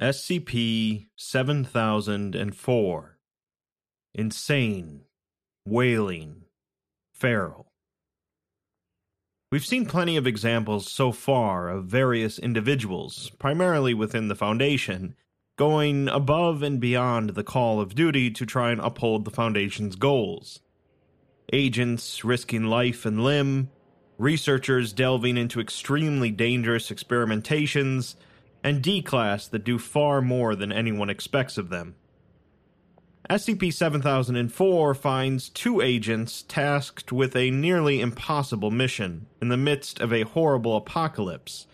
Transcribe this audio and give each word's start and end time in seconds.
SCP 0.00 1.06
7004 1.16 3.18
Insane, 4.14 5.00
Wailing, 5.66 6.42
Feral. 7.14 7.72
We've 9.50 9.64
seen 9.64 9.86
plenty 9.86 10.18
of 10.18 10.26
examples 10.26 10.92
so 10.92 11.12
far 11.12 11.70
of 11.70 11.86
various 11.86 12.38
individuals, 12.38 13.30
primarily 13.38 13.94
within 13.94 14.28
the 14.28 14.34
Foundation, 14.34 15.14
going 15.56 16.08
above 16.08 16.62
and 16.62 16.78
beyond 16.78 17.30
the 17.30 17.42
call 17.42 17.80
of 17.80 17.94
duty 17.94 18.30
to 18.32 18.44
try 18.44 18.72
and 18.72 18.82
uphold 18.82 19.24
the 19.24 19.30
Foundation's 19.30 19.96
goals. 19.96 20.60
Agents 21.54 22.22
risking 22.22 22.64
life 22.64 23.06
and 23.06 23.24
limb, 23.24 23.70
researchers 24.18 24.92
delving 24.92 25.38
into 25.38 25.58
extremely 25.58 26.30
dangerous 26.30 26.90
experimentations, 26.90 28.16
and 28.66 28.82
D 28.82 29.00
class 29.00 29.46
that 29.46 29.62
do 29.62 29.78
far 29.78 30.20
more 30.20 30.56
than 30.56 30.72
anyone 30.72 31.08
expects 31.08 31.56
of 31.56 31.68
them. 31.68 31.94
SCP 33.30 33.72
7004 33.72 34.92
finds 34.92 35.48
two 35.48 35.80
agents 35.80 36.42
tasked 36.42 37.12
with 37.12 37.36
a 37.36 37.52
nearly 37.52 38.00
impossible 38.00 38.72
mission 38.72 39.28
in 39.40 39.50
the 39.50 39.56
midst 39.56 40.00
of 40.00 40.12
a 40.12 40.22
horrible 40.22 40.76
apocalypse. 40.76 41.68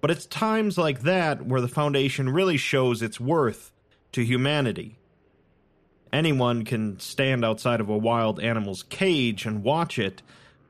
But 0.00 0.10
it's 0.10 0.26
times 0.26 0.76
like 0.76 1.02
that 1.02 1.46
where 1.46 1.60
the 1.60 1.68
Foundation 1.68 2.28
really 2.28 2.56
shows 2.56 3.02
its 3.02 3.20
worth 3.20 3.70
to 4.10 4.24
humanity. 4.24 4.98
Anyone 6.12 6.64
can 6.64 6.98
stand 6.98 7.44
outside 7.44 7.80
of 7.80 7.88
a 7.88 7.96
wild 7.96 8.40
animal's 8.40 8.82
cage 8.82 9.46
and 9.46 9.62
watch 9.62 9.96
it, 9.96 10.22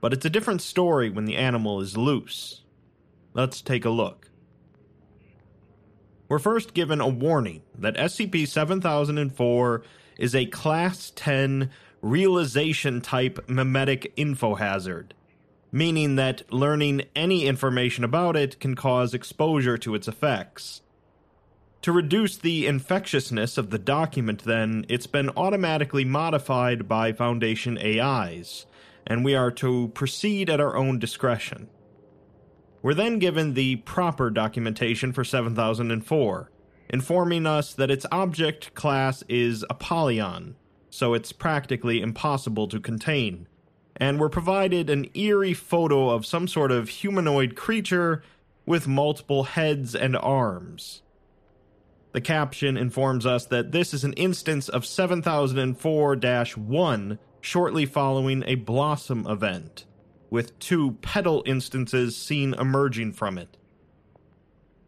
but 0.02 0.12
it's 0.12 0.26
a 0.26 0.30
different 0.30 0.60
story 0.60 1.08
when 1.08 1.24
the 1.24 1.36
animal 1.36 1.80
is 1.80 1.96
loose. 1.96 2.60
Let's 3.32 3.62
take 3.62 3.86
a 3.86 3.90
look 3.90 4.28
we're 6.32 6.38
first 6.38 6.72
given 6.72 6.98
a 6.98 7.06
warning 7.06 7.60
that 7.78 7.94
SCP 7.94 8.48
7004 8.48 9.82
is 10.18 10.34
a 10.34 10.46
Class 10.46 11.12
10 11.14 11.68
realization 12.00 13.02
type 13.02 13.46
memetic 13.48 14.14
infohazard, 14.16 15.10
meaning 15.70 16.16
that 16.16 16.50
learning 16.50 17.02
any 17.14 17.44
information 17.44 18.02
about 18.02 18.34
it 18.34 18.58
can 18.60 18.74
cause 18.74 19.12
exposure 19.12 19.76
to 19.76 19.94
its 19.94 20.08
effects. 20.08 20.80
To 21.82 21.92
reduce 21.92 22.38
the 22.38 22.66
infectiousness 22.66 23.58
of 23.58 23.68
the 23.68 23.78
document, 23.78 24.44
then, 24.44 24.86
it's 24.88 25.06
been 25.06 25.28
automatically 25.36 26.06
modified 26.06 26.88
by 26.88 27.12
Foundation 27.12 27.76
AIs, 27.76 28.64
and 29.06 29.22
we 29.22 29.34
are 29.34 29.50
to 29.50 29.88
proceed 29.88 30.48
at 30.48 30.60
our 30.60 30.78
own 30.78 30.98
discretion. 30.98 31.68
We're 32.82 32.94
then 32.94 33.20
given 33.20 33.54
the 33.54 33.76
proper 33.76 34.28
documentation 34.28 35.12
for 35.12 35.22
7004, 35.22 36.50
informing 36.90 37.46
us 37.46 37.74
that 37.74 37.92
its 37.92 38.04
object 38.10 38.74
class 38.74 39.22
is 39.28 39.64
Apollyon, 39.70 40.56
so 40.90 41.14
it's 41.14 41.30
practically 41.30 42.00
impossible 42.00 42.66
to 42.66 42.80
contain. 42.80 43.46
And 43.96 44.18
we're 44.18 44.28
provided 44.28 44.90
an 44.90 45.08
eerie 45.14 45.54
photo 45.54 46.10
of 46.10 46.26
some 46.26 46.48
sort 46.48 46.72
of 46.72 46.88
humanoid 46.88 47.54
creature 47.54 48.24
with 48.66 48.88
multiple 48.88 49.44
heads 49.44 49.94
and 49.94 50.16
arms. 50.16 51.02
The 52.10 52.20
caption 52.20 52.76
informs 52.76 53.24
us 53.24 53.46
that 53.46 53.70
this 53.70 53.94
is 53.94 54.02
an 54.02 54.12
instance 54.14 54.68
of 54.68 54.84
7004 54.84 56.16
1 56.56 57.18
shortly 57.40 57.86
following 57.86 58.42
a 58.46 58.56
Blossom 58.56 59.26
event 59.28 59.86
with 60.32 60.58
two 60.58 60.92
petal 61.02 61.42
instances 61.44 62.16
seen 62.16 62.54
emerging 62.54 63.12
from 63.12 63.36
it. 63.36 63.58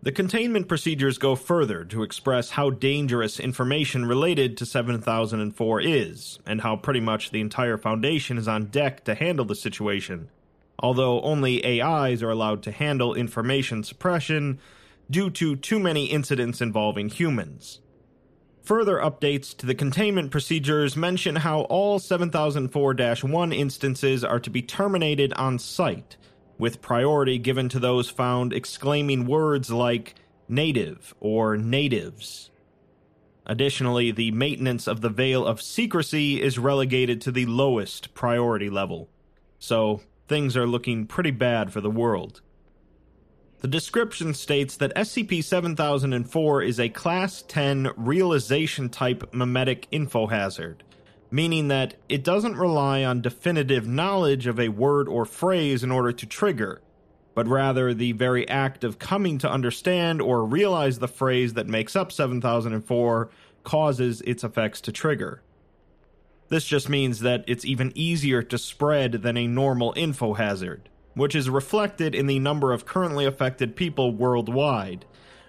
The 0.00 0.10
containment 0.10 0.68
procedures 0.68 1.18
go 1.18 1.36
further 1.36 1.84
to 1.84 2.02
express 2.02 2.48
how 2.48 2.70
dangerous 2.70 3.38
information 3.38 4.06
related 4.06 4.56
to 4.56 4.64
7004 4.64 5.82
is, 5.82 6.38
and 6.46 6.62
how 6.62 6.76
pretty 6.76 7.00
much 7.00 7.30
the 7.30 7.42
entire 7.42 7.76
Foundation 7.76 8.38
is 8.38 8.48
on 8.48 8.68
deck 8.68 9.04
to 9.04 9.14
handle 9.14 9.44
the 9.44 9.54
situation, 9.54 10.30
although 10.78 11.20
only 11.20 11.82
AIs 11.82 12.22
are 12.22 12.30
allowed 12.30 12.62
to 12.62 12.72
handle 12.72 13.12
information 13.12 13.84
suppression 13.84 14.58
due 15.10 15.28
to 15.28 15.56
too 15.56 15.78
many 15.78 16.06
incidents 16.06 16.62
involving 16.62 17.10
humans. 17.10 17.80
Further 18.64 18.96
updates 18.96 19.54
to 19.58 19.66
the 19.66 19.74
containment 19.74 20.30
procedures 20.30 20.96
mention 20.96 21.36
how 21.36 21.62
all 21.62 21.98
7004 21.98 22.94
1 22.94 23.52
instances 23.52 24.24
are 24.24 24.40
to 24.40 24.48
be 24.48 24.62
terminated 24.62 25.34
on 25.34 25.58
site, 25.58 26.16
with 26.56 26.80
priority 26.80 27.36
given 27.36 27.68
to 27.68 27.78
those 27.78 28.08
found 28.08 28.54
exclaiming 28.54 29.26
words 29.26 29.70
like 29.70 30.14
native 30.48 31.14
or 31.20 31.58
natives. 31.58 32.50
Additionally, 33.44 34.10
the 34.10 34.30
maintenance 34.30 34.86
of 34.86 35.02
the 35.02 35.10
veil 35.10 35.46
of 35.46 35.60
secrecy 35.60 36.40
is 36.40 36.58
relegated 36.58 37.20
to 37.20 37.30
the 37.30 37.44
lowest 37.44 38.14
priority 38.14 38.70
level, 38.70 39.10
so 39.58 40.00
things 40.26 40.56
are 40.56 40.66
looking 40.66 41.06
pretty 41.06 41.30
bad 41.30 41.70
for 41.70 41.82
the 41.82 41.90
world. 41.90 42.40
The 43.64 43.68
description 43.68 44.34
states 44.34 44.76
that 44.76 44.94
SCP 44.94 45.42
7004 45.42 46.60
is 46.60 46.78
a 46.78 46.90
Class 46.90 47.40
10 47.48 47.92
realization 47.96 48.90
type 48.90 49.32
memetic 49.32 49.86
infohazard, 49.90 50.80
meaning 51.30 51.68
that 51.68 51.94
it 52.06 52.22
doesn't 52.22 52.58
rely 52.58 53.04
on 53.04 53.22
definitive 53.22 53.88
knowledge 53.88 54.46
of 54.46 54.60
a 54.60 54.68
word 54.68 55.08
or 55.08 55.24
phrase 55.24 55.82
in 55.82 55.90
order 55.90 56.12
to 56.12 56.26
trigger, 56.26 56.82
but 57.34 57.48
rather 57.48 57.94
the 57.94 58.12
very 58.12 58.46
act 58.50 58.84
of 58.84 58.98
coming 58.98 59.38
to 59.38 59.50
understand 59.50 60.20
or 60.20 60.44
realize 60.44 60.98
the 60.98 61.08
phrase 61.08 61.54
that 61.54 61.66
makes 61.66 61.96
up 61.96 62.12
7004 62.12 63.30
causes 63.62 64.20
its 64.26 64.44
effects 64.44 64.82
to 64.82 64.92
trigger. 64.92 65.40
This 66.50 66.66
just 66.66 66.90
means 66.90 67.20
that 67.20 67.44
it's 67.46 67.64
even 67.64 67.92
easier 67.94 68.42
to 68.42 68.58
spread 68.58 69.22
than 69.22 69.38
a 69.38 69.46
normal 69.46 69.94
info 69.96 70.34
hazard 70.34 70.90
which 71.14 71.34
is 71.34 71.48
reflected 71.48 72.14
in 72.14 72.26
the 72.26 72.38
number 72.38 72.72
of 72.72 72.86
currently 72.86 73.24
affected 73.24 73.76
people 73.76 74.12
worldwide, 74.12 75.04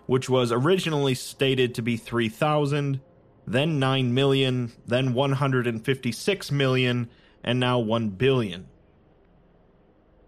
which 0.05 0.29
was 0.29 0.51
originally 0.51 1.15
stated 1.15 1.73
to 1.75 1.81
be 1.81 1.97
3,000, 1.97 3.01
then 3.47 3.79
9 3.79 4.13
million, 4.13 4.71
then 4.85 5.13
156 5.13 6.51
million, 6.51 7.09
and 7.43 7.59
now 7.59 7.79
1 7.79 8.09
billion. 8.09 8.67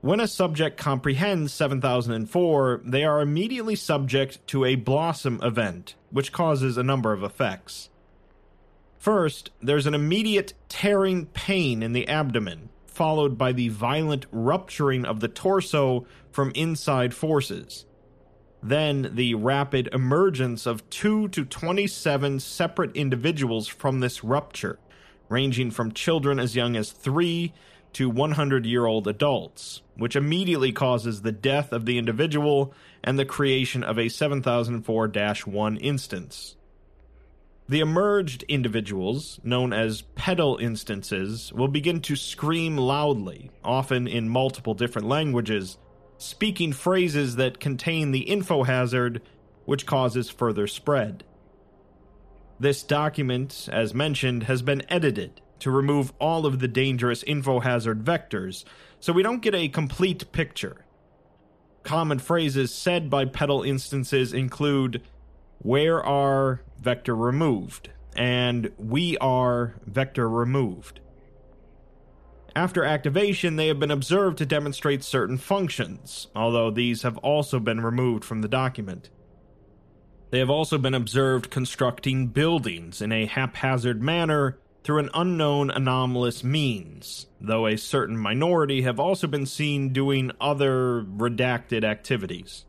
When 0.01 0.19
a 0.19 0.27
subject 0.27 0.77
comprehends 0.77 1.53
7004, 1.53 2.81
they 2.85 3.03
are 3.03 3.19
immediately 3.19 3.75
subject 3.75 4.45
to 4.47 4.63
a 4.63 4.75
blossom 4.75 5.39
event, 5.41 5.95
which 6.11 6.31
causes 6.31 6.77
a 6.77 6.83
number 6.83 7.13
of 7.13 7.23
effects. 7.23 7.89
First, 8.99 9.51
there's 9.61 9.87
an 9.87 9.93
immediate 9.93 10.53
tearing 10.69 11.25
pain 11.27 11.81
in 11.81 11.93
the 11.93 12.07
abdomen, 12.07 12.69
followed 12.97 13.37
by 13.37 13.51
the 13.51 13.69
violent 13.69 14.25
rupturing 14.31 15.05
of 15.05 15.19
the 15.19 15.27
torso 15.27 16.07
from 16.31 16.51
inside 16.55 17.13
forces. 17.13 17.85
Then 18.63 19.11
the 19.13 19.35
rapid 19.35 19.87
emergence 19.93 20.65
of 20.65 20.89
2 20.89 21.27
to 21.27 21.45
27 21.45 22.39
separate 22.39 22.95
individuals 22.95 23.67
from 23.67 23.99
this 23.99 24.23
rupture, 24.23 24.79
ranging 25.29 25.69
from 25.69 25.91
children 25.91 26.39
as 26.39 26.55
young 26.55 26.75
as 26.75 26.91
3 26.91 27.53
to 27.93 28.09
100 28.09 28.65
year 28.65 28.87
old 28.87 29.07
adults, 29.07 29.83
which 29.95 30.15
immediately 30.15 30.71
causes 30.71 31.21
the 31.21 31.31
death 31.31 31.71
of 31.71 31.85
the 31.85 31.99
individual 31.99 32.73
and 33.03 33.19
the 33.19 33.25
creation 33.25 33.83
of 33.83 33.99
a 33.99 34.09
7004 34.09 35.11
1 35.45 35.77
instance. 35.77 36.56
The 37.69 37.81
emerged 37.81 38.43
individuals, 38.43 39.41
known 39.43 39.73
as 39.73 40.03
petal 40.15 40.57
instances, 40.57 41.51
will 41.51 41.67
begin 41.67 41.99
to 42.01 42.15
scream 42.15 42.77
loudly, 42.77 43.51
often 43.61 44.07
in 44.07 44.29
multiple 44.29 44.73
different 44.73 45.09
languages, 45.09 45.77
speaking 46.17 46.71
phrases 46.71 47.35
that 47.35 47.59
contain 47.59 48.11
the 48.11 48.21
info 48.21 48.63
hazard, 48.63 49.21
which 49.65 49.85
causes 49.85 50.29
further 50.29 50.65
spread. 50.65 51.25
This 52.57 52.83
document, 52.83 53.67
as 53.69 53.93
mentioned, 53.93 54.43
has 54.43 54.61
been 54.61 54.83
edited 54.89 55.41
to 55.59 55.69
remove 55.69 56.13
all 56.19 56.45
of 56.45 56.59
the 56.59 56.69
dangerous 56.69 57.21
info 57.23 57.59
hazard 57.59 58.05
vectors, 58.05 58.63
so 59.01 59.11
we 59.11 59.23
don't 59.23 59.41
get 59.41 59.55
a 59.55 59.67
complete 59.67 60.31
picture. 60.31 60.85
Common 61.83 62.19
phrases 62.19 62.73
said 62.73 63.09
by 63.09 63.25
petal 63.25 63.63
instances 63.63 64.33
include 64.33 65.01
where 65.59 66.03
are 66.03 66.61
vector 66.79 67.15
removed, 67.15 67.89
and 68.15 68.71
we 68.77 69.17
are 69.17 69.75
vector 69.85 70.29
removed. 70.29 70.99
After 72.55 72.83
activation, 72.83 73.55
they 73.55 73.67
have 73.67 73.79
been 73.79 73.91
observed 73.91 74.39
to 74.39 74.45
demonstrate 74.45 75.03
certain 75.03 75.37
functions, 75.37 76.27
although 76.35 76.71
these 76.71 77.03
have 77.03 77.17
also 77.19 77.59
been 77.59 77.81
removed 77.81 78.25
from 78.25 78.41
the 78.41 78.47
document. 78.47 79.11
They 80.31 80.39
have 80.39 80.49
also 80.49 80.77
been 80.77 80.95
observed 80.95 81.51
constructing 81.51 82.27
buildings 82.27 83.01
in 83.01 83.11
a 83.11 83.27
haphazard 83.27 84.01
manner 84.01 84.57
through 84.83 84.99
an 84.99 85.09
unknown 85.13 85.69
anomalous 85.69 86.43
means, 86.43 87.27
though 87.39 87.67
a 87.67 87.77
certain 87.77 88.17
minority 88.17 88.81
have 88.81 88.99
also 88.99 89.27
been 89.27 89.45
seen 89.45 89.93
doing 89.93 90.31
other 90.41 91.03
redacted 91.03 91.83
activities. 91.83 92.65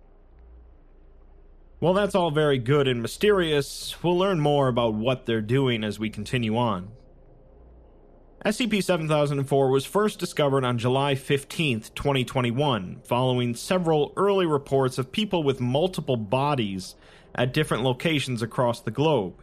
While 1.80 1.94
that's 1.94 2.16
all 2.16 2.32
very 2.32 2.58
good 2.58 2.88
and 2.88 3.00
mysterious, 3.00 4.02
we'll 4.02 4.18
learn 4.18 4.40
more 4.40 4.66
about 4.66 4.94
what 4.94 5.26
they're 5.26 5.40
doing 5.40 5.84
as 5.84 5.96
we 5.98 6.10
continue 6.10 6.56
on. 6.56 6.90
SCP 8.44 8.82
7004 8.82 9.70
was 9.70 9.84
first 9.84 10.18
discovered 10.18 10.64
on 10.64 10.78
July 10.78 11.14
15, 11.14 11.82
2021, 11.94 13.00
following 13.04 13.54
several 13.54 14.12
early 14.16 14.44
reports 14.46 14.98
of 14.98 15.12
people 15.12 15.44
with 15.44 15.60
multiple 15.60 16.16
bodies 16.16 16.96
at 17.34 17.54
different 17.54 17.84
locations 17.84 18.42
across 18.42 18.80
the 18.80 18.90
globe, 18.90 19.34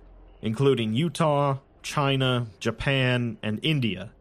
including 0.42 0.94
Utah, 0.94 1.60
China, 1.84 2.48
Japan, 2.60 3.38
and 3.42 3.62
India. 3.64 4.12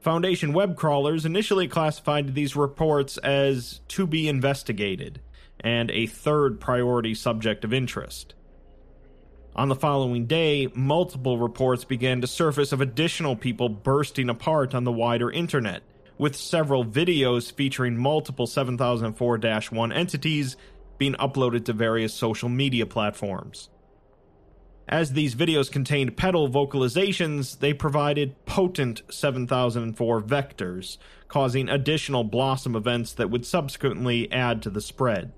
Foundation 0.00 0.52
web 0.52 0.76
crawlers 0.76 1.24
initially 1.24 1.68
classified 1.68 2.34
these 2.34 2.56
reports 2.56 3.18
as 3.18 3.80
to 3.86 4.04
be 4.04 4.28
investigated 4.28 5.20
and 5.60 5.90
a 5.90 6.06
third 6.06 6.60
priority 6.60 7.14
subject 7.14 7.64
of 7.64 7.72
interest. 7.72 8.34
On 9.56 9.68
the 9.68 9.74
following 9.74 10.26
day, 10.26 10.68
multiple 10.74 11.38
reports 11.38 11.84
began 11.84 12.20
to 12.20 12.26
surface 12.26 12.72
of 12.72 12.80
additional 12.80 13.34
people 13.34 13.68
bursting 13.68 14.28
apart 14.28 14.74
on 14.74 14.84
the 14.84 14.92
wider 14.92 15.30
internet, 15.30 15.82
with 16.16 16.36
several 16.36 16.84
videos 16.84 17.50
featuring 17.50 17.96
multiple 17.96 18.46
7004 18.46 19.38
1 19.70 19.92
entities 19.92 20.56
being 20.96 21.14
uploaded 21.14 21.64
to 21.64 21.72
various 21.72 22.14
social 22.14 22.48
media 22.48 22.86
platforms. 22.86 23.68
As 24.88 25.12
these 25.12 25.34
videos 25.34 25.70
contained 25.70 26.16
petal 26.16 26.48
vocalizations, 26.48 27.58
they 27.58 27.74
provided 27.74 28.46
potent 28.46 29.02
7004 29.10 30.22
vectors, 30.22 30.96
causing 31.28 31.68
additional 31.68 32.24
Blossom 32.24 32.74
events 32.74 33.12
that 33.12 33.28
would 33.28 33.44
subsequently 33.44 34.32
add 34.32 34.62
to 34.62 34.70
the 34.70 34.80
spread. 34.80 35.32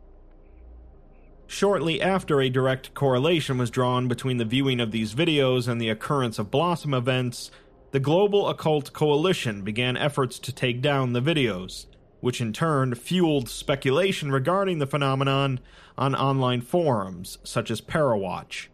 Shortly 1.51 2.01
after 2.01 2.41
a 2.41 2.49
direct 2.49 2.95
correlation 2.95 3.59
was 3.59 3.71
drawn 3.71 4.07
between 4.07 4.37
the 4.37 4.45
viewing 4.45 4.79
of 4.79 4.93
these 4.93 5.17
videos 5.17 5.67
and 5.67 5.81
the 5.81 5.89
occurrence 5.89 6.39
of 6.39 6.49
Blossom 6.49 6.95
events, 6.95 7.51
the 7.91 7.99
Global 7.99 8.49
Occult 8.49 8.93
Coalition 8.93 9.63
began 9.63 9.97
efforts 9.97 10.39
to 10.39 10.53
take 10.53 10.81
down 10.81 11.13
the 11.13 11.21
videos, 11.21 11.87
which 12.21 12.41
in 12.41 12.53
turn 12.53 12.95
fueled 12.95 13.49
speculation 13.49 14.31
regarding 14.31 14.79
the 14.79 14.87
phenomenon 14.87 15.59
on 15.99 16.15
online 16.15 16.61
forums 16.61 17.39
such 17.43 17.69
as 17.73 17.81
Parawatch. 17.81 18.69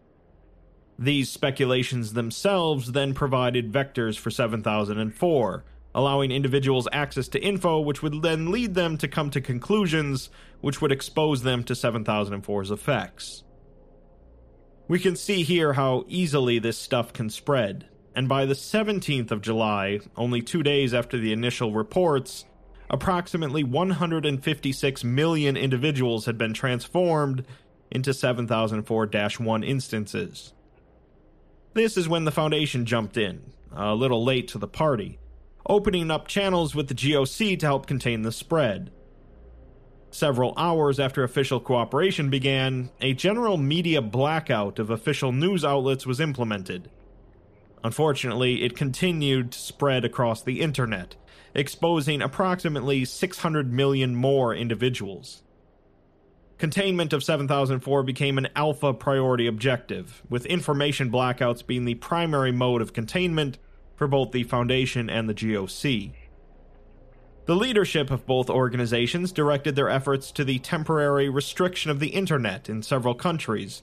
These 0.99 1.31
speculations 1.31 2.13
themselves 2.13 2.91
then 2.91 3.15
provided 3.15 3.71
vectors 3.71 4.19
for 4.19 4.29
7004, 4.29 5.65
allowing 5.97 6.29
individuals 6.29 6.87
access 6.91 7.27
to 7.27 7.41
info 7.41 7.79
which 7.79 8.03
would 8.03 8.21
then 8.21 8.51
lead 8.51 8.75
them 8.75 8.99
to 8.99 9.07
come 9.07 9.31
to 9.31 9.41
conclusions 9.41 10.29
which 10.61 10.79
would 10.79 10.91
expose 10.91 11.41
them 11.41 11.63
to 11.63 11.73
7004's 11.73 12.69
effects. 12.69 13.43
We 14.87 14.99
can 14.99 15.15
see 15.15 15.41
here 15.41 15.73
how 15.73 16.05
easily 16.07 16.59
this 16.59 16.77
stuff 16.77 17.13
can 17.13 17.31
spread, 17.31 17.87
and 18.13 18.29
by 18.29 18.45
the 18.45 18.53
17th 18.53 19.31
of 19.31 19.41
July, 19.41 19.99
only 20.15 20.43
two 20.43 20.61
days 20.61 20.93
after 20.93 21.17
the 21.17 21.33
initial 21.33 21.73
reports, 21.73 22.45
approximately 22.91 23.63
156 23.63 25.03
million 25.03 25.57
individuals 25.57 26.27
had 26.27 26.37
been 26.37 26.53
transformed 26.53 27.43
into 27.89 28.13
7004 28.13 29.09
1 29.39 29.63
instances. 29.63 30.53
This 31.73 31.97
is 31.97 32.07
when 32.07 32.25
the 32.25 32.31
Foundation 32.31 32.85
jumped 32.85 33.17
in, 33.17 33.51
a 33.75 33.95
little 33.95 34.23
late 34.23 34.47
to 34.49 34.59
the 34.59 34.67
party, 34.67 35.17
opening 35.67 36.09
up 36.09 36.27
channels 36.27 36.73
with 36.73 36.87
the 36.87 36.95
GOC 36.95 37.59
to 37.59 37.65
help 37.65 37.85
contain 37.85 38.21
the 38.21 38.31
spread. 38.31 38.91
Several 40.09 40.53
hours 40.57 40.99
after 40.99 41.23
official 41.23 41.59
cooperation 41.59 42.29
began, 42.29 42.89
a 43.01 43.13
general 43.13 43.57
media 43.57 44.01
blackout 44.01 44.79
of 44.79 44.89
official 44.89 45.31
news 45.31 45.65
outlets 45.65 46.07
was 46.07 46.19
implemented. 46.19 46.89
Unfortunately, 47.83 48.63
it 48.63 48.75
continued 48.75 49.51
to 49.51 49.59
spread 49.59 50.05
across 50.05 50.41
the 50.41 50.61
internet, 50.61 51.15
exposing 51.53 52.21
approximately 52.21 53.05
600 53.05 53.71
million 53.71 54.15
more 54.15 54.55
individuals. 54.55 55.43
Containment 56.57 57.13
of 57.13 57.23
7004 57.23 58.01
became 58.01 58.37
an 58.39 58.47
alpha 58.55 58.93
priority 58.93 59.45
objective, 59.45 60.23
with 60.27 60.45
information 60.47 61.11
blackouts 61.11 61.65
being 61.65 61.85
the 61.85 61.95
primary 61.95 62.51
mode 62.51 62.81
of 62.81 62.93
containment 62.93 63.59
for 63.97 64.07
both 64.07 64.31
the 64.31 64.43
Foundation 64.43 65.09
and 65.09 65.27
the 65.27 65.33
GOC. 65.33 66.13
The 67.47 67.55
leadership 67.55 68.11
of 68.11 68.25
both 68.25 68.49
organizations 68.49 69.31
directed 69.31 69.75
their 69.75 69.89
efforts 69.89 70.31
to 70.33 70.43
the 70.43 70.59
temporary 70.59 71.29
restriction 71.29 71.89
of 71.89 71.99
the 71.99 72.09
internet 72.09 72.69
in 72.69 72.83
several 72.83 73.15
countries, 73.15 73.81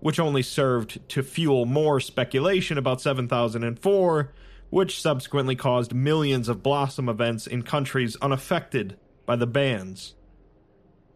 which 0.00 0.18
only 0.18 0.42
served 0.42 1.06
to 1.10 1.22
fuel 1.22 1.66
more 1.66 2.00
speculation 2.00 2.76
about 2.76 3.00
7004, 3.00 4.32
which 4.70 5.00
subsequently 5.00 5.54
caused 5.54 5.94
millions 5.94 6.48
of 6.48 6.62
Blossom 6.62 7.08
events 7.08 7.46
in 7.46 7.62
countries 7.62 8.16
unaffected 8.20 8.98
by 9.24 9.36
the 9.36 9.46
bans. 9.46 10.14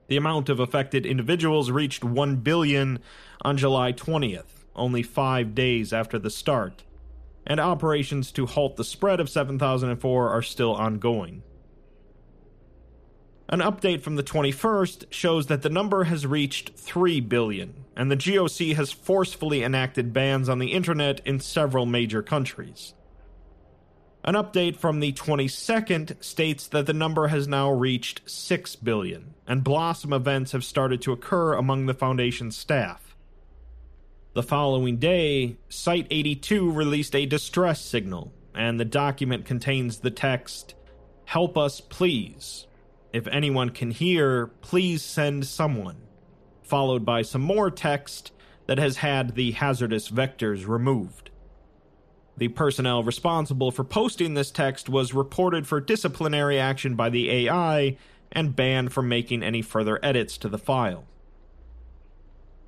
The 0.06 0.16
amount 0.16 0.48
of 0.48 0.60
affected 0.60 1.04
individuals 1.04 1.70
reached 1.70 2.04
1 2.04 2.36
billion 2.36 3.00
on 3.42 3.56
July 3.56 3.92
20th, 3.92 4.64
only 4.76 5.02
five 5.02 5.54
days 5.54 5.92
after 5.92 6.18
the 6.18 6.30
start, 6.30 6.84
and 7.48 7.58
operations 7.58 8.30
to 8.32 8.46
halt 8.46 8.76
the 8.76 8.84
spread 8.84 9.18
of 9.18 9.30
7004 9.30 10.28
are 10.28 10.42
still 10.42 10.74
ongoing. 10.74 11.42
An 13.48 13.60
update 13.60 14.02
from 14.02 14.16
the 14.16 14.22
21st 14.22 15.06
shows 15.08 15.46
that 15.46 15.62
the 15.62 15.70
number 15.70 16.04
has 16.04 16.26
reached 16.26 16.74
3 16.76 17.20
billion, 17.20 17.86
and 17.96 18.10
the 18.10 18.16
GOC 18.16 18.76
has 18.76 18.92
forcefully 18.92 19.64
enacted 19.64 20.12
bans 20.12 20.50
on 20.50 20.58
the 20.58 20.72
internet 20.72 21.22
in 21.24 21.40
several 21.40 21.86
major 21.86 22.22
countries. 22.22 22.92
An 24.22 24.34
update 24.34 24.76
from 24.76 25.00
the 25.00 25.14
22nd 25.14 26.22
states 26.22 26.68
that 26.68 26.84
the 26.84 26.92
number 26.92 27.28
has 27.28 27.48
now 27.48 27.70
reached 27.70 28.28
6 28.28 28.76
billion, 28.76 29.32
and 29.46 29.64
Blossom 29.64 30.12
events 30.12 30.52
have 30.52 30.64
started 30.64 31.00
to 31.00 31.12
occur 31.12 31.54
among 31.54 31.86
the 31.86 31.94
Foundation's 31.94 32.54
staff. 32.54 33.07
The 34.34 34.42
following 34.42 34.98
day, 34.98 35.56
Site 35.70 36.06
82 36.10 36.70
released 36.70 37.14
a 37.16 37.24
distress 37.24 37.80
signal, 37.80 38.32
and 38.54 38.78
the 38.78 38.84
document 38.84 39.46
contains 39.46 39.98
the 39.98 40.10
text 40.10 40.74
Help 41.24 41.56
us, 41.56 41.80
please. 41.80 42.66
If 43.12 43.26
anyone 43.26 43.70
can 43.70 43.90
hear, 43.90 44.48
please 44.60 45.02
send 45.02 45.46
someone. 45.46 45.96
Followed 46.62 47.04
by 47.04 47.22
some 47.22 47.40
more 47.40 47.70
text 47.70 48.32
that 48.66 48.78
has 48.78 48.98
had 48.98 49.34
the 49.34 49.52
hazardous 49.52 50.10
vectors 50.10 50.68
removed. 50.68 51.30
The 52.36 52.48
personnel 52.48 53.02
responsible 53.02 53.70
for 53.70 53.82
posting 53.82 54.34
this 54.34 54.50
text 54.50 54.88
was 54.88 55.14
reported 55.14 55.66
for 55.66 55.80
disciplinary 55.80 56.60
action 56.60 56.94
by 56.94 57.08
the 57.08 57.30
AI 57.30 57.96
and 58.30 58.54
banned 58.54 58.92
from 58.92 59.08
making 59.08 59.42
any 59.42 59.62
further 59.62 59.98
edits 60.02 60.36
to 60.38 60.48
the 60.48 60.58
file. 60.58 61.06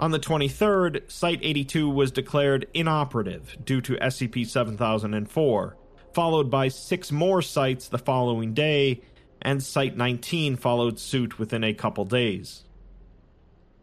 On 0.01 0.13
the 0.13 0.19
23rd, 0.19 1.11
Site 1.11 1.41
82 1.43 1.91
was 1.91 2.11
declared 2.11 2.67
inoperative 2.73 3.55
due 3.63 3.83
to 3.83 3.97
SCP 3.97 4.47
7004, 4.49 5.77
followed 6.15 6.51
by 6.51 6.69
six 6.69 7.13
more 7.13 7.43
sites 7.43 7.87
the 7.87 7.99
following 7.99 8.55
day, 8.55 9.03
and 9.43 9.63
Site 9.63 9.99
19 9.99 10.57
followed 10.57 10.99
suit 10.99 11.39
within 11.39 11.63
a 11.63 11.75
couple 11.75 12.07
days. 12.07 12.65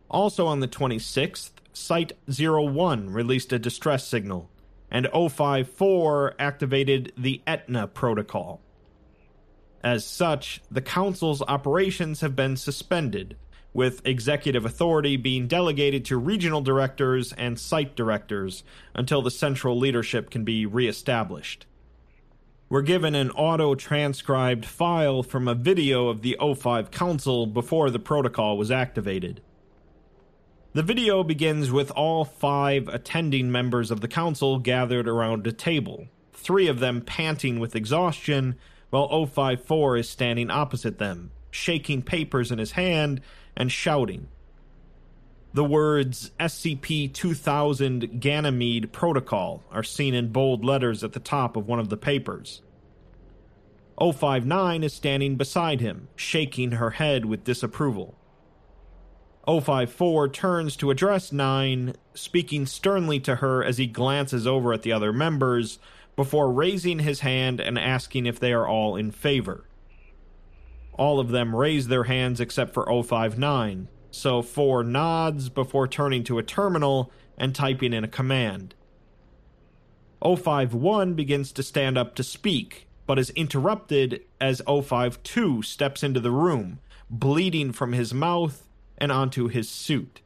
Also 0.09 0.47
on 0.47 0.59
the 0.59 0.67
26th, 0.67 1.51
Site 1.71 2.13
01 2.27 3.11
released 3.11 3.53
a 3.53 3.59
distress 3.59 4.07
signal, 4.07 4.49
and 4.89 5.07
054 5.13 6.33
activated 6.39 7.13
the 7.15 7.43
Etna 7.45 7.85
Protocol. 7.85 8.59
As 9.83 10.03
such, 10.03 10.61
the 10.71 10.81
Council's 10.81 11.43
operations 11.43 12.21
have 12.21 12.35
been 12.35 12.57
suspended, 12.57 13.37
with 13.73 14.05
executive 14.05 14.65
authority 14.65 15.17
being 15.17 15.47
delegated 15.47 16.03
to 16.05 16.17
regional 16.17 16.61
directors 16.61 17.33
and 17.33 17.59
site 17.59 17.95
directors 17.95 18.63
until 18.95 19.21
the 19.21 19.31
central 19.31 19.77
leadership 19.77 20.29
can 20.29 20.43
be 20.43 20.65
reestablished. 20.65 21.65
We're 22.69 22.81
given 22.81 23.15
an 23.15 23.31
auto 23.31 23.75
transcribed 23.75 24.65
file 24.65 25.23
from 25.23 25.47
a 25.47 25.55
video 25.55 26.09
of 26.09 26.21
the 26.21 26.35
O5 26.39 26.91
Council 26.91 27.45
before 27.45 27.89
the 27.89 27.99
protocol 27.99 28.57
was 28.57 28.71
activated. 28.71 29.41
The 30.73 30.83
video 30.83 31.23
begins 31.23 31.71
with 31.71 31.91
all 31.91 32.25
five 32.25 32.87
attending 32.89 33.51
members 33.51 33.89
of 33.89 34.01
the 34.01 34.07
council 34.07 34.59
gathered 34.59 35.07
around 35.07 35.47
a 35.47 35.53
table, 35.53 36.07
three 36.33 36.67
of 36.67 36.79
them 36.79 37.01
panting 37.01 37.59
with 37.59 37.75
exhaustion, 37.75 38.55
while 38.89 39.09
O54 39.09 40.01
is 40.01 40.09
standing 40.09 40.51
opposite 40.51 40.99
them, 40.99 41.31
shaking 41.49 42.01
papers 42.01 42.51
in 42.51 42.59
his 42.59 42.73
hand 42.73 43.21
and 43.57 43.71
shouting. 43.71 44.27
The 45.53 45.63
words 45.63 46.31
SCP 46.39 47.13
2000 47.13 48.21
Ganymede 48.21 48.93
Protocol 48.93 49.63
are 49.71 49.83
seen 49.83 50.13
in 50.13 50.31
bold 50.31 50.63
letters 50.63 51.03
at 51.03 51.13
the 51.13 51.19
top 51.19 51.57
of 51.57 51.67
one 51.67 51.79
of 51.79 51.89
the 51.89 51.97
papers. 51.97 52.61
059 53.99 54.83
is 54.83 54.93
standing 54.93 55.35
beside 55.35 55.81
him, 55.81 56.07
shaking 56.15 56.73
her 56.73 56.91
head 56.91 57.25
with 57.25 57.43
disapproval. 57.43 58.15
054 59.47 60.29
turns 60.29 60.75
to 60.75 60.91
address 60.91 61.31
9, 61.31 61.95
speaking 62.13 62.65
sternly 62.65 63.19
to 63.21 63.37
her 63.37 63.63
as 63.63 63.77
he 63.77 63.87
glances 63.87 64.45
over 64.45 64.73
at 64.73 64.83
the 64.83 64.91
other 64.91 65.11
members 65.11 65.79
before 66.15 66.51
raising 66.51 66.99
his 66.99 67.21
hand 67.21 67.59
and 67.59 67.79
asking 67.79 68.25
if 68.25 68.39
they 68.39 68.51
are 68.51 68.67
all 68.67 68.95
in 68.95 69.09
favor. 69.09 69.66
All 70.97 71.19
of 71.19 71.29
them 71.29 71.55
raise 71.55 71.87
their 71.87 72.05
hands 72.05 72.39
except 72.39 72.73
for 72.73 72.85
059, 72.85 73.87
so 74.09 74.41
4 74.41 74.83
nods 74.83 75.49
before 75.49 75.87
turning 75.87 76.23
to 76.23 76.39
a 76.39 76.43
terminal 76.43 77.11
and 77.37 77.53
typing 77.53 77.93
in 77.93 78.03
a 78.03 78.07
command. 78.07 78.73
051 80.23 81.13
begins 81.13 81.51
to 81.51 81.61
stand 81.61 81.97
up 81.97 82.15
to 82.15 82.23
speak, 82.23 82.87
but 83.05 83.19
is 83.19 83.29
interrupted 83.31 84.21
as 84.41 84.61
052 84.67 85.61
steps 85.61 86.01
into 86.01 86.19
the 86.19 86.31
room, 86.31 86.79
bleeding 87.09 87.71
from 87.71 87.93
his 87.93 88.13
mouth 88.13 88.67
and 88.97 89.11
onto 89.11 89.47
his 89.47 89.69
suit. 89.69 90.21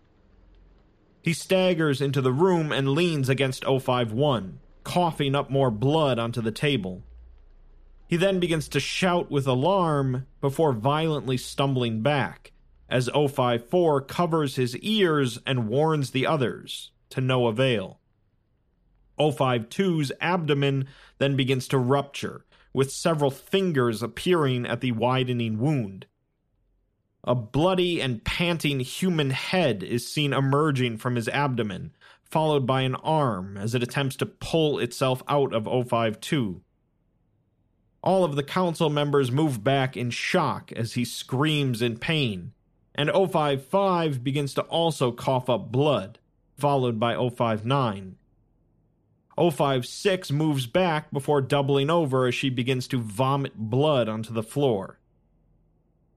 He 1.22 1.34
staggers 1.34 2.02
into 2.02 2.22
the 2.22 2.32
room 2.32 2.72
and 2.72 2.90
leans 2.90 3.30
against 3.30 3.66
051, 3.66 4.60
coughing 4.84 5.36
up 5.36 5.50
more 5.50 5.70
blood 5.70 6.18
onto 6.18 6.42
the 6.42 6.52
table. 6.52 7.04
He 8.12 8.18
then 8.18 8.42
begins 8.42 8.68
to 8.68 8.82
shout 8.82 9.32
with 9.32 9.48
alarm 9.48 10.28
before 10.42 10.74
violently 10.74 11.38
stumbling 11.38 12.02
back 12.02 12.52
as 12.90 13.08
054 13.08 14.02
covers 14.02 14.58
his 14.58 14.76
ears 14.80 15.40
and 15.46 15.70
warns 15.70 16.12
the 16.12 16.28
others, 16.28 16.92
to 17.12 17.22
no 17.22 17.48
avail. 17.48 18.02
052's 19.18 20.12
abdomen 20.20 20.90
then 21.20 21.38
begins 21.38 21.70
to 21.70 21.78
rupture, 21.78 22.44
with 22.74 22.92
several 22.92 23.32
fingers 23.32 24.04
appearing 24.04 24.66
at 24.66 24.82
the 24.82 24.92
widening 24.92 25.58
wound. 25.58 26.06
A 27.24 27.34
bloody 27.34 28.02
and 28.02 28.26
panting 28.26 28.82
human 28.82 29.30
head 29.30 29.84
is 29.84 30.06
seen 30.06 30.34
emerging 30.34 30.98
from 30.98 31.16
his 31.16 31.30
abdomen, 31.30 31.94
followed 32.26 32.68
by 32.68 32.82
an 32.82 32.96
arm 32.96 33.56
as 33.56 33.74
it 33.74 33.82
attempts 33.82 34.18
to 34.18 34.26
pull 34.26 34.80
itself 34.80 35.24
out 35.30 35.54
of 35.54 35.64
052. 35.88 36.62
All 38.04 38.24
of 38.24 38.36
the 38.36 38.44
council 38.44 38.90
members 38.90 39.32
move 39.32 39.64
back 39.64 39.96
in 39.96 40.10
shock 40.10 40.72
as 40.72 40.94
he 40.94 41.06
screams 41.06 41.82
in 41.82 42.00
pain, 42.00 42.54
and 42.96 43.12
055 43.12 44.24
begins 44.24 44.56
to 44.56 44.62
also 44.64 45.12
cough 45.12 45.50
up 45.50 45.72
blood, 45.72 46.18
followed 46.58 47.00
by 47.00 47.14
059. 47.16 48.16
056 49.38 50.32
moves 50.32 50.66
back 50.66 51.12
before 51.12 51.42
doubling 51.42 51.90
over 51.90 52.28
as 52.28 52.36
she 52.36 52.50
begins 52.50 52.88
to 52.88 53.00
vomit 53.00 53.56
blood 53.56 54.10
onto 54.10 54.34
the 54.34 54.44
floor. 54.44 55.00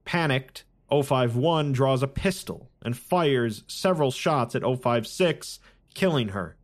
Panicked, 0.04 0.64
051 0.90 1.72
draws 1.72 2.02
a 2.02 2.08
pistol 2.08 2.70
and 2.82 2.96
fires 2.96 3.62
several 3.66 4.10
shots 4.10 4.54
at 4.54 4.62
056, 4.62 5.60
killing 5.94 6.28
her. 6.30 6.56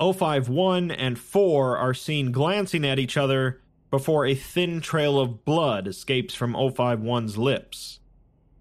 051 0.00 0.90
and 0.90 1.18
4 1.18 1.76
are 1.76 1.94
seen 1.94 2.32
glancing 2.32 2.84
at 2.84 2.98
each 2.98 3.16
other 3.16 3.61
before 3.92 4.24
a 4.24 4.34
thin 4.34 4.80
trail 4.80 5.20
of 5.20 5.44
blood 5.44 5.86
escapes 5.86 6.34
from 6.34 6.54
051's 6.54 7.36
lips, 7.36 8.00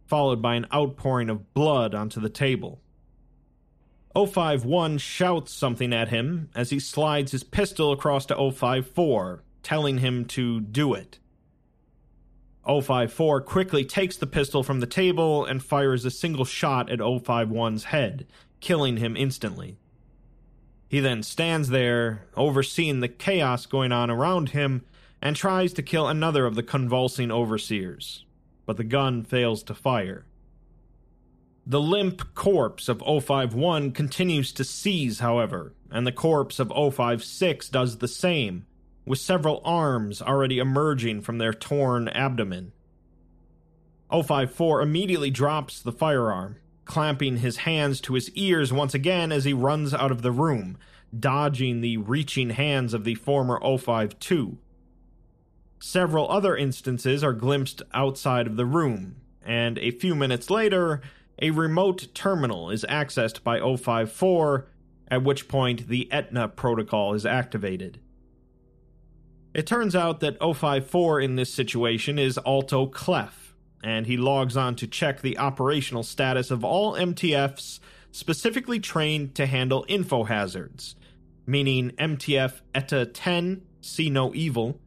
followed 0.06 0.42
by 0.42 0.56
an 0.56 0.68
outpouring 0.74 1.30
of 1.30 1.54
blood 1.54 1.96
onto 1.96 2.20
the 2.20 2.30
table. 2.30 2.82
051 4.14 4.98
shouts 4.98 5.54
something 5.54 5.94
at 5.94 6.10
him 6.10 6.50
as 6.54 6.70
he 6.70 6.82
slides 6.82 7.32
his 7.32 7.46
pistol 7.46 7.94
across 7.94 8.26
to 8.26 8.36
054, 8.36 9.42
telling 9.64 10.00
him 10.00 10.26
to 10.26 10.60
do 10.60 10.94
it. 10.94 11.18
054 12.68 13.40
quickly 13.40 13.86
takes 13.86 14.18
the 14.18 14.28
pistol 14.28 14.64
from 14.64 14.82
the 14.82 14.86
table 14.86 15.46
and 15.46 15.64
fires 15.64 16.04
a 16.04 16.12
single 16.12 16.44
shot 16.44 16.92
at 16.92 17.00
051's 17.00 17.86
head, 17.86 18.28
killing 18.60 18.98
him 18.98 19.16
instantly. 19.16 19.78
He 20.90 21.00
then 21.00 21.24
stands 21.24 21.70
there, 21.70 22.26
overseeing 22.36 23.00
the 23.00 23.08
chaos 23.08 23.66
going 23.66 23.94
on 23.94 24.12
around 24.12 24.50
him, 24.50 24.84
and 25.22 25.36
tries 25.36 25.74
to 25.74 25.84
kill 25.84 26.08
another 26.08 26.46
of 26.46 26.56
the 26.56 26.64
convulsing 26.64 27.32
overseers, 27.32 28.26
but 28.66 28.78
the 28.78 28.84
gun 28.84 29.24
fails 29.24 29.64
to 29.64 29.74
fire. 29.74 30.26
The 31.66 31.80
limp 31.80 32.34
corpse 32.34 32.90
of 32.90 33.02
051 33.02 33.92
continues 33.92 34.52
to 34.54 34.64
seize, 34.64 35.20
however, 35.20 35.74
and 35.92 36.08
the 36.08 36.12
corpse 36.12 36.60
of 36.60 36.72
056 36.72 37.70
does 37.70 38.00
the 38.00 38.08
same, 38.08 38.66
with 39.06 39.20
several 39.20 39.62
arms 39.64 40.22
already 40.22 40.58
emerging 40.58 41.22
from 41.22 41.38
their 41.38 41.54
torn 41.54 42.08
abdomen. 42.08 42.72
054 44.12 44.82
immediately 44.82 45.30
drops 45.30 45.82
the 45.82 45.92
firearm, 45.92 46.58
clamping 46.86 47.38
his 47.38 47.58
hands 47.58 48.02
to 48.02 48.16
his 48.16 48.32
ears 48.32 48.74
once 48.74 48.94
again 48.94 49.32
as 49.32 49.46
he 49.46 49.54
runs 49.54 49.94
out 49.94 50.12
of 50.12 50.24
the 50.24 50.32
room, 50.32 50.78
dodging 51.18 51.82
the 51.82 51.98
reaching 51.98 52.50
hands 52.50 52.94
of 52.94 53.04
the 53.04 53.16
former 53.16 53.60
052. 53.62 54.58
Several 55.84 56.30
other 56.30 56.56
instances 56.56 57.24
are 57.24 57.34
glimpsed 57.34 57.82
outside 57.92 58.46
of 58.46 58.56
the 58.56 58.68
room, 58.68 59.16
and 59.44 59.80
a 59.80 59.90
few 59.90 60.14
minutes 60.14 60.52
later, 60.52 61.02
a 61.42 61.50
remote 61.50 62.10
terminal 62.14 62.70
is 62.70 62.86
accessed 62.88 63.42
by 63.42 63.60
054, 63.60 64.68
at 65.08 65.24
which 65.24 65.48
point 65.48 65.88
the 65.88 66.10
Etna 66.12 66.48
protocol 66.50 67.16
is 67.16 67.26
activated. 67.26 68.00
It 69.56 69.66
turns 69.66 69.96
out 69.96 70.20
that 70.20 70.38
054 70.40 71.20
in 71.20 71.36
this 71.36 71.52
situation 71.52 72.20
is 72.20 72.40
Alto 72.46 72.86
Clef, 72.86 73.56
and 73.84 74.06
he 74.06 74.18
logs 74.18 74.56
on 74.56 74.76
to 74.76 74.88
check 74.88 75.22
the 75.22 75.40
operational 75.40 76.04
status 76.04 76.52
of 76.52 76.64
all 76.64 76.94
MTFs 76.94 77.80
specifically 78.12 78.80
trained 78.80 79.34
to 79.34 79.48
handle 79.48 79.84
info 79.88 80.26
hazards, 80.26 80.96
meaning 81.48 81.90
MTF 81.98 82.62
ETA 82.76 83.08
10, 83.08 83.64
See 83.82 84.12
No 84.12 84.32
Evil, 84.36 84.80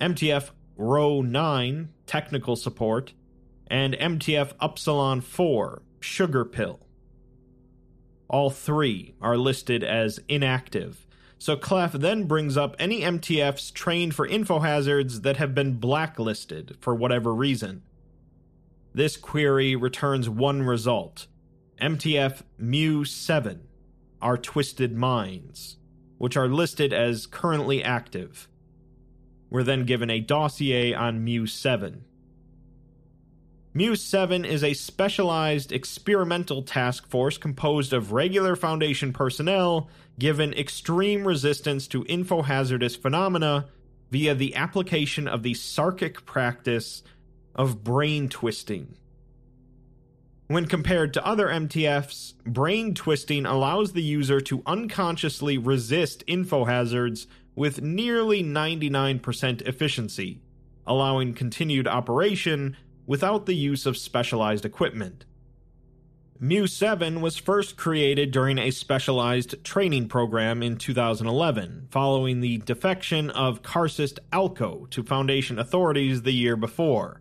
MTF 0.00 0.50
Rho 0.76 1.20
9, 1.20 1.90
Technical 2.06 2.56
Support, 2.56 3.12
and 3.66 3.94
MTF 3.94 4.52
Upsilon 4.58 5.20
4, 5.20 5.82
Sugar 6.00 6.44
Pill. 6.44 6.80
All 8.28 8.50
three 8.50 9.14
are 9.20 9.36
listed 9.36 9.84
as 9.84 10.20
inactive, 10.28 11.06
so 11.36 11.56
Clef 11.56 11.92
then 11.92 12.24
brings 12.24 12.56
up 12.56 12.76
any 12.78 13.00
MTFs 13.00 13.72
trained 13.72 14.14
for 14.14 14.26
info 14.26 14.60
hazards 14.60 15.22
that 15.22 15.36
have 15.38 15.54
been 15.54 15.74
blacklisted 15.74 16.76
for 16.80 16.94
whatever 16.94 17.34
reason. 17.34 17.82
This 18.92 19.16
query 19.16 19.76
returns 19.76 20.28
one 20.28 20.62
result 20.62 21.26
MTF 21.80 22.42
Mu 22.58 23.04
7, 23.04 23.68
Our 24.20 24.36
Twisted 24.36 24.94
Minds, 24.94 25.78
which 26.18 26.36
are 26.36 26.48
listed 26.48 26.92
as 26.92 27.26
currently 27.26 27.82
active. 27.82 28.49
We're 29.50 29.64
then 29.64 29.84
given 29.84 30.10
a 30.10 30.20
dossier 30.20 30.94
on 30.94 31.24
Mu 31.24 31.46
7. 31.46 32.04
Mu 33.74 33.94
7 33.94 34.44
is 34.44 34.64
a 34.64 34.74
specialized 34.74 35.72
experimental 35.72 36.62
task 36.62 37.06
force 37.08 37.36
composed 37.36 37.92
of 37.92 38.12
regular 38.12 38.56
Foundation 38.56 39.12
personnel 39.12 39.88
given 40.18 40.52
extreme 40.54 41.26
resistance 41.26 41.86
to 41.88 42.04
infohazardous 42.04 42.96
phenomena 42.96 43.66
via 44.10 44.34
the 44.34 44.54
application 44.54 45.28
of 45.28 45.42
the 45.42 45.52
Sarkic 45.52 46.24
practice 46.24 47.02
of 47.54 47.84
brain 47.84 48.28
twisting. 48.28 48.96
When 50.48 50.66
compared 50.66 51.14
to 51.14 51.24
other 51.24 51.46
MTFs, 51.46 52.34
brain 52.44 52.92
twisting 52.92 53.46
allows 53.46 53.92
the 53.92 54.02
user 54.02 54.40
to 54.40 54.64
unconsciously 54.66 55.58
resist 55.58 56.26
infohazards 56.26 57.28
with 57.54 57.82
nearly 57.82 58.42
99% 58.42 59.62
efficiency, 59.62 60.40
allowing 60.86 61.34
continued 61.34 61.86
operation 61.86 62.76
without 63.06 63.46
the 63.46 63.54
use 63.54 63.86
of 63.86 63.96
specialized 63.96 64.64
equipment. 64.64 65.24
Mu 66.42 66.66
7 66.66 67.20
was 67.20 67.36
first 67.36 67.76
created 67.76 68.30
during 68.30 68.56
a 68.56 68.70
specialized 68.70 69.62
training 69.62 70.08
program 70.08 70.62
in 70.62 70.78
2011, 70.78 71.88
following 71.90 72.40
the 72.40 72.56
defection 72.58 73.28
of 73.28 73.60
Karcist 73.60 74.18
Alco 74.32 74.88
to 74.88 75.02
Foundation 75.02 75.58
authorities 75.58 76.22
the 76.22 76.32
year 76.32 76.56
before. 76.56 77.20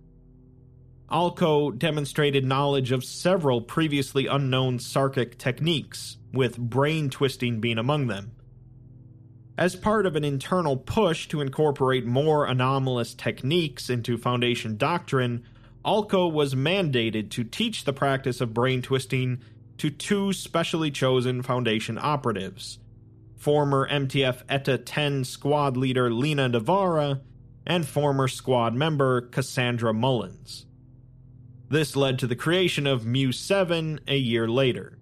Alco 1.11 1.77
demonstrated 1.77 2.45
knowledge 2.45 2.93
of 2.93 3.03
several 3.03 3.61
previously 3.61 4.27
unknown 4.27 4.77
Sarkic 4.77 5.37
techniques, 5.37 6.17
with 6.31 6.57
brain 6.57 7.09
twisting 7.09 7.59
being 7.59 7.77
among 7.77 8.07
them. 8.07 8.31
As 9.59 9.75
part 9.75 10.05
of 10.05 10.15
an 10.15 10.23
internal 10.23 10.77
push 10.77 11.27
to 11.27 11.41
incorporate 11.41 12.05
more 12.05 12.45
anomalous 12.45 13.13
techniques 13.13 13.89
into 13.89 14.17
Foundation 14.17 14.77
doctrine, 14.77 15.43
Alco 15.83 16.31
was 16.31 16.55
mandated 16.55 17.29
to 17.31 17.43
teach 17.43 17.83
the 17.83 17.91
practice 17.91 18.39
of 18.39 18.53
brain 18.53 18.81
twisting 18.81 19.41
to 19.77 19.89
two 19.89 20.31
specially 20.31 20.91
chosen 20.91 21.43
Foundation 21.43 21.97
operatives 22.01 22.79
former 23.35 23.85
MTF 23.89 24.43
ETA 24.47 24.77
10 24.77 25.25
squad 25.25 25.75
leader 25.75 26.09
Lena 26.09 26.47
Navarra 26.47 27.19
and 27.65 27.85
former 27.85 28.29
squad 28.29 28.73
member 28.73 29.19
Cassandra 29.19 29.93
Mullins. 29.93 30.67
This 31.67 31.97
led 31.97 32.17
to 32.19 32.27
the 32.27 32.35
creation 32.35 32.87
of 32.87 33.05
Mu 33.05 33.33
7 33.33 33.99
a 34.07 34.17
year 34.17 34.47
later. 34.47 34.98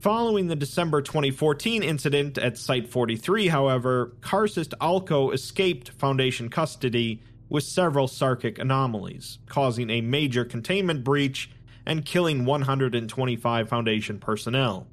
Following 0.00 0.46
the 0.46 0.54
December 0.54 1.02
2014 1.02 1.82
incident 1.82 2.38
at 2.38 2.56
Site 2.56 2.88
43, 2.88 3.48
however, 3.48 4.12
Karcist 4.20 4.72
Alco 4.80 5.34
escaped 5.34 5.88
Foundation 5.90 6.48
custody 6.48 7.20
with 7.48 7.64
several 7.64 8.06
Sarkic 8.06 8.60
anomalies, 8.60 9.40
causing 9.46 9.90
a 9.90 10.00
major 10.00 10.44
containment 10.44 11.02
breach 11.02 11.50
and 11.84 12.04
killing 12.04 12.44
125 12.44 13.68
Foundation 13.68 14.20
personnel. 14.20 14.86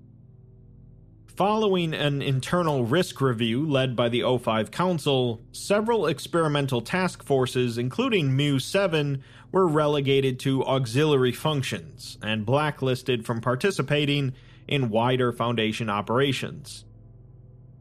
Following 1.28 1.94
an 1.94 2.24
internal 2.24 2.84
risk 2.86 3.22
review 3.22 3.64
led 3.64 3.96
by 3.96 4.10
the 4.10 4.22
O5 4.22 4.72
Council, 4.72 5.40
several 5.52 6.08
experimental 6.08 6.82
task 6.82 7.22
forces, 7.22 7.78
including 7.78 8.36
Mu 8.36 8.58
7, 8.58 9.22
were 9.52 9.68
relegated 9.68 10.40
to 10.40 10.66
auxiliary 10.66 11.34
functions 11.34 12.18
and 12.24 12.44
blacklisted 12.44 13.24
from 13.24 13.40
participating 13.40 14.34
in 14.68 14.90
wider 14.90 15.32
Foundation 15.32 15.90
operations. 15.90 16.86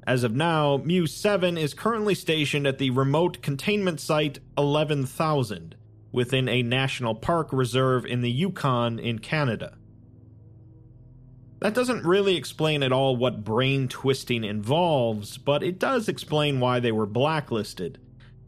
As 0.07 0.23
of 0.23 0.35
now, 0.35 0.83
Mu 0.85 1.07
7 1.07 1.57
is 1.57 1.73
currently 1.73 2.15
stationed 2.15 2.67
at 2.67 2.79
the 2.79 2.91
remote 2.91 3.41
containment 3.41 4.01
site 4.01 4.39
11,000 4.59 5.77
within 6.13 6.49
a 6.49 6.63
national 6.63 7.15
park 7.15 7.49
reserve 7.53 8.05
in 8.05 8.21
the 8.21 8.31
Yukon 8.31 8.99
in 8.99 9.19
Canada. 9.19 9.77
That 11.61 11.75
doesn't 11.75 12.05
really 12.05 12.37
explain 12.37 12.83
at 12.83 12.93
all 12.93 13.17
what 13.17 13.43
brain 13.43 13.89
twisting 13.89 14.45
involves, 14.45 15.39
but 15.39 15.63
it 15.63 15.79
does 15.79 16.09
explain 16.09 16.61
why 16.61 16.79
they 16.79 16.93
were 16.93 17.07
blacklisted, 17.07 17.99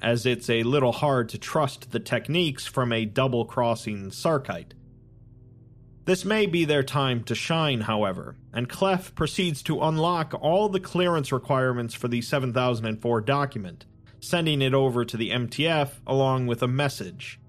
as 0.02 0.26
it's 0.26 0.50
a 0.50 0.62
little 0.64 0.92
hard 0.92 1.30
to 1.30 1.38
trust 1.38 1.90
the 1.92 2.00
techniques 2.00 2.66
from 2.66 2.92
a 2.92 3.06
double 3.06 3.46
crossing 3.46 4.10
Sarkite. 4.10 4.72
This 6.06 6.24
may 6.24 6.46
be 6.46 6.64
their 6.64 6.84
time 6.84 7.24
to 7.24 7.34
shine, 7.34 7.80
however, 7.80 8.36
and 8.52 8.68
Clef 8.68 9.12
proceeds 9.16 9.60
to 9.64 9.82
unlock 9.82 10.34
all 10.40 10.68
the 10.68 10.78
clearance 10.78 11.32
requirements 11.32 11.94
for 11.94 12.06
the 12.06 12.22
7004 12.22 13.20
document, 13.22 13.86
sending 14.20 14.62
it 14.62 14.72
over 14.72 15.04
to 15.04 15.16
the 15.16 15.30
MTF 15.30 16.00
along 16.06 16.46
with 16.46 16.62
a 16.62 16.68
message. 16.68 17.40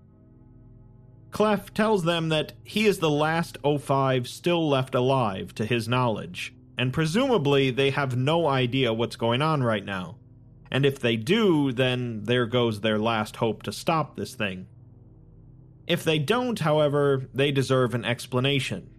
Clef 1.30 1.72
tells 1.72 2.04
them 2.04 2.30
that 2.30 2.54
he 2.64 2.88
is 2.88 2.98
the 2.98 3.12
last 3.12 3.62
O5 3.62 4.26
still 4.26 4.68
left 4.68 4.96
alive 4.96 5.54
to 5.54 5.64
his 5.64 5.88
knowledge, 5.88 6.56
and 6.80 6.92
presumably 6.92 7.70
they 7.70 7.92
have 7.92 8.18
no 8.18 8.48
idea 8.48 8.92
what's 8.92 9.16
going 9.16 9.44
on 9.44 9.62
right 9.62 9.86
now. 9.86 10.18
And 10.72 10.84
if 10.84 11.00
they 11.00 11.16
do, 11.16 11.72
then 11.72 12.24
there 12.24 12.48
goes 12.48 12.82
their 12.82 12.98
last 12.98 13.36
hope 13.36 13.62
to 13.64 13.72
stop 13.72 14.16
this 14.16 14.34
thing. 14.34 14.66
If 15.88 16.04
they 16.04 16.20
don't, 16.20 16.60
however, 16.60 17.30
they 17.34 17.52
deserve 17.52 17.94
an 17.96 18.04
explanation. 18.04 18.90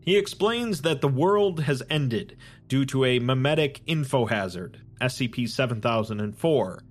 He 0.00 0.16
explains 0.16 0.82
that 0.82 1.00
the 1.00 1.08
world 1.08 1.60
has 1.60 1.82
ended 1.88 2.36
due 2.68 2.84
to 2.86 3.04
a 3.04 3.20
memetic 3.20 3.80
info 3.86 4.26
hazard, 4.26 4.80
SCP 5.00 5.48
7004, 5.48 6.82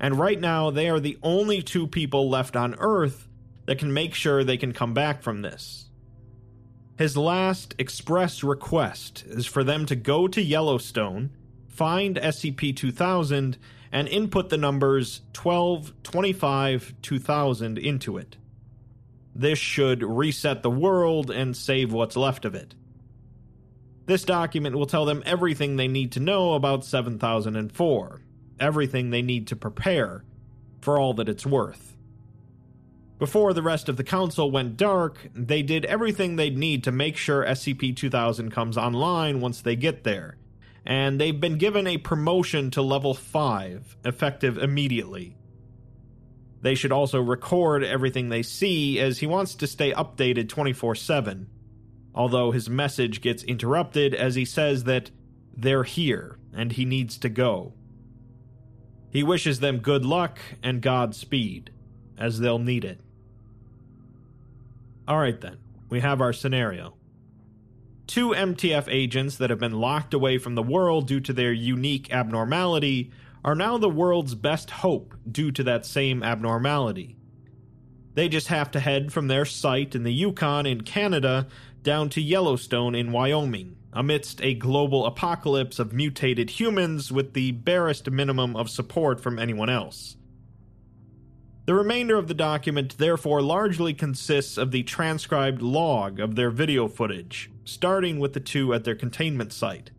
and 0.00 0.18
right 0.18 0.40
now 0.40 0.70
they 0.70 0.88
are 0.90 1.00
the 1.00 1.18
only 1.22 1.62
two 1.62 1.86
people 1.86 2.28
left 2.28 2.56
on 2.56 2.74
Earth 2.78 3.28
that 3.66 3.78
can 3.78 3.92
make 3.92 4.14
sure 4.14 4.44
they 4.44 4.56
can 4.56 4.72
come 4.72 4.92
back 4.92 5.22
from 5.22 5.42
this. 5.42 5.88
His 6.98 7.16
last 7.16 7.74
express 7.78 8.42
request 8.42 9.24
is 9.26 9.46
for 9.46 9.62
them 9.62 9.86
to 9.86 9.94
go 9.94 10.26
to 10.26 10.42
Yellowstone, 10.42 11.30
find 11.68 12.16
SCP 12.16 12.74
2000, 12.74 13.56
and 13.92 14.08
input 14.08 14.48
the 14.48 14.56
numbers 14.56 15.22
12, 15.32 15.92
25, 16.02 16.94
2000 17.02 17.78
into 17.78 18.18
it. 18.18 18.36
This 19.34 19.58
should 19.58 20.02
reset 20.02 20.62
the 20.62 20.70
world 20.70 21.30
and 21.30 21.56
save 21.56 21.92
what's 21.92 22.16
left 22.16 22.44
of 22.44 22.54
it. 22.54 22.74
This 24.06 24.24
document 24.24 24.74
will 24.74 24.86
tell 24.86 25.04
them 25.04 25.22
everything 25.26 25.76
they 25.76 25.86
need 25.86 26.12
to 26.12 26.20
know 26.20 26.54
about 26.54 26.84
7004, 26.84 28.20
everything 28.58 29.10
they 29.10 29.22
need 29.22 29.46
to 29.48 29.56
prepare, 29.56 30.24
for 30.80 30.98
all 30.98 31.14
that 31.14 31.28
it's 31.28 31.46
worth. 31.46 31.96
Before 33.18 33.52
the 33.52 33.62
rest 33.62 33.88
of 33.88 33.96
the 33.96 34.04
council 34.04 34.50
went 34.50 34.76
dark, 34.76 35.28
they 35.34 35.62
did 35.62 35.84
everything 35.84 36.36
they'd 36.36 36.56
need 36.56 36.84
to 36.84 36.92
make 36.92 37.16
sure 37.16 37.44
SCP 37.44 37.94
2000 37.96 38.50
comes 38.50 38.78
online 38.78 39.40
once 39.40 39.60
they 39.60 39.76
get 39.76 40.04
there, 40.04 40.36
and 40.84 41.20
they've 41.20 41.40
been 41.40 41.58
given 41.58 41.86
a 41.86 41.98
promotion 41.98 42.70
to 42.72 42.82
level 42.82 43.14
5, 43.14 43.96
effective 44.04 44.58
immediately. 44.58 45.36
They 46.60 46.74
should 46.74 46.92
also 46.92 47.20
record 47.20 47.84
everything 47.84 48.28
they 48.28 48.42
see, 48.42 48.98
as 48.98 49.18
he 49.18 49.26
wants 49.26 49.54
to 49.56 49.66
stay 49.66 49.92
updated 49.92 50.48
24 50.48 50.96
7, 50.96 51.48
although 52.14 52.50
his 52.50 52.68
message 52.68 53.20
gets 53.20 53.44
interrupted 53.44 54.14
as 54.14 54.34
he 54.34 54.44
says 54.44 54.84
that 54.84 55.10
they're 55.56 55.84
here 55.84 56.38
and 56.52 56.72
he 56.72 56.84
needs 56.84 57.18
to 57.18 57.28
go. 57.28 57.74
He 59.10 59.22
wishes 59.22 59.60
them 59.60 59.78
good 59.78 60.04
luck 60.04 60.38
and 60.62 60.82
Godspeed, 60.82 61.70
as 62.18 62.40
they'll 62.40 62.58
need 62.58 62.84
it. 62.84 63.00
Alright 65.08 65.40
then, 65.40 65.58
we 65.88 66.00
have 66.00 66.20
our 66.20 66.32
scenario 66.32 66.97
two 68.08 68.30
MTF 68.30 68.88
agents 68.88 69.36
that 69.36 69.50
have 69.50 69.60
been 69.60 69.78
locked 69.78 70.14
away 70.14 70.38
from 70.38 70.54
the 70.54 70.62
world 70.62 71.06
due 71.06 71.20
to 71.20 71.32
their 71.32 71.52
unique 71.52 72.12
abnormality 72.12 73.12
are 73.44 73.54
now 73.54 73.78
the 73.78 73.88
world's 73.88 74.34
best 74.34 74.70
hope 74.70 75.14
due 75.30 75.52
to 75.52 75.62
that 75.62 75.86
same 75.86 76.22
abnormality. 76.22 77.16
They 78.14 78.28
just 78.28 78.48
have 78.48 78.70
to 78.72 78.80
head 78.80 79.12
from 79.12 79.28
their 79.28 79.44
site 79.44 79.94
in 79.94 80.02
the 80.02 80.12
Yukon 80.12 80.66
in 80.66 80.80
Canada 80.80 81.46
down 81.82 82.08
to 82.10 82.20
Yellowstone 82.20 82.94
in 82.94 83.12
Wyoming, 83.12 83.76
amidst 83.92 84.42
a 84.42 84.54
global 84.54 85.06
apocalypse 85.06 85.78
of 85.78 85.92
mutated 85.92 86.50
humans 86.50 87.12
with 87.12 87.34
the 87.34 87.52
barest 87.52 88.10
minimum 88.10 88.56
of 88.56 88.70
support 88.70 89.20
from 89.20 89.38
anyone 89.38 89.70
else. 89.70 90.16
The 91.66 91.74
remainder 91.74 92.16
of 92.16 92.28
the 92.28 92.34
document 92.34 92.96
therefore 92.96 93.42
largely 93.42 93.92
consists 93.92 94.56
of 94.56 94.70
the 94.70 94.82
transcribed 94.82 95.60
log 95.60 96.18
of 96.18 96.34
their 96.34 96.50
video 96.50 96.88
footage, 96.88 97.50
starting 97.68 98.18
with 98.18 98.32
the 98.32 98.40
two 98.40 98.72
at 98.72 98.84
their 98.84 98.94
containment 98.94 99.52
site. 99.52 99.90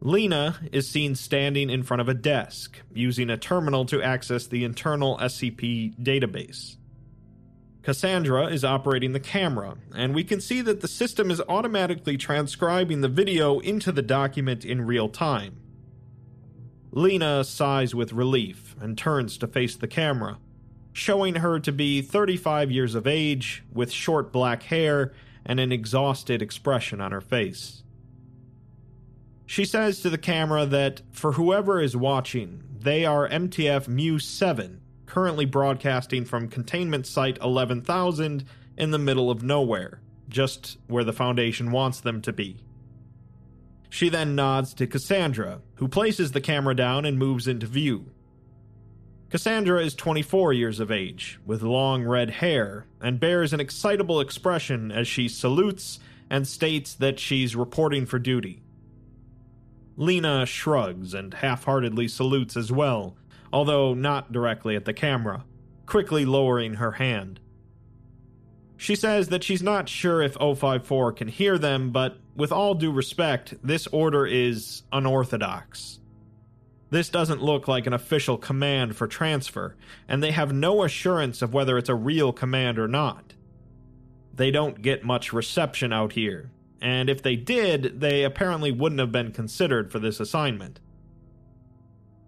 Lena 0.00 0.60
is 0.70 0.86
seen 0.86 1.14
standing 1.14 1.70
in 1.70 1.82
front 1.82 2.02
of 2.02 2.08
a 2.08 2.14
desk, 2.14 2.82
using 2.92 3.30
a 3.30 3.38
terminal 3.38 3.86
to 3.86 4.02
access 4.02 4.46
the 4.46 4.62
internal 4.62 5.16
SCP 5.16 5.98
database. 5.98 6.76
Cassandra 7.82 8.46
is 8.46 8.62
operating 8.62 9.12
the 9.12 9.20
camera, 9.20 9.76
and 9.94 10.14
we 10.14 10.22
can 10.22 10.40
see 10.40 10.60
that 10.60 10.82
the 10.82 10.88
system 10.88 11.30
is 11.30 11.40
automatically 11.48 12.18
transcribing 12.18 13.00
the 13.00 13.08
video 13.08 13.58
into 13.60 13.90
the 13.90 14.02
document 14.02 14.66
in 14.66 14.86
real 14.86 15.08
time. 15.08 15.56
Lena 16.92 17.42
sighs 17.42 17.94
with 17.94 18.12
relief 18.12 18.76
and 18.80 18.98
turns 18.98 19.38
to 19.38 19.46
face 19.46 19.76
the 19.76 19.88
camera, 19.88 20.38
showing 20.92 21.36
her 21.36 21.58
to 21.58 21.72
be 21.72 22.02
35 22.02 22.70
years 22.70 22.94
of 22.94 23.06
age, 23.06 23.64
with 23.72 23.90
short 23.90 24.30
black 24.30 24.64
hair 24.64 25.12
and 25.46 25.60
an 25.60 25.72
exhausted 25.72 26.42
expression 26.42 27.00
on 27.00 27.12
her 27.12 27.20
face. 27.20 27.82
She 29.46 29.64
says 29.64 30.00
to 30.00 30.10
the 30.10 30.18
camera 30.18 30.64
that 30.66 31.02
for 31.12 31.32
whoever 31.32 31.80
is 31.80 31.96
watching, 31.96 32.62
they 32.80 33.04
are 33.04 33.28
MTF 33.28 33.88
Mu 33.88 34.18
7, 34.18 34.80
currently 35.06 35.44
broadcasting 35.44 36.24
from 36.24 36.48
containment 36.48 37.06
site 37.06 37.38
11,000 37.42 38.44
in 38.76 38.90
the 38.90 38.98
middle 38.98 39.30
of 39.30 39.42
nowhere, 39.42 40.00
just 40.28 40.78
where 40.86 41.04
the 41.04 41.12
Foundation 41.12 41.70
wants 41.70 42.00
them 42.00 42.22
to 42.22 42.32
be. 42.32 42.64
She 43.90 44.08
then 44.08 44.34
nods 44.34 44.74
to 44.74 44.86
Cassandra, 44.86 45.60
who 45.76 45.86
places 45.86 46.32
the 46.32 46.40
camera 46.40 46.74
down 46.74 47.04
and 47.04 47.18
moves 47.18 47.46
into 47.46 47.66
view. 47.66 48.10
Cassandra 49.30 49.82
is 49.82 49.94
24 49.94 50.52
years 50.52 50.80
of 50.80 50.90
age, 50.90 51.40
with 51.44 51.62
long 51.62 52.04
red 52.04 52.30
hair, 52.30 52.86
and 53.00 53.18
bears 53.18 53.52
an 53.52 53.60
excitable 53.60 54.20
expression 54.20 54.92
as 54.92 55.08
she 55.08 55.28
salutes 55.28 55.98
and 56.30 56.46
states 56.46 56.94
that 56.94 57.18
she's 57.18 57.56
reporting 57.56 58.06
for 58.06 58.18
duty. 58.18 58.62
Lena 59.96 60.44
shrugs 60.46 61.14
and 61.14 61.34
half 61.34 61.64
heartedly 61.64 62.08
salutes 62.08 62.56
as 62.56 62.72
well, 62.72 63.16
although 63.52 63.94
not 63.94 64.32
directly 64.32 64.76
at 64.76 64.84
the 64.84 64.92
camera, 64.92 65.44
quickly 65.86 66.24
lowering 66.24 66.74
her 66.74 66.92
hand. 66.92 67.40
She 68.76 68.96
says 68.96 69.28
that 69.28 69.44
she's 69.44 69.62
not 69.62 69.88
sure 69.88 70.20
if 70.20 70.34
054 70.34 71.12
can 71.12 71.28
hear 71.28 71.58
them, 71.58 71.90
but 71.90 72.18
with 72.34 72.50
all 72.52 72.74
due 72.74 72.90
respect, 72.90 73.54
this 73.62 73.86
order 73.88 74.26
is 74.26 74.82
unorthodox. 74.92 76.00
This 76.94 77.08
doesn't 77.08 77.42
look 77.42 77.66
like 77.66 77.88
an 77.88 77.92
official 77.92 78.38
command 78.38 78.94
for 78.94 79.08
transfer, 79.08 79.74
and 80.06 80.22
they 80.22 80.30
have 80.30 80.52
no 80.52 80.84
assurance 80.84 81.42
of 81.42 81.52
whether 81.52 81.76
it's 81.76 81.88
a 81.88 81.94
real 81.96 82.32
command 82.32 82.78
or 82.78 82.86
not. 82.86 83.34
They 84.32 84.52
don't 84.52 84.80
get 84.80 85.02
much 85.02 85.32
reception 85.32 85.92
out 85.92 86.12
here, 86.12 86.52
and 86.80 87.10
if 87.10 87.20
they 87.20 87.34
did, 87.34 88.00
they 88.00 88.22
apparently 88.22 88.70
wouldn't 88.70 89.00
have 89.00 89.10
been 89.10 89.32
considered 89.32 89.90
for 89.90 89.98
this 89.98 90.20
assignment. 90.20 90.78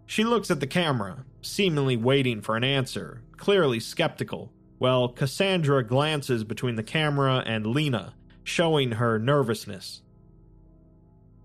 She 0.04 0.24
looks 0.24 0.50
at 0.50 0.58
the 0.58 0.66
camera, 0.66 1.24
seemingly 1.42 1.96
waiting 1.96 2.40
for 2.40 2.56
an 2.56 2.64
answer, 2.64 3.22
clearly 3.36 3.78
skeptical, 3.78 4.52
while 4.78 5.10
Cassandra 5.10 5.84
glances 5.84 6.42
between 6.42 6.74
the 6.74 6.82
camera 6.82 7.44
and 7.46 7.68
Lena, 7.68 8.14
showing 8.42 8.90
her 8.90 9.16
nervousness. 9.20 10.02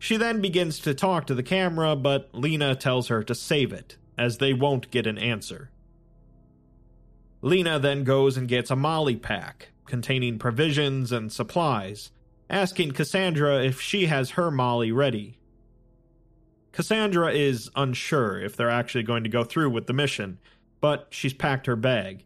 She 0.01 0.17
then 0.17 0.41
begins 0.41 0.79
to 0.79 0.95
talk 0.95 1.27
to 1.27 1.35
the 1.35 1.43
camera, 1.43 1.95
but 1.95 2.31
Lena 2.33 2.75
tells 2.75 3.09
her 3.09 3.23
to 3.23 3.35
save 3.35 3.71
it, 3.71 3.97
as 4.17 4.39
they 4.39 4.51
won't 4.51 4.89
get 4.89 5.05
an 5.05 5.19
answer. 5.19 5.69
Lena 7.43 7.77
then 7.77 8.03
goes 8.03 8.35
and 8.35 8.47
gets 8.47 8.71
a 8.71 8.75
MOLLE 8.75 9.17
pack 9.17 9.69
containing 9.85 10.39
provisions 10.39 11.11
and 11.11 11.31
supplies, 11.31 12.09
asking 12.49 12.93
Cassandra 12.93 13.63
if 13.63 13.79
she 13.79 14.07
has 14.07 14.31
her 14.31 14.49
MOLLE 14.49 14.91
ready. 14.91 15.37
Cassandra 16.71 17.31
is 17.31 17.69
unsure 17.75 18.41
if 18.41 18.55
they're 18.55 18.71
actually 18.71 19.03
going 19.03 19.23
to 19.23 19.29
go 19.29 19.43
through 19.43 19.69
with 19.69 19.85
the 19.85 19.93
mission, 19.93 20.39
but 20.79 21.05
she's 21.11 21.35
packed 21.35 21.67
her 21.67 21.75
bag. 21.75 22.25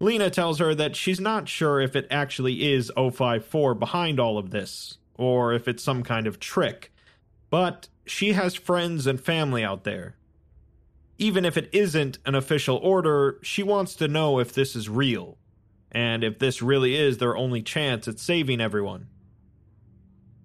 Lena 0.00 0.30
tells 0.30 0.60
her 0.60 0.74
that 0.74 0.96
she's 0.96 1.20
not 1.20 1.46
sure 1.46 1.78
if 1.78 1.94
it 1.94 2.06
actually 2.10 2.72
is 2.72 2.90
054 2.96 3.74
behind 3.74 4.18
all 4.18 4.38
of 4.38 4.50
this, 4.50 4.96
or 5.18 5.52
if 5.52 5.68
it's 5.68 5.82
some 5.82 6.02
kind 6.02 6.26
of 6.26 6.40
trick, 6.40 6.90
but 7.50 7.88
she 8.06 8.32
has 8.32 8.54
friends 8.54 9.06
and 9.06 9.20
family 9.20 9.62
out 9.62 9.84
there. 9.84 10.16
Even 11.18 11.44
if 11.44 11.56
it 11.56 11.68
isn't 11.72 12.18
an 12.24 12.34
official 12.34 12.76
order, 12.76 13.38
she 13.42 13.62
wants 13.62 13.94
to 13.96 14.08
know 14.08 14.38
if 14.38 14.54
this 14.54 14.74
is 14.74 14.88
real, 14.88 15.36
and 15.92 16.24
if 16.24 16.38
this 16.38 16.62
really 16.62 16.94
is 16.94 17.18
their 17.18 17.36
only 17.36 17.60
chance 17.60 18.06
at 18.08 18.20
saving 18.20 18.60
everyone. 18.60 19.08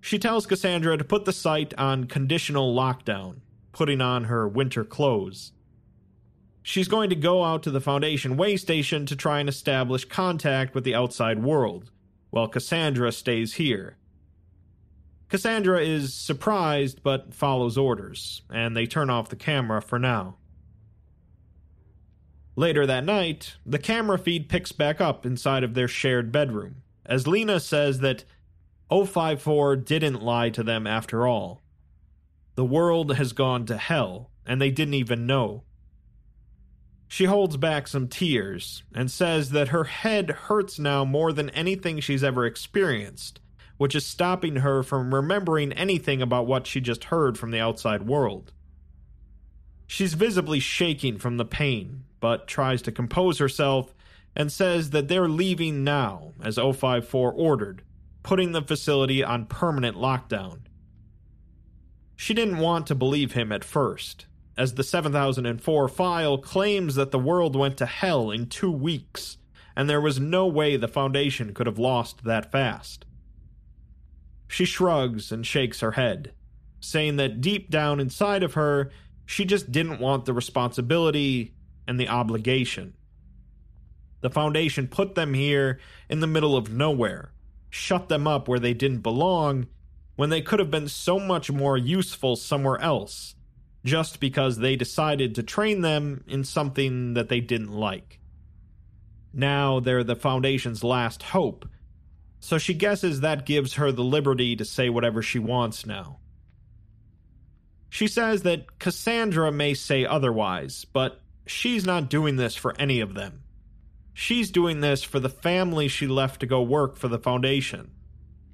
She 0.01 0.19
tells 0.19 0.47
Cassandra 0.47 0.97
to 0.97 1.03
put 1.03 1.25
the 1.25 1.31
site 1.31 1.73
on 1.77 2.05
conditional 2.05 2.75
lockdown, 2.75 3.37
putting 3.71 4.01
on 4.01 4.25
her 4.25 4.47
winter 4.47 4.83
clothes. 4.83 5.53
She's 6.61 6.87
going 6.87 7.09
to 7.09 7.15
go 7.15 7.43
out 7.43 7.63
to 7.63 7.71
the 7.71 7.81
Foundation 7.81 8.35
way 8.35 8.57
station 8.57 9.05
to 9.05 9.15
try 9.15 9.39
and 9.39 9.47
establish 9.47 10.05
contact 10.05 10.73
with 10.73 10.83
the 10.83 10.95
outside 10.95 11.43
world, 11.43 11.91
while 12.31 12.47
Cassandra 12.47 13.11
stays 13.11 13.55
here. 13.55 13.97
Cassandra 15.33 15.81
is 15.81 16.13
surprised 16.13 17.01
but 17.01 17.33
follows 17.33 17.75
orders, 17.75 18.43
and 18.51 18.77
they 18.77 18.85
turn 18.85 19.09
off 19.09 19.29
the 19.29 19.35
camera 19.35 19.81
for 19.81 19.97
now. 19.97 20.35
Later 22.55 22.85
that 22.85 23.03
night, 23.03 23.55
the 23.65 23.79
camera 23.79 24.19
feed 24.19 24.47
picks 24.47 24.71
back 24.71 25.01
up 25.01 25.25
inside 25.25 25.63
of 25.63 25.73
their 25.73 25.87
shared 25.87 26.31
bedroom, 26.31 26.83
as 27.03 27.25
Lena 27.25 27.59
says 27.59 28.01
that 28.01 28.25
054 28.91 29.77
didn't 29.77 30.21
lie 30.21 30.51
to 30.51 30.61
them 30.61 30.85
after 30.85 31.25
all. 31.25 31.63
The 32.53 32.63
world 32.63 33.15
has 33.15 33.33
gone 33.33 33.65
to 33.65 33.77
hell, 33.77 34.29
and 34.45 34.61
they 34.61 34.69
didn't 34.69 34.93
even 34.93 35.25
know. 35.25 35.63
She 37.07 37.25
holds 37.25 37.57
back 37.57 37.87
some 37.87 38.07
tears 38.07 38.83
and 38.93 39.09
says 39.09 39.49
that 39.49 39.69
her 39.69 39.85
head 39.85 40.29
hurts 40.29 40.77
now 40.77 41.03
more 41.03 41.33
than 41.33 41.49
anything 41.49 42.01
she's 42.01 42.23
ever 42.23 42.45
experienced, 42.45 43.39
which 43.83 43.95
is 43.95 44.05
stopping 44.05 44.55
her 44.55 44.81
from 44.81 45.13
remembering 45.13 45.73
anything 45.73 46.21
about 46.21 46.47
what 46.47 46.65
she 46.65 46.79
just 46.79 47.03
heard 47.03 47.37
from 47.37 47.51
the 47.51 47.59
outside 47.59 48.07
world. 48.07 48.53
She's 49.85 50.13
visibly 50.13 50.61
shaking 50.61 51.17
from 51.17 51.35
the 51.35 51.43
pain, 51.43 52.05
but 52.21 52.47
tries 52.47 52.81
to 52.83 52.93
compose 52.93 53.39
herself 53.39 53.93
and 54.37 54.49
says 54.49 54.91
that 54.91 55.09
they're 55.09 55.27
leaving 55.27 55.83
now, 55.83 56.31
as 56.41 56.55
054 56.55 57.33
ordered, 57.33 57.81
putting 58.23 58.53
the 58.53 58.61
facility 58.61 59.21
on 59.21 59.47
permanent 59.47 59.97
lockdown. 59.97 60.59
She 62.15 62.33
didn't 62.33 62.59
want 62.59 62.87
to 62.87 62.95
believe 62.95 63.33
him 63.33 63.51
at 63.51 63.65
first, 63.65 64.27
as 64.55 64.75
the 64.75 64.83
7004 64.85 65.89
file 65.89 66.37
claims 66.37 66.95
that 66.95 67.11
the 67.11 67.19
world 67.19 67.57
went 67.57 67.75
to 67.79 67.85
hell 67.85 68.31
in 68.31 68.47
two 68.47 68.71
weeks, 68.71 69.39
and 69.75 69.89
there 69.89 69.99
was 69.99 70.21
no 70.21 70.47
way 70.47 70.77
the 70.77 70.87
Foundation 70.87 71.53
could 71.53 71.67
have 71.67 71.77
lost 71.77 72.23
that 72.23 72.49
fast. 72.49 73.03
She 74.53 74.65
shrugs 74.65 75.31
and 75.31 75.43
shakes 75.43 75.79
her 75.79 75.93
head, 75.93 76.31
saying 76.79 77.15
that 77.15 77.41
deep 77.41 77.71
down 77.71 77.99
inside 77.99 78.43
of 78.43 78.53
her, 78.53 78.91
she 79.25 79.45
just 79.45 79.71
didn't 79.71 79.99
want 79.99 80.25
the 80.25 80.33
responsibility 80.33 81.55
and 81.87 81.99
the 81.99 82.07
obligation. 82.07 82.93
The 84.21 84.29
Foundation 84.29 84.87
put 84.87 85.15
them 85.15 85.33
here 85.33 85.79
in 86.07 86.19
the 86.19 86.27
middle 86.27 86.55
of 86.55 86.71
nowhere, 86.71 87.31
shut 87.71 88.09
them 88.09 88.27
up 88.27 88.47
where 88.47 88.59
they 88.59 88.75
didn't 88.75 88.99
belong 88.99 89.65
when 90.17 90.29
they 90.29 90.43
could 90.43 90.59
have 90.59 90.69
been 90.69 90.87
so 90.87 91.17
much 91.17 91.49
more 91.49 91.75
useful 91.75 92.35
somewhere 92.35 92.79
else, 92.79 93.33
just 93.83 94.19
because 94.19 94.59
they 94.59 94.75
decided 94.75 95.33
to 95.33 95.41
train 95.41 95.81
them 95.81 96.23
in 96.27 96.43
something 96.43 97.15
that 97.15 97.27
they 97.27 97.39
didn't 97.39 97.73
like. 97.73 98.19
Now 99.33 99.79
they're 99.79 100.03
the 100.03 100.15
Foundation's 100.15 100.83
last 100.83 101.23
hope, 101.23 101.67
so 102.43 102.57
she 102.57 102.73
guesses 102.73 103.21
that 103.21 103.45
gives 103.45 103.75
her 103.75 103.89
the 103.89 104.03
liberty 104.03 104.53
to 104.53 104.65
say 104.65 104.89
whatever 104.89 105.21
she 105.21 105.39
wants 105.39 105.85
now. 105.85 106.17
She 107.89 108.05
says 108.05 108.43
that 108.43 108.79
Cassandra 108.79 109.49
may 109.49 109.73
say 109.73 110.05
otherwise, 110.05 110.83
but 110.83 111.21
she's 111.45 111.85
not 111.85 112.09
doing 112.09 112.35
this 112.35 112.53
for 112.53 112.75
any 112.77 112.99
of 112.99 113.13
them. 113.13 113.43
She's 114.13 114.51
doing 114.51 114.81
this 114.81 115.03
for 115.03 115.21
the 115.21 115.29
family 115.29 115.87
she 115.87 116.05
left 116.05 116.41
to 116.41 116.45
go 116.45 116.61
work 116.61 116.97
for 116.97 117.07
the 117.07 117.17
Foundation. 117.17 117.91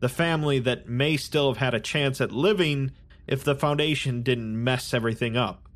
The 0.01 0.07
family 0.07 0.59
that 0.59 0.87
may 0.87 1.17
still 1.17 1.51
have 1.51 1.57
had 1.57 1.73
a 1.73 1.79
chance 1.79 2.21
at 2.21 2.31
living 2.31 2.91
if 3.25 3.43
the 3.43 3.55
Foundation 3.55 4.21
didn't 4.21 4.63
mess 4.63 4.93
everything 4.93 5.35
up. 5.35 5.67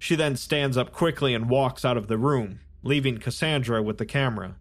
She 0.00 0.16
then 0.16 0.34
stands 0.34 0.76
up 0.76 0.90
quickly 0.90 1.34
and 1.34 1.48
walks 1.48 1.84
out 1.84 1.96
of 1.96 2.08
the 2.08 2.18
room, 2.18 2.58
leaving 2.82 3.18
Cassandra 3.18 3.80
with 3.80 3.98
the 3.98 4.06
camera. 4.06 4.56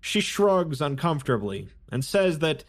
She 0.00 0.20
shrugs 0.20 0.80
uncomfortably 0.80 1.68
and 1.90 2.04
says 2.04 2.38
that 2.38 2.64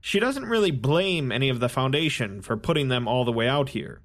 she 0.00 0.20
doesn't 0.20 0.44
really 0.44 0.70
blame 0.70 1.32
any 1.32 1.48
of 1.48 1.60
the 1.60 1.68
Foundation 1.68 2.42
for 2.42 2.56
putting 2.56 2.88
them 2.88 3.08
all 3.08 3.24
the 3.24 3.32
way 3.32 3.48
out 3.48 3.70
here. 3.70 4.02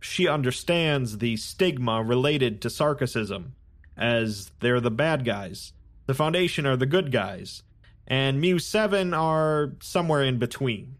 She 0.00 0.28
understands 0.28 1.18
the 1.18 1.36
stigma 1.36 2.02
related 2.04 2.62
to 2.62 2.68
Sarkicism 2.68 3.52
as 3.96 4.52
they're 4.60 4.80
the 4.80 4.92
bad 4.92 5.24
guys. 5.24 5.72
The 6.06 6.14
Foundation 6.14 6.66
are 6.66 6.76
the 6.76 6.86
good 6.86 7.10
guys, 7.10 7.64
and 8.06 8.40
Mu 8.40 8.58
7 8.58 9.12
are 9.12 9.72
somewhere 9.80 10.22
in 10.22 10.38
between. 10.38 10.98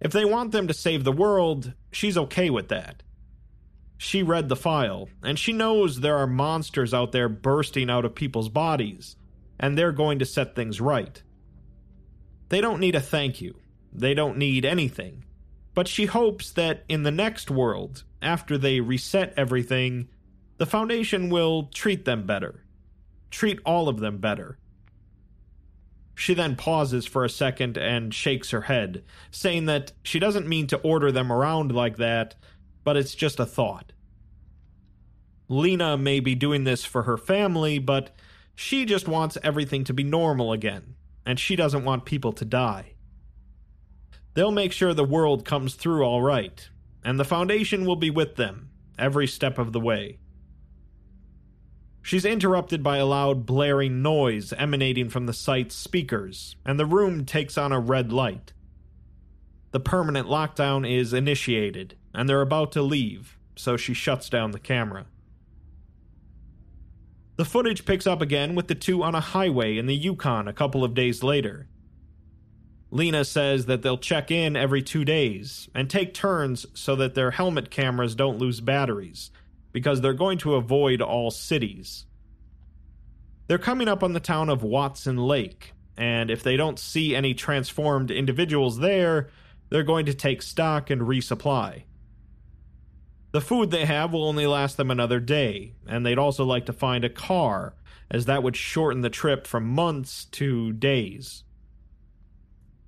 If 0.00 0.12
they 0.12 0.24
want 0.24 0.52
them 0.52 0.66
to 0.66 0.74
save 0.74 1.04
the 1.04 1.12
world, 1.12 1.74
she's 1.92 2.16
okay 2.16 2.48
with 2.48 2.68
that. 2.68 3.02
She 3.98 4.22
read 4.22 4.48
the 4.48 4.56
file, 4.56 5.10
and 5.22 5.38
she 5.38 5.52
knows 5.52 6.00
there 6.00 6.16
are 6.16 6.26
monsters 6.26 6.94
out 6.94 7.12
there 7.12 7.28
bursting 7.28 7.90
out 7.90 8.06
of 8.06 8.14
people's 8.14 8.48
bodies, 8.48 9.16
and 9.60 9.76
they're 9.78 9.92
going 9.92 10.18
to 10.18 10.26
set 10.26 10.56
things 10.56 10.80
right. 10.80 11.22
They 12.48 12.60
don't 12.60 12.80
need 12.80 12.96
a 12.96 13.00
thank 13.00 13.40
you, 13.40 13.60
they 13.92 14.14
don't 14.14 14.38
need 14.38 14.64
anything. 14.64 15.24
But 15.74 15.86
she 15.86 16.06
hopes 16.06 16.50
that 16.52 16.84
in 16.88 17.04
the 17.04 17.12
next 17.12 17.48
world, 17.48 18.02
after 18.20 18.58
they 18.58 18.80
reset 18.80 19.32
everything, 19.36 20.08
the 20.56 20.66
Foundation 20.66 21.30
will 21.30 21.70
treat 21.72 22.04
them 22.04 22.26
better. 22.26 22.64
Treat 23.30 23.60
all 23.64 23.88
of 23.88 24.00
them 24.00 24.18
better. 24.18 24.58
She 26.16 26.34
then 26.34 26.56
pauses 26.56 27.06
for 27.06 27.24
a 27.24 27.30
second 27.30 27.78
and 27.78 28.12
shakes 28.12 28.50
her 28.50 28.62
head, 28.62 29.04
saying 29.30 29.66
that 29.66 29.92
she 30.02 30.18
doesn't 30.18 30.48
mean 30.48 30.66
to 30.66 30.78
order 30.78 31.12
them 31.12 31.32
around 31.32 31.72
like 31.72 31.96
that, 31.98 32.34
but 32.82 32.96
it's 32.96 33.14
just 33.14 33.38
a 33.38 33.46
thought. 33.46 33.92
Lena 35.48 35.96
may 35.96 36.20
be 36.20 36.34
doing 36.34 36.64
this 36.64 36.84
for 36.84 37.04
her 37.04 37.16
family, 37.16 37.78
but 37.78 38.14
she 38.60 38.84
just 38.84 39.08
wants 39.08 39.38
everything 39.42 39.84
to 39.84 39.94
be 39.94 40.04
normal 40.04 40.52
again, 40.52 40.94
and 41.24 41.40
she 41.40 41.56
doesn't 41.56 41.82
want 41.82 42.04
people 42.04 42.30
to 42.30 42.44
die. 42.44 42.92
They'll 44.34 44.50
make 44.50 44.72
sure 44.72 44.92
the 44.92 45.02
world 45.02 45.46
comes 45.46 45.74
through 45.74 46.02
all 46.02 46.20
right, 46.20 46.68
and 47.02 47.18
the 47.18 47.24
Foundation 47.24 47.86
will 47.86 47.96
be 47.96 48.10
with 48.10 48.36
them 48.36 48.68
every 48.98 49.26
step 49.26 49.56
of 49.56 49.72
the 49.72 49.80
way. 49.80 50.18
She's 52.02 52.26
interrupted 52.26 52.82
by 52.82 52.98
a 52.98 53.06
loud 53.06 53.46
blaring 53.46 54.02
noise 54.02 54.52
emanating 54.52 55.08
from 55.08 55.24
the 55.24 55.32
site's 55.32 55.74
speakers, 55.74 56.54
and 56.62 56.78
the 56.78 56.84
room 56.84 57.24
takes 57.24 57.56
on 57.56 57.72
a 57.72 57.80
red 57.80 58.12
light. 58.12 58.52
The 59.70 59.80
permanent 59.80 60.28
lockdown 60.28 60.86
is 60.86 61.14
initiated, 61.14 61.96
and 62.12 62.28
they're 62.28 62.42
about 62.42 62.72
to 62.72 62.82
leave, 62.82 63.38
so 63.56 63.78
she 63.78 63.94
shuts 63.94 64.28
down 64.28 64.50
the 64.50 64.58
camera. 64.58 65.06
The 67.40 67.46
footage 67.46 67.86
picks 67.86 68.06
up 68.06 68.20
again 68.20 68.54
with 68.54 68.68
the 68.68 68.74
two 68.74 69.02
on 69.02 69.14
a 69.14 69.20
highway 69.20 69.78
in 69.78 69.86
the 69.86 69.96
Yukon 69.96 70.46
a 70.46 70.52
couple 70.52 70.84
of 70.84 70.92
days 70.92 71.22
later. 71.22 71.68
Lena 72.90 73.24
says 73.24 73.64
that 73.64 73.80
they'll 73.80 73.96
check 73.96 74.30
in 74.30 74.56
every 74.56 74.82
two 74.82 75.06
days 75.06 75.66
and 75.74 75.88
take 75.88 76.12
turns 76.12 76.66
so 76.74 76.94
that 76.96 77.14
their 77.14 77.30
helmet 77.30 77.70
cameras 77.70 78.14
don't 78.14 78.36
lose 78.36 78.60
batteries, 78.60 79.30
because 79.72 80.02
they're 80.02 80.12
going 80.12 80.36
to 80.36 80.56
avoid 80.56 81.00
all 81.00 81.30
cities. 81.30 82.04
They're 83.46 83.56
coming 83.56 83.88
up 83.88 84.02
on 84.02 84.12
the 84.12 84.20
town 84.20 84.50
of 84.50 84.62
Watson 84.62 85.16
Lake, 85.16 85.72
and 85.96 86.30
if 86.30 86.42
they 86.42 86.58
don't 86.58 86.78
see 86.78 87.16
any 87.16 87.32
transformed 87.32 88.10
individuals 88.10 88.80
there, 88.80 89.30
they're 89.70 89.82
going 89.82 90.04
to 90.04 90.12
take 90.12 90.42
stock 90.42 90.90
and 90.90 91.00
resupply. 91.00 91.84
The 93.32 93.40
food 93.40 93.70
they 93.70 93.84
have 93.84 94.12
will 94.12 94.24
only 94.24 94.46
last 94.46 94.76
them 94.76 94.90
another 94.90 95.20
day, 95.20 95.74
and 95.86 96.04
they'd 96.04 96.18
also 96.18 96.44
like 96.44 96.66
to 96.66 96.72
find 96.72 97.04
a 97.04 97.10
car, 97.10 97.74
as 98.10 98.26
that 98.26 98.42
would 98.42 98.56
shorten 98.56 99.02
the 99.02 99.10
trip 99.10 99.46
from 99.46 99.68
months 99.68 100.24
to 100.32 100.72
days. 100.72 101.44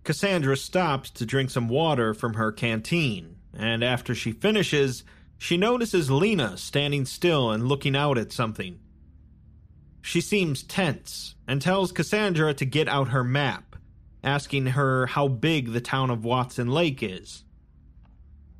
Cassandra 0.02 0.56
stops 0.56 1.10
to 1.10 1.26
drink 1.26 1.50
some 1.50 1.68
water 1.68 2.12
from 2.12 2.34
her 2.34 2.50
canteen, 2.50 3.36
and 3.54 3.84
after 3.84 4.16
she 4.16 4.32
finishes, 4.32 5.04
she 5.38 5.56
notices 5.56 6.10
Lena 6.10 6.56
standing 6.56 7.04
still 7.04 7.52
and 7.52 7.68
looking 7.68 7.94
out 7.94 8.18
at 8.18 8.32
something. 8.32 8.80
She 10.00 10.20
seems 10.20 10.64
tense 10.64 11.36
and 11.46 11.62
tells 11.62 11.92
Cassandra 11.92 12.52
to 12.54 12.64
get 12.64 12.88
out 12.88 13.08
her 13.08 13.22
map, 13.22 13.76
asking 14.24 14.66
her 14.66 15.06
how 15.06 15.28
big 15.28 15.72
the 15.72 15.80
town 15.80 16.10
of 16.10 16.24
Watson 16.24 16.68
Lake 16.68 17.00
is. 17.00 17.44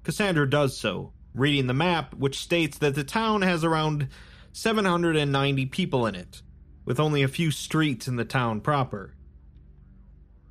Cassandra 0.04 0.48
does 0.48 0.76
so, 0.76 1.12
reading 1.34 1.66
the 1.66 1.74
map, 1.74 2.14
which 2.14 2.38
states 2.38 2.78
that 2.78 2.94
the 2.94 3.04
town 3.04 3.42
has 3.42 3.64
around 3.64 4.08
790 4.52 5.66
people 5.66 6.06
in 6.06 6.14
it, 6.14 6.42
with 6.84 7.00
only 7.00 7.22
a 7.22 7.28
few 7.28 7.50
streets 7.50 8.06
in 8.06 8.16
the 8.16 8.24
town 8.24 8.60
proper. 8.60 9.14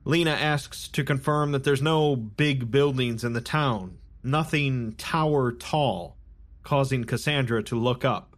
Lena 0.03 0.31
asks 0.31 0.87
to 0.87 1.03
confirm 1.03 1.51
that 1.51 1.63
there's 1.63 1.81
no 1.81 2.15
big 2.15 2.71
buildings 2.71 3.23
in 3.23 3.33
the 3.33 3.41
town, 3.41 3.99
nothing 4.23 4.93
tower 4.93 5.51
tall, 5.51 6.17
causing 6.63 7.03
Cassandra 7.03 7.61
to 7.63 7.75
look 7.75 8.03
up. 8.03 8.35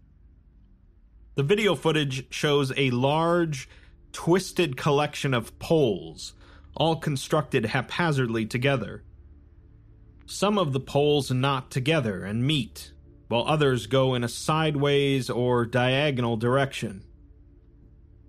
The 1.35 1.43
video 1.43 1.75
footage 1.75 2.31
shows 2.31 2.73
a 2.75 2.91
large, 2.91 3.69
twisted 4.11 4.75
collection 4.75 5.33
of 5.33 5.57
poles, 5.57 6.33
all 6.75 6.97
constructed 6.97 7.65
haphazardly 7.67 8.45
together. 8.45 9.03
Some 10.25 10.57
of 10.57 10.73
the 10.73 10.79
poles 10.79 11.31
knot 11.31 11.69
together 11.69 12.23
and 12.23 12.47
meet, 12.47 12.93
while 13.27 13.43
others 13.45 13.87
go 13.87 14.15
in 14.15 14.23
a 14.23 14.29
sideways 14.29 15.29
or 15.29 15.65
diagonal 15.65 16.37
direction. 16.37 17.03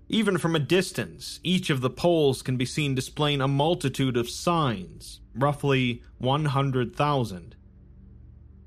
Even 0.09 0.37
from 0.37 0.55
a 0.55 0.59
distance, 0.59 1.39
each 1.41 1.69
of 1.69 1.81
the 1.81 1.89
poles 1.89 2.41
can 2.41 2.57
be 2.57 2.65
seen 2.65 2.95
displaying 2.95 3.41
a 3.41 3.47
multitude 3.47 4.17
of 4.17 4.29
signs, 4.29 5.21
roughly 5.33 6.03
100,000. 6.19 7.55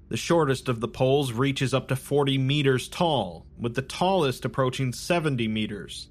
The 0.09 0.17
shortest 0.17 0.69
of 0.69 0.81
the 0.81 0.89
poles 0.89 1.33
reaches 1.33 1.75
up 1.75 1.89
to 1.89 1.97
40 1.97 2.39
meters 2.39 2.89
tall, 2.89 3.47
with 3.59 3.75
the 3.75 3.83
tallest 3.83 4.45
approaching 4.45 4.93
70 4.93 5.47
meters. 5.49 6.09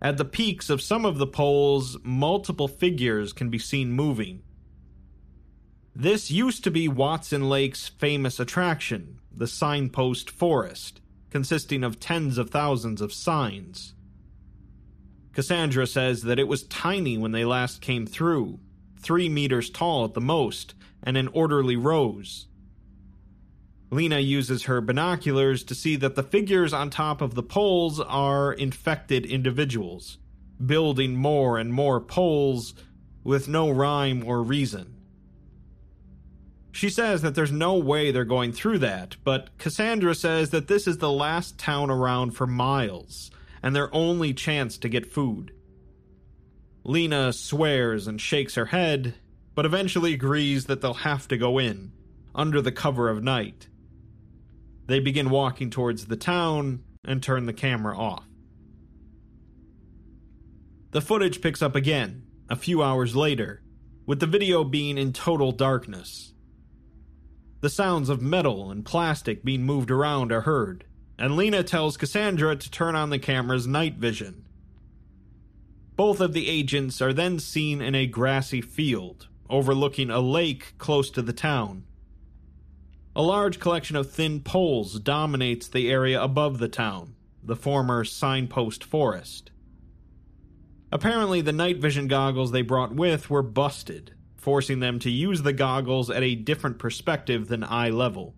At 0.00 0.16
the 0.16 0.24
peaks 0.24 0.68
of 0.68 0.82
some 0.82 1.04
of 1.04 1.18
the 1.18 1.26
poles, 1.26 1.96
multiple 2.02 2.66
figures 2.66 3.32
can 3.32 3.50
be 3.50 3.58
seen 3.58 3.92
moving. 3.92 4.42
This 5.94 6.30
used 6.30 6.64
to 6.64 6.70
be 6.70 6.88
Watson 6.88 7.50
Lake's 7.50 7.88
famous 7.88 8.40
attraction, 8.40 9.18
the 9.30 9.46
Signpost 9.46 10.30
Forest, 10.30 11.02
consisting 11.28 11.84
of 11.84 12.00
tens 12.00 12.38
of 12.38 12.48
thousands 12.48 13.02
of 13.02 13.12
signs. 13.12 13.92
Cassandra 15.34 15.86
says 15.86 16.22
that 16.22 16.38
it 16.38 16.48
was 16.48 16.62
tiny 16.64 17.18
when 17.18 17.32
they 17.32 17.44
last 17.44 17.82
came 17.82 18.06
through, 18.06 18.58
three 18.98 19.28
meters 19.28 19.68
tall 19.68 20.04
at 20.06 20.14
the 20.14 20.20
most, 20.20 20.74
and 21.02 21.16
in 21.18 21.28
orderly 21.28 21.76
rows. 21.76 22.46
Lena 23.90 24.18
uses 24.18 24.64
her 24.64 24.80
binoculars 24.80 25.62
to 25.64 25.74
see 25.74 25.96
that 25.96 26.14
the 26.14 26.22
figures 26.22 26.72
on 26.72 26.88
top 26.88 27.20
of 27.20 27.34
the 27.34 27.42
poles 27.42 28.00
are 28.00 28.54
infected 28.54 29.26
individuals, 29.26 30.16
building 30.64 31.14
more 31.16 31.58
and 31.58 31.74
more 31.74 32.00
poles 32.00 32.72
with 33.22 33.48
no 33.48 33.68
rhyme 33.68 34.24
or 34.24 34.42
reason. 34.42 34.91
She 36.72 36.88
says 36.88 37.20
that 37.20 37.34
there's 37.34 37.52
no 37.52 37.76
way 37.76 38.10
they're 38.10 38.24
going 38.24 38.52
through 38.52 38.78
that, 38.78 39.16
but 39.24 39.56
Cassandra 39.58 40.14
says 40.14 40.50
that 40.50 40.68
this 40.68 40.86
is 40.86 40.98
the 40.98 41.12
last 41.12 41.58
town 41.58 41.90
around 41.90 42.30
for 42.30 42.46
miles, 42.46 43.30
and 43.62 43.76
their 43.76 43.94
only 43.94 44.32
chance 44.32 44.78
to 44.78 44.88
get 44.88 45.12
food. 45.12 45.52
Lena 46.82 47.32
swears 47.32 48.06
and 48.06 48.20
shakes 48.20 48.54
her 48.54 48.66
head, 48.66 49.14
but 49.54 49.66
eventually 49.66 50.14
agrees 50.14 50.64
that 50.64 50.80
they'll 50.80 50.94
have 50.94 51.28
to 51.28 51.36
go 51.36 51.58
in, 51.58 51.92
under 52.34 52.62
the 52.62 52.72
cover 52.72 53.10
of 53.10 53.22
night. 53.22 53.68
They 54.86 54.98
begin 54.98 55.28
walking 55.30 55.68
towards 55.68 56.06
the 56.06 56.16
town 56.16 56.82
and 57.04 57.22
turn 57.22 57.44
the 57.44 57.52
camera 57.52 57.96
off. 57.96 58.24
The 60.92 61.02
footage 61.02 61.42
picks 61.42 61.62
up 61.62 61.76
again, 61.76 62.24
a 62.48 62.56
few 62.56 62.82
hours 62.82 63.14
later, 63.14 63.62
with 64.06 64.20
the 64.20 64.26
video 64.26 64.64
being 64.64 64.96
in 64.98 65.12
total 65.12 65.52
darkness. 65.52 66.32
The 67.62 67.70
sounds 67.70 68.08
of 68.08 68.20
metal 68.20 68.72
and 68.72 68.84
plastic 68.84 69.44
being 69.44 69.62
moved 69.62 69.92
around 69.92 70.32
are 70.32 70.40
heard, 70.40 70.84
and 71.16 71.36
Lena 71.36 71.62
tells 71.62 71.96
Cassandra 71.96 72.56
to 72.56 72.70
turn 72.70 72.96
on 72.96 73.10
the 73.10 73.20
camera's 73.20 73.68
night 73.68 73.94
vision. 73.94 74.44
Both 75.94 76.20
of 76.20 76.32
the 76.32 76.48
agents 76.48 77.00
are 77.00 77.12
then 77.12 77.38
seen 77.38 77.80
in 77.80 77.94
a 77.94 78.06
grassy 78.06 78.60
field, 78.60 79.28
overlooking 79.48 80.10
a 80.10 80.18
lake 80.18 80.74
close 80.78 81.08
to 81.10 81.22
the 81.22 81.32
town. 81.32 81.84
A 83.14 83.22
large 83.22 83.60
collection 83.60 83.94
of 83.94 84.10
thin 84.10 84.40
poles 84.40 84.98
dominates 84.98 85.68
the 85.68 85.88
area 85.88 86.20
above 86.20 86.58
the 86.58 86.66
town, 86.66 87.14
the 87.44 87.54
former 87.54 88.02
signpost 88.02 88.82
forest. 88.82 89.52
Apparently, 90.90 91.40
the 91.40 91.52
night 91.52 91.78
vision 91.78 92.08
goggles 92.08 92.50
they 92.50 92.62
brought 92.62 92.92
with 92.92 93.30
were 93.30 93.40
busted, 93.40 94.14
forcing 94.42 94.80
them 94.80 94.98
to 94.98 95.08
use 95.08 95.42
the 95.42 95.52
goggles 95.52 96.10
at 96.10 96.24
a 96.24 96.34
different 96.34 96.76
perspective 96.76 97.46
than 97.46 97.62
eye 97.62 97.90
level. 97.90 98.34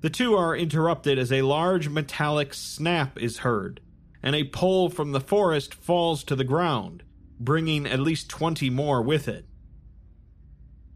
The 0.00 0.10
two 0.10 0.36
are 0.36 0.56
interrupted 0.56 1.18
as 1.18 1.32
a 1.32 1.42
large 1.42 1.88
metallic 1.88 2.54
snap 2.54 3.20
is 3.20 3.38
heard, 3.38 3.80
and 4.22 4.36
a 4.36 4.44
pole 4.44 4.90
from 4.90 5.10
the 5.10 5.20
forest 5.20 5.74
falls 5.74 6.22
to 6.24 6.36
the 6.36 6.44
ground, 6.44 7.02
bringing 7.40 7.84
at 7.84 7.98
least 7.98 8.28
20 8.28 8.70
more 8.70 9.02
with 9.02 9.26
it. 9.26 9.44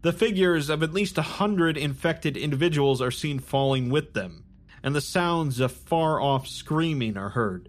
The 0.03 0.13
figures 0.13 0.69
of 0.69 0.81
at 0.81 0.93
least 0.93 1.17
a 1.17 1.23
hundred 1.23 1.75
infected 1.75 2.37
individuals 2.37 3.01
are 3.01 3.11
seen 3.11 3.39
falling 3.39 3.89
with 3.89 4.13
them, 4.13 4.45
and 4.81 4.95
the 4.95 5.01
sounds 5.01 5.59
of 5.59 5.73
far 5.73 6.21
off 6.21 6.47
screaming 6.47 7.17
are 7.17 7.29
heard. 7.29 7.67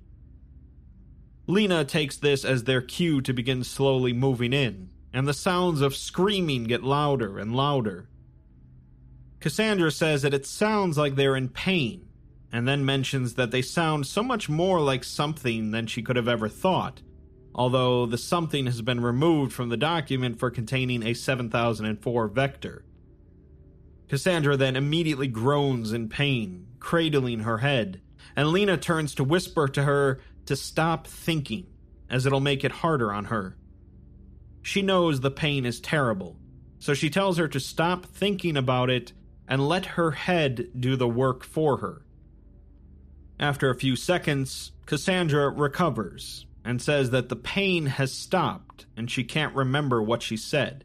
Lena 1.49 1.85
takes 1.85 2.17
this 2.17 2.45
as 2.45 2.63
their 2.63 2.81
cue 2.81 3.21
to 3.23 3.33
begin 3.33 3.65
slowly 3.65 4.13
moving 4.13 4.53
in, 4.53 4.90
and 5.13 5.27
the 5.27 5.35
sounds 5.35 5.81
of 5.81 5.97
screaming 5.97 6.65
get 6.65 6.83
louder 6.83 7.39
and 7.39 7.55
louder. 7.55 8.09
Cassandra 9.41 9.91
says 9.91 10.23
that 10.23 10.35
it 10.35 10.47
sounds 10.47 10.99
like 10.99 11.15
they're 11.15 11.37
in 11.37 11.49
pain, 11.49 12.07
and 12.53 12.69
then 12.69 12.85
mentions 12.85 13.35
that 13.35 13.51
they 13.51 13.63
sound 13.63 14.07
so 14.07 14.23
much 14.23 14.49
more 14.49 14.81
like 14.81 15.03
something 15.03 15.71
than 15.71 15.87
she 15.87 16.03
could 16.03 16.17
have 16.17 16.29
ever 16.29 16.49
thought, 16.49 17.01
although 17.55 18.07
the 18.07 18.19
something 18.19 18.67
has 18.67 18.83
been 18.83 19.01
removed 19.01 19.53
from 19.53 19.69
the 19.69 19.77
document 19.77 20.39
for 20.39 20.51
containing 20.51 21.03
a 21.03 21.15
7004 21.15 22.29
vector. 22.29 22.85
Cassandra 24.09 24.57
then 24.57 24.77
immediately 24.77 25.29
groans 25.29 25.93
in 25.93 26.09
pain, 26.09 26.67
cradling 26.79 27.41
her 27.41 27.59
head, 27.59 28.01
and 28.37 28.49
Lena 28.49 28.77
turns 28.77 29.15
to 29.15 29.25
whisper 29.25 29.69
to 29.69 29.85
her 29.85 30.21
to 30.47 30.57
stop 30.57 31.07
thinking, 31.07 31.67
as 32.11 32.27
it'll 32.27 32.41
make 32.41 32.65
it 32.65 32.73
harder 32.73 33.13
on 33.13 33.27
her. 33.27 33.57
She 34.63 34.83
knows 34.83 35.21
the 35.21 35.31
pain 35.31 35.65
is 35.65 35.81
terrible, 35.81 36.37
so 36.79 36.95
she 36.95 37.11
tells 37.11 37.39
her 37.39 37.49
to 37.49 37.61
stop 37.61 38.07
thinking 38.07 38.57
about 38.57 38.91
it 38.91 39.13
and 39.49 39.69
let 39.69 39.87
her 39.87 40.13
head 40.13 40.69
do 40.79 40.97
the 40.97 41.09
work 41.09 41.45
for 41.45 41.79
her. 41.79 42.03
After 43.39 43.71
a 43.71 43.79
few 43.79 43.97
seconds, 43.97 44.73
Cassandra 44.87 45.49
recovers 45.51 46.47
and 46.65 46.81
says 46.81 47.11
that 47.11 47.29
the 47.29 47.37
pain 47.37 47.87
has 47.87 48.13
stopped 48.13 48.87
and 48.97 49.11
she 49.11 49.25
can't 49.25 49.55
remember 49.55 50.03
what 50.03 50.23
she 50.23 50.37
said. 50.37 50.85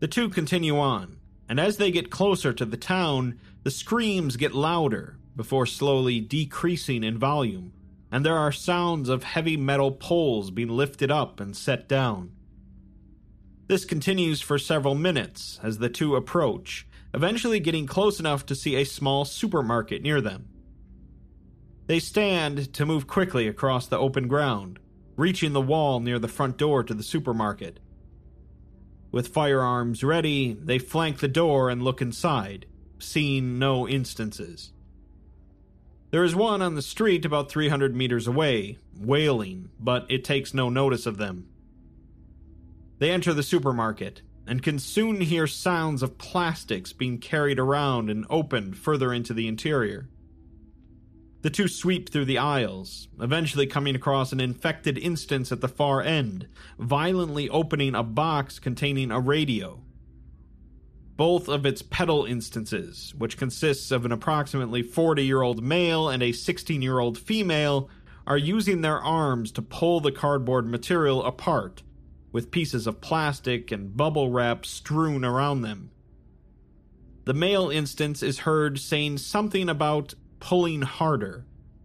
The 0.00 0.08
two 0.08 0.28
continue 0.28 0.78
on, 0.78 1.18
and 1.48 1.60
as 1.60 1.76
they 1.76 1.90
get 1.90 2.10
closer 2.10 2.52
to 2.52 2.64
the 2.64 2.76
town, 2.76 3.38
the 3.62 3.70
screams 3.70 4.36
get 4.36 4.54
louder 4.54 5.16
before 5.36 5.66
slowly 5.66 6.20
decreasing 6.20 7.04
in 7.04 7.18
volume 7.18 7.72
and 8.10 8.24
there 8.24 8.36
are 8.36 8.52
sounds 8.52 9.08
of 9.08 9.22
heavy 9.22 9.56
metal 9.56 9.92
poles 9.92 10.50
being 10.50 10.68
lifted 10.68 11.10
up 11.10 11.40
and 11.40 11.56
set 11.56 11.88
down. 11.88 12.32
This 13.68 13.84
continues 13.84 14.40
for 14.40 14.58
several 14.58 14.96
minutes 14.96 15.60
as 15.62 15.78
the 15.78 15.88
two 15.88 16.16
approach, 16.16 16.88
eventually 17.14 17.60
getting 17.60 17.86
close 17.86 18.18
enough 18.18 18.44
to 18.46 18.56
see 18.56 18.74
a 18.74 18.84
small 18.84 19.24
supermarket 19.24 20.02
near 20.02 20.20
them. 20.20 20.48
They 21.86 22.00
stand 22.00 22.72
to 22.74 22.86
move 22.86 23.06
quickly 23.06 23.46
across 23.46 23.86
the 23.86 23.98
open 23.98 24.28
ground, 24.28 24.78
reaching 25.16 25.52
the 25.52 25.60
wall 25.60 26.00
near 26.00 26.18
the 26.18 26.28
front 26.28 26.56
door 26.56 26.82
to 26.82 26.94
the 26.94 27.02
supermarket. 27.02 27.78
With 29.12 29.28
firearms 29.28 30.04
ready, 30.04 30.52
they 30.52 30.78
flank 30.78 31.18
the 31.18 31.28
door 31.28 31.68
and 31.68 31.82
look 31.82 32.00
inside, 32.00 32.66
seeing 32.98 33.58
no 33.58 33.88
instances. 33.88 34.72
There 36.10 36.24
is 36.24 36.34
one 36.34 36.60
on 36.60 36.74
the 36.74 36.82
street 36.82 37.24
about 37.24 37.50
300 37.50 37.94
meters 37.94 38.26
away, 38.26 38.78
wailing, 38.98 39.70
but 39.78 40.06
it 40.08 40.24
takes 40.24 40.52
no 40.52 40.68
notice 40.68 41.06
of 41.06 41.18
them. 41.18 41.48
They 42.98 43.10
enter 43.10 43.32
the 43.32 43.44
supermarket, 43.44 44.22
and 44.46 44.62
can 44.62 44.80
soon 44.80 45.20
hear 45.20 45.46
sounds 45.46 46.02
of 46.02 46.18
plastics 46.18 46.92
being 46.92 47.18
carried 47.18 47.60
around 47.60 48.10
and 48.10 48.26
opened 48.28 48.76
further 48.76 49.12
into 49.12 49.32
the 49.32 49.46
interior. 49.46 50.08
The 51.42 51.50
two 51.50 51.68
sweep 51.68 52.10
through 52.10 52.26
the 52.26 52.38
aisles, 52.38 53.08
eventually 53.20 53.66
coming 53.66 53.94
across 53.94 54.32
an 54.32 54.40
infected 54.40 54.98
instance 54.98 55.52
at 55.52 55.60
the 55.60 55.68
far 55.68 56.02
end, 56.02 56.48
violently 56.78 57.48
opening 57.48 57.94
a 57.94 58.02
box 58.02 58.58
containing 58.58 59.12
a 59.12 59.20
radio. 59.20 59.80
Both 61.20 61.50
of 61.50 61.66
its 61.66 61.82
petal 61.82 62.24
instances, 62.24 63.14
which 63.14 63.36
consists 63.36 63.90
of 63.90 64.06
an 64.06 64.10
approximately 64.10 64.82
40 64.82 65.22
year 65.22 65.42
old 65.42 65.62
male 65.62 66.08
and 66.08 66.22
a 66.22 66.32
16 66.32 66.80
year 66.80 66.98
old 66.98 67.18
female, 67.18 67.90
are 68.26 68.38
using 68.38 68.80
their 68.80 68.98
arms 68.98 69.52
to 69.52 69.60
pull 69.60 70.00
the 70.00 70.12
cardboard 70.12 70.66
material 70.66 71.22
apart 71.22 71.82
with 72.32 72.50
pieces 72.50 72.86
of 72.86 73.02
plastic 73.02 73.70
and 73.70 73.98
bubble 73.98 74.30
wrap 74.30 74.64
strewn 74.64 75.22
around 75.22 75.60
them. 75.60 75.90
The 77.26 77.34
male 77.34 77.68
instance 77.68 78.22
is 78.22 78.38
heard 78.38 78.78
saying 78.78 79.18
something 79.18 79.68
about 79.68 80.14
pulling 80.38 80.80
harder, 80.80 81.44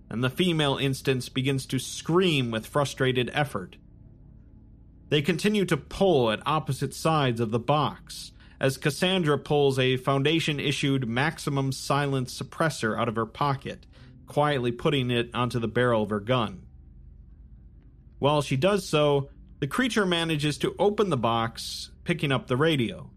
and 0.09 0.23
the 0.23 0.29
female 0.29 0.77
instance 0.77 1.27
begins 1.27 1.65
to 1.65 1.77
scream 1.77 2.51
with 2.51 2.65
frustrated 2.65 3.29
effort. 3.33 3.75
They 5.09 5.21
continue 5.21 5.65
to 5.65 5.75
pull 5.75 6.31
at 6.31 6.41
opposite 6.45 6.93
sides 6.93 7.41
of 7.41 7.51
the 7.51 7.59
box 7.59 8.31
as 8.59 8.77
Cassandra 8.77 9.37
pulls 9.37 9.77
a 9.77 9.97
Foundation 9.97 10.59
issued 10.59 11.07
maximum 11.07 11.71
silence 11.71 12.39
suppressor 12.39 12.97
out 12.97 13.09
of 13.09 13.15
her 13.15 13.25
pocket, 13.25 13.85
quietly 14.27 14.71
putting 14.71 15.11
it 15.11 15.29
onto 15.33 15.59
the 15.59 15.67
barrel 15.67 16.03
of 16.03 16.09
her 16.09 16.19
gun. 16.19 16.65
While 18.19 18.41
she 18.41 18.55
does 18.55 18.87
so, 18.87 19.29
the 19.59 19.67
creature 19.67 20.05
manages 20.05 20.57
to 20.59 20.75
open 20.79 21.09
the 21.09 21.17
box, 21.17 21.91
picking 22.03 22.31
up 22.31 22.47
the 22.47 22.57
radio. 22.57 23.09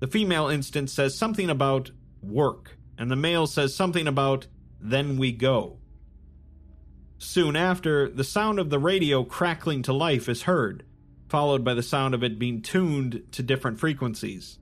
The 0.00 0.06
female 0.06 0.48
instance 0.48 0.92
says 0.92 1.16
something 1.16 1.50
about 1.50 1.90
work, 2.22 2.78
and 2.96 3.10
the 3.10 3.16
male 3.16 3.46
says 3.46 3.74
something 3.74 4.06
about 4.06 4.46
then 4.80 5.18
we 5.18 5.32
go. 5.32 5.78
Soon 7.18 7.54
after, 7.54 8.08
the 8.08 8.24
sound 8.24 8.58
of 8.58 8.70
the 8.70 8.78
radio 8.78 9.24
crackling 9.24 9.82
to 9.82 9.92
life 9.92 10.26
is 10.26 10.42
heard, 10.42 10.84
followed 11.30 11.64
by 11.64 11.74
the 11.74 11.82
sound 11.82 12.12
of 12.12 12.24
it 12.24 12.38
being 12.38 12.60
tuned 12.60 13.22
to 13.32 13.42
different 13.42 13.78
frequencies. 13.78 14.58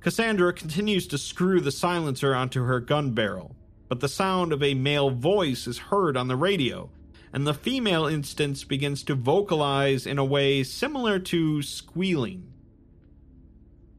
Cassandra 0.00 0.52
continues 0.52 1.06
to 1.06 1.18
screw 1.18 1.60
the 1.60 1.72
silencer 1.72 2.34
onto 2.34 2.64
her 2.64 2.80
gun 2.80 3.12
barrel, 3.12 3.56
but 3.88 4.00
the 4.00 4.08
sound 4.08 4.52
of 4.52 4.62
a 4.62 4.74
male 4.74 5.10
voice 5.10 5.66
is 5.66 5.78
heard 5.78 6.16
on 6.16 6.28
the 6.28 6.36
radio, 6.36 6.90
and 7.32 7.46
the 7.46 7.54
female 7.54 8.06
instance 8.06 8.64
begins 8.64 9.02
to 9.04 9.14
vocalize 9.14 10.06
in 10.06 10.18
a 10.18 10.24
way 10.24 10.62
similar 10.62 11.18
to 11.18 11.62
squealing. 11.62 12.52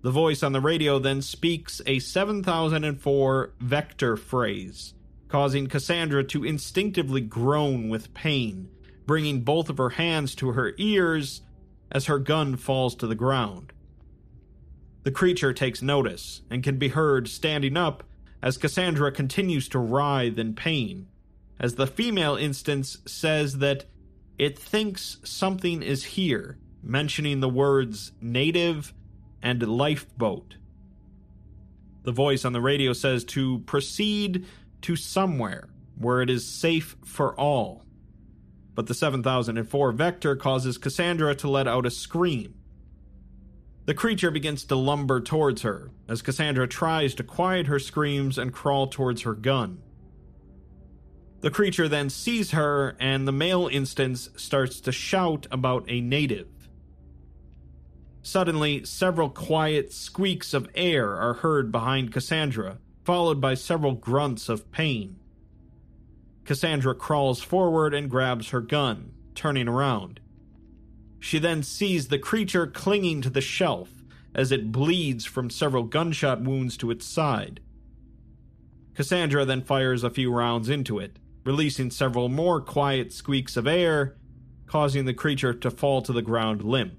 The 0.02 0.12
voice 0.12 0.44
on 0.44 0.54
the 0.54 0.62
radio 0.62 1.00
then 1.00 1.22
speaks 1.22 1.82
a 1.86 2.00
7004 2.00 3.54
vector 3.60 4.16
phrase, 4.16 4.94
causing 5.28 5.68
Cassandra 5.68 6.24
to 6.26 6.46
instinctively 6.46 7.22
groan 7.22 7.90
with 7.90 8.14
pain, 8.14 8.70
bringing 9.10 9.42
both 9.42 9.72
of 9.72 9.80
her 9.80 9.90
hands 9.90 10.36
to 10.36 10.52
her 10.52 10.76
ears 10.78 11.42
as 11.92 12.06
her 12.06 12.20
gun 12.20 12.56
falls 12.56 12.94
to 12.94 13.08
the 13.08 13.16
ground. 13.16 13.74
The 15.02 15.10
creature 15.10 15.52
takes 15.52 15.82
notice 15.82 16.44
and 16.52 16.62
can 16.62 16.78
be 16.78 16.90
heard 16.90 17.28
standing 17.28 17.76
up 17.76 18.04
as 18.44 18.60
Cassandra 18.60 19.12
continues 19.12 19.68
to 19.70 19.80
writhe 19.80 20.38
in 20.38 20.54
pain 20.54 21.08
as 21.60 21.74
the 21.74 21.88
female 21.88 22.36
instance 22.36 22.98
says 23.08 23.58
that 23.58 23.86
it 24.38 24.60
thinks 24.60 25.18
something 25.24 25.82
is 25.82 26.04
here, 26.04 26.60
mentioning 26.84 27.40
the 27.40 27.50
words 27.50 28.12
native 28.22 28.94
and 29.42 29.68
lifeboat. 29.68 30.58
The 32.04 32.12
voice 32.12 32.46
on 32.46 32.54
the 32.54 32.62
radio 32.62 32.94
says 32.94 33.24
to 33.26 33.58
proceed 33.62 34.46
to 34.84 34.96
somewhere 34.96 35.68
where 35.98 36.22
it 36.22 36.30
is 36.30 36.48
safe 36.48 36.96
for 37.04 37.34
all. 37.34 37.89
But 38.80 38.88
the 38.88 38.94
7004 38.94 39.92
vector 39.92 40.38
causes 40.38 40.78
Cassandra 40.78 41.36
to 41.36 41.50
let 41.50 41.68
out 41.68 41.86
a 41.86 41.92
scream. 41.92 42.54
The 43.84 43.94
creature 43.94 44.32
begins 44.32 44.64
to 44.64 44.78
lumber 44.78 45.20
towards 45.20 45.64
her 45.64 45.92
as 46.08 46.22
Cassandra 46.22 46.66
tries 46.66 47.14
to 47.16 47.24
quiet 47.26 47.68
her 47.68 47.80
screams 47.80 48.38
and 48.38 48.54
crawl 48.54 48.88
towards 48.88 49.24
her 49.24 49.34
gun. 49.34 49.80
The 51.42 51.52
creature 51.52 51.90
then 51.90 52.10
sees 52.10 52.52
her, 52.52 52.96
and 53.02 53.28
the 53.28 53.34
male 53.34 53.68
instance 53.70 54.30
starts 54.38 54.80
to 54.80 54.94
shout 54.94 55.46
about 55.52 55.84
a 55.90 56.00
native. 56.00 56.48
Suddenly, 58.22 58.86
several 58.86 59.30
quiet 59.30 59.92
squeaks 59.92 60.54
of 60.54 60.70
air 60.74 61.18
are 61.18 61.34
heard 61.34 61.70
behind 61.70 62.14
Cassandra, 62.14 62.78
followed 63.04 63.42
by 63.42 63.56
several 63.56 63.96
grunts 63.96 64.48
of 64.48 64.72
pain. 64.72 65.18
Cassandra 66.50 66.96
crawls 66.96 67.44
forward 67.44 67.94
and 67.94 68.10
grabs 68.10 68.50
her 68.50 68.60
gun, 68.60 69.12
turning 69.36 69.68
around. 69.68 70.20
She 71.20 71.38
then 71.38 71.62
sees 71.62 72.08
the 72.08 72.18
creature 72.18 72.66
clinging 72.66 73.22
to 73.22 73.30
the 73.30 73.40
shelf 73.40 73.92
as 74.34 74.52
it 74.52 74.72
bleeds 74.72 75.26
from 75.26 75.52
several 75.52 75.84
gunshot 75.84 76.42
wounds 76.42 76.76
to 76.78 76.90
its 76.90 77.06
side. 77.06 77.60
Cassandra 78.96 79.46
then 79.46 79.62
fires 79.62 80.04
a 80.04 80.10
few 80.10 80.34
rounds 80.34 80.70
into 80.70 80.98
it, 80.98 81.18
releasing 81.46 81.92
several 81.92 82.30
more 82.30 82.60
quiet 82.60 83.14
squeaks 83.14 83.56
of 83.56 83.68
air, 83.68 84.18
causing 84.66 85.06
the 85.06 85.14
creature 85.14 85.54
to 85.54 85.70
fall 85.70 86.02
to 86.02 86.12
the 86.12 86.24
ground 86.24 86.64
limp. 86.64 86.98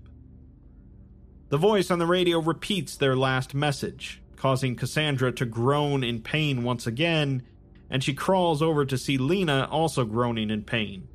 The 1.48 1.58
voice 1.58 1.90
on 1.90 1.98
the 1.98 2.06
radio 2.06 2.38
repeats 2.38 2.96
their 2.96 3.16
last 3.16 3.52
message, 3.52 4.22
causing 4.36 4.76
Cassandra 4.76 5.32
to 5.32 5.44
groan 5.44 6.04
in 6.04 6.22
pain 6.22 6.62
once 6.62 6.86
again, 6.86 7.42
and 7.90 8.02
she 8.02 8.14
crawls 8.14 8.62
over 8.62 8.84
to 8.84 8.96
see 8.96 9.18
Lena 9.18 9.68
also 9.70 10.04
groaning 10.04 10.50
in 10.50 10.62
pain. 10.62 11.08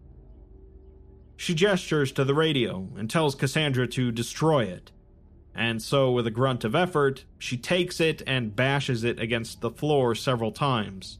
She 1.37 1.55
gestures 1.55 2.11
to 2.13 2.23
the 2.23 2.35
radio 2.35 2.89
and 2.97 3.09
tells 3.09 3.35
Cassandra 3.35 3.87
to 3.87 4.11
destroy 4.11 4.65
it, 4.65 4.91
and 5.55 5.81
so, 5.81 6.11
with 6.11 6.27
a 6.27 6.31
grunt 6.31 6.65
of 6.65 6.75
effort, 6.75 7.23
she 7.37 7.55
takes 7.55 8.01
it 8.01 8.21
and 8.27 8.55
bashes 8.55 9.05
it 9.05 9.21
against 9.21 9.61
the 9.61 9.71
floor 9.71 10.13
several 10.13 10.51
times. 10.51 11.17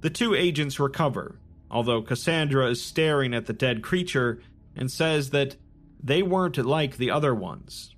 The 0.00 0.10
two 0.10 0.34
agents 0.34 0.80
recover, 0.80 1.38
although 1.70 2.02
Cassandra 2.02 2.68
is 2.68 2.82
staring 2.82 3.34
at 3.34 3.46
the 3.46 3.52
dead 3.52 3.82
creature 3.82 4.42
and 4.74 4.90
says 4.90 5.30
that 5.30 5.56
they 6.02 6.24
weren't 6.24 6.58
like 6.58 6.96
the 6.96 7.12
other 7.12 7.32
ones. 7.32 7.94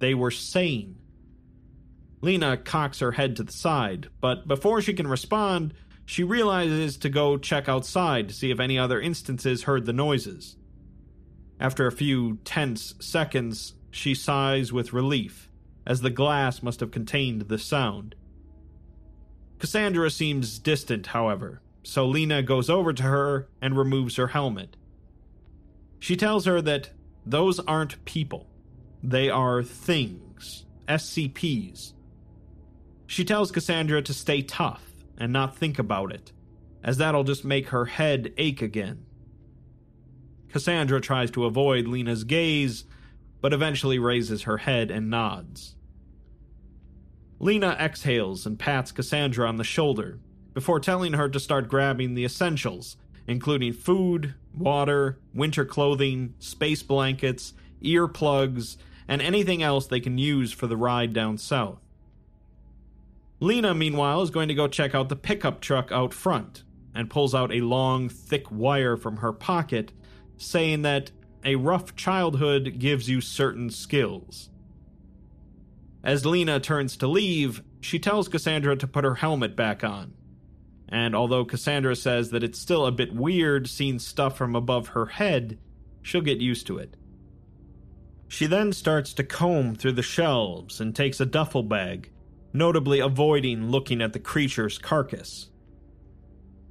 They 0.00 0.14
were 0.14 0.32
sane. 0.32 0.97
Lena 2.20 2.56
cocks 2.56 2.98
her 3.00 3.12
head 3.12 3.36
to 3.36 3.44
the 3.44 3.52
side, 3.52 4.08
but 4.20 4.48
before 4.48 4.80
she 4.80 4.94
can 4.94 5.06
respond, 5.06 5.74
she 6.04 6.24
realizes 6.24 6.96
to 6.96 7.08
go 7.08 7.36
check 7.36 7.68
outside 7.68 8.28
to 8.28 8.34
see 8.34 8.50
if 8.50 8.58
any 8.58 8.78
other 8.78 9.00
instances 9.00 9.64
heard 9.64 9.86
the 9.86 9.92
noises. 9.92 10.56
After 11.60 11.86
a 11.86 11.92
few 11.92 12.38
tense 12.44 12.94
seconds, 13.00 13.74
she 13.90 14.14
sighs 14.14 14.72
with 14.72 14.92
relief, 14.92 15.50
as 15.86 16.00
the 16.00 16.10
glass 16.10 16.62
must 16.62 16.80
have 16.80 16.90
contained 16.90 17.42
the 17.42 17.58
sound. 17.58 18.14
Cassandra 19.58 20.10
seems 20.10 20.58
distant, 20.58 21.08
however, 21.08 21.60
so 21.82 22.06
Lena 22.06 22.42
goes 22.42 22.70
over 22.70 22.92
to 22.92 23.02
her 23.02 23.48
and 23.60 23.76
removes 23.76 24.16
her 24.16 24.28
helmet. 24.28 24.76
She 25.98 26.16
tells 26.16 26.46
her 26.46 26.62
that 26.62 26.90
those 27.26 27.58
aren't 27.60 28.04
people, 28.04 28.46
they 29.02 29.28
are 29.28 29.62
things, 29.62 30.64
SCPs. 30.88 31.92
She 33.08 33.24
tells 33.24 33.50
Cassandra 33.50 34.02
to 34.02 34.12
stay 34.12 34.42
tough 34.42 34.84
and 35.16 35.32
not 35.32 35.56
think 35.56 35.78
about 35.78 36.12
it, 36.12 36.30
as 36.84 36.98
that'll 36.98 37.24
just 37.24 37.42
make 37.42 37.70
her 37.70 37.86
head 37.86 38.34
ache 38.36 38.60
again. 38.60 39.06
Cassandra 40.50 41.00
tries 41.00 41.30
to 41.30 41.46
avoid 41.46 41.88
Lena's 41.88 42.24
gaze, 42.24 42.84
but 43.40 43.54
eventually 43.54 43.98
raises 43.98 44.42
her 44.42 44.58
head 44.58 44.90
and 44.90 45.08
nods. 45.08 45.74
Lena 47.40 47.78
exhales 47.80 48.44
and 48.44 48.58
pats 48.58 48.92
Cassandra 48.92 49.48
on 49.48 49.56
the 49.56 49.64
shoulder 49.64 50.20
before 50.52 50.78
telling 50.78 51.14
her 51.14 51.30
to 51.30 51.40
start 51.40 51.66
grabbing 51.66 52.14
the 52.14 52.26
essentials, 52.26 52.98
including 53.26 53.72
food, 53.72 54.34
water, 54.54 55.18
winter 55.32 55.64
clothing, 55.64 56.34
space 56.40 56.82
blankets, 56.82 57.54
earplugs, 57.82 58.76
and 59.08 59.22
anything 59.22 59.62
else 59.62 59.86
they 59.86 60.00
can 60.00 60.18
use 60.18 60.52
for 60.52 60.66
the 60.66 60.76
ride 60.76 61.14
down 61.14 61.38
south. 61.38 61.80
Lena, 63.40 63.74
meanwhile, 63.74 64.22
is 64.22 64.30
going 64.30 64.48
to 64.48 64.54
go 64.54 64.66
check 64.66 64.94
out 64.94 65.08
the 65.08 65.16
pickup 65.16 65.60
truck 65.60 65.92
out 65.92 66.12
front 66.12 66.64
and 66.94 67.10
pulls 67.10 67.34
out 67.34 67.52
a 67.52 67.60
long, 67.60 68.08
thick 68.08 68.50
wire 68.50 68.96
from 68.96 69.18
her 69.18 69.32
pocket, 69.32 69.92
saying 70.36 70.82
that 70.82 71.10
a 71.44 71.54
rough 71.54 71.94
childhood 71.94 72.78
gives 72.78 73.08
you 73.08 73.20
certain 73.20 73.70
skills. 73.70 74.50
As 76.02 76.26
Lena 76.26 76.58
turns 76.58 76.96
to 76.96 77.06
leave, 77.06 77.62
she 77.80 77.98
tells 77.98 78.28
Cassandra 78.28 78.76
to 78.76 78.86
put 78.86 79.04
her 79.04 79.14
helmet 79.14 79.54
back 79.54 79.84
on. 79.84 80.14
And 80.88 81.14
although 81.14 81.44
Cassandra 81.44 81.94
says 81.94 82.30
that 82.30 82.42
it's 82.42 82.58
still 82.58 82.86
a 82.86 82.92
bit 82.92 83.14
weird 83.14 83.68
seeing 83.68 83.98
stuff 83.98 84.36
from 84.36 84.56
above 84.56 84.88
her 84.88 85.06
head, 85.06 85.58
she'll 86.02 86.22
get 86.22 86.40
used 86.40 86.66
to 86.68 86.78
it. 86.78 86.96
She 88.26 88.46
then 88.46 88.72
starts 88.72 89.12
to 89.14 89.24
comb 89.24 89.74
through 89.74 89.92
the 89.92 90.02
shelves 90.02 90.80
and 90.80 90.94
takes 90.94 91.20
a 91.20 91.26
duffel 91.26 91.62
bag, 91.62 92.10
notably 92.52 93.00
avoiding 93.00 93.70
looking 93.70 94.00
at 94.00 94.12
the 94.12 94.18
creature's 94.18 94.78
carcass. 94.78 95.50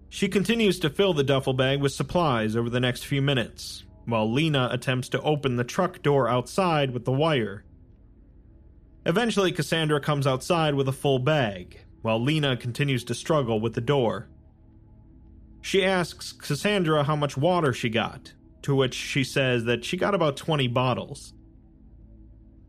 She 0.09 0.27
continues 0.27 0.79
to 0.79 0.89
fill 0.89 1.13
the 1.13 1.23
duffel 1.23 1.53
bag 1.53 1.81
with 1.81 1.91
supplies 1.91 2.55
over 2.55 2.69
the 2.69 2.79
next 2.79 3.05
few 3.05 3.21
minutes, 3.21 3.83
while 4.05 4.31
Lena 4.31 4.69
attempts 4.71 5.09
to 5.09 5.21
open 5.21 5.57
the 5.57 5.63
truck 5.63 6.01
door 6.01 6.29
outside 6.29 6.91
with 6.91 7.05
the 7.05 7.11
wire. 7.11 7.65
Eventually, 9.05 9.51
Cassandra 9.51 9.99
comes 9.99 10.25
outside 10.25 10.75
with 10.75 10.87
a 10.87 10.93
full 10.93 11.19
bag, 11.19 11.79
while 12.01 12.21
Lena 12.21 12.57
continues 12.57 13.03
to 13.05 13.13
struggle 13.13 13.59
with 13.59 13.73
the 13.73 13.81
door. 13.81 14.27
She 15.61 15.83
asks 15.83 16.31
Cassandra 16.31 17.03
how 17.03 17.15
much 17.15 17.37
water 17.37 17.73
she 17.73 17.89
got, 17.89 18.33
to 18.61 18.75
which 18.75 18.93
she 18.93 19.23
says 19.23 19.65
that 19.65 19.83
she 19.83 19.97
got 19.97 20.15
about 20.15 20.37
20 20.37 20.67
bottles. 20.69 21.33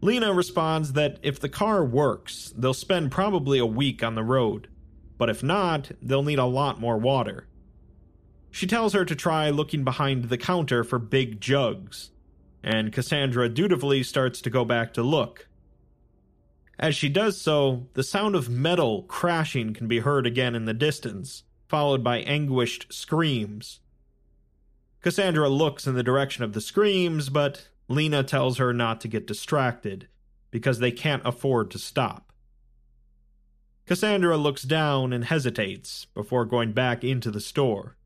Lena 0.01 0.33
responds 0.33 0.93
that 0.93 1.19
if 1.23 1.41
the 1.41 1.49
car 1.49 1.85
works, 1.85 2.53
they'll 2.57 2.75
spend 2.75 3.11
probably 3.11 3.59
a 3.59 3.67
week 3.67 4.03
on 4.03 4.15
the 4.15 4.23
road, 4.23 4.69
but 5.17 5.29
if 5.29 5.43
not, 5.43 5.91
they'll 6.01 6.23
need 6.23 6.39
a 6.39 6.45
lot 6.45 6.81
more 6.81 6.97
water. 6.97 7.49
She 8.51 8.67
tells 8.67 8.93
her 8.93 9.05
to 9.05 9.17
try 9.17 9.51
looking 9.51 9.85
behind 9.85 10.25
the 10.25 10.39
counter 10.39 10.85
for 10.85 10.99
big 10.99 11.41
jugs, 11.41 12.11
and 12.63 12.93
Cassandra 12.93 13.49
dutifully 13.49 14.03
starts 14.03 14.41
to 14.43 14.51
go 14.51 14.65
back 14.65 14.95
to 14.95 15.03
look. 15.03 15.49
As 16.79 16.95
she 16.95 17.09
does 17.09 17.41
so, 17.41 17.89
the 17.95 18.05
sound 18.05 18.37
of 18.37 18.49
metal 18.49 19.03
crashing 19.03 19.75
can 19.75 19.89
be 19.89 19.99
heard 19.99 20.27
again 20.27 20.55
in 20.55 20.65
the 20.65 20.75
distance, 20.75 21.43
followed 21.69 22.05
by 22.05 22.19
anguished 22.19 22.93
screams. 22.93 23.81
Cassandra 25.03 25.49
looks 25.49 25.87
in 25.87 25.95
the 25.95 26.03
direction 26.05 26.45
of 26.45 26.53
the 26.53 26.61
screams, 26.61 27.29
but 27.29 27.69
Lena 27.89 28.23
tells 28.23 28.59
her 28.59 28.73
not 28.73 29.01
to 29.01 29.09
get 29.09 29.27
distracted, 29.27 30.09
because 30.51 30.79
they 30.79 30.91
can't 30.91 31.23
afford 31.25 31.71
to 31.71 31.79
stop. 31.79 32.33
Cassandra 33.87 34.37
looks 34.37 34.63
down 34.63 35.13
and 35.15 35.25
hesitates 35.25 36.07
before 36.15 36.45
going 36.45 36.73
back 36.73 37.03
into 37.03 37.31
the 37.31 37.41
store. 37.41 37.97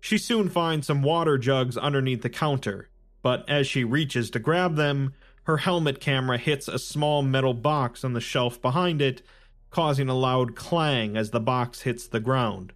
She 0.00 0.16
soon 0.16 0.48
finds 0.48 0.86
some 0.86 1.02
water 1.02 1.36
jugs 1.36 1.76
underneath 1.76 2.22
the 2.22 2.30
counter, 2.30 2.88
but 3.22 3.46
as 3.48 3.66
she 3.66 3.84
reaches 3.84 4.30
to 4.30 4.38
grab 4.38 4.76
them, 4.76 5.12
her 5.44 5.58
helmet 5.58 6.00
camera 6.00 6.38
hits 6.38 6.68
a 6.68 6.78
small 6.78 7.22
metal 7.22 7.52
box 7.52 8.04
on 8.04 8.14
the 8.14 8.20
shelf 8.20 8.62
behind 8.62 9.02
it, 9.02 9.20
causing 9.68 10.08
a 10.08 10.14
loud 10.14 10.56
clang 10.56 11.16
as 11.16 11.30
the 11.30 11.40
box 11.40 11.82
hits 11.82 12.08
the 12.08 12.20
ground. 12.20 12.72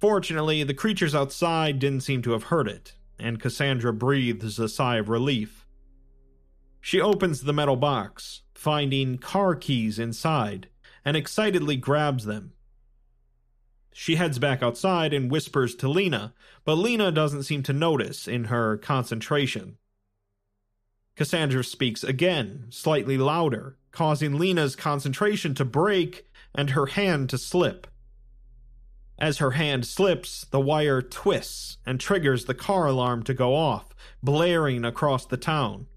Fortunately, 0.00 0.64
the 0.64 0.74
creatures 0.74 1.14
outside 1.14 1.78
didn't 1.78 2.00
seem 2.00 2.22
to 2.22 2.32
have 2.32 2.44
heard 2.44 2.66
it, 2.66 2.94
and 3.20 3.40
Cassandra 3.40 3.92
breathes 3.92 4.58
a 4.58 4.68
sigh 4.68 4.96
of 4.96 5.08
relief. 5.08 5.66
She 6.80 7.00
opens 7.00 7.42
the 7.42 7.52
metal 7.52 7.76
box, 7.76 8.42
finding 8.54 9.18
car 9.18 9.54
keys 9.54 9.98
inside, 9.98 10.68
and 11.04 11.16
excitedly 11.16 11.76
grabs 11.76 12.24
them. 12.24 12.52
She 13.92 14.16
heads 14.16 14.38
back 14.38 14.62
outside 14.62 15.12
and 15.12 15.30
whispers 15.30 15.74
to 15.76 15.88
Lena, 15.88 16.32
but 16.64 16.76
Lena 16.76 17.10
doesn't 17.10 17.42
seem 17.42 17.62
to 17.64 17.72
notice 17.72 18.26
in 18.26 18.44
her 18.44 18.78
concentration. 18.78 19.76
Cassandra 21.16 21.64
speaks 21.64 22.02
again, 22.02 22.66
slightly 22.70 23.18
louder, 23.18 23.76
causing 23.90 24.38
Lena's 24.38 24.76
concentration 24.76 25.54
to 25.54 25.64
break 25.64 26.26
and 26.54 26.70
her 26.70 26.86
hand 26.86 27.28
to 27.30 27.38
slip. 27.38 27.86
As 29.20 29.36
her 29.36 29.50
hand 29.50 29.86
slips, 29.86 30.46
the 30.46 30.60
wire 30.60 31.02
twists 31.02 31.76
and 31.84 32.00
triggers 32.00 32.46
the 32.46 32.54
car 32.54 32.86
alarm 32.86 33.22
to 33.24 33.34
go 33.34 33.54
off, 33.54 33.94
blaring 34.22 34.82
across 34.82 35.26
the 35.26 35.36
town. 35.36 35.88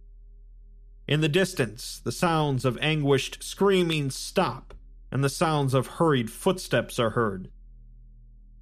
In 1.07 1.21
the 1.21 1.29
distance, 1.29 2.01
the 2.03 2.11
sounds 2.11 2.65
of 2.65 2.77
anguished 2.81 3.41
screaming 3.41 4.09
stop, 4.11 4.73
and 5.09 5.23
the 5.23 5.29
sounds 5.29 5.73
of 5.73 5.87
hurried 5.87 6.29
footsteps 6.29 6.99
are 6.99 7.11
heard. 7.11 7.49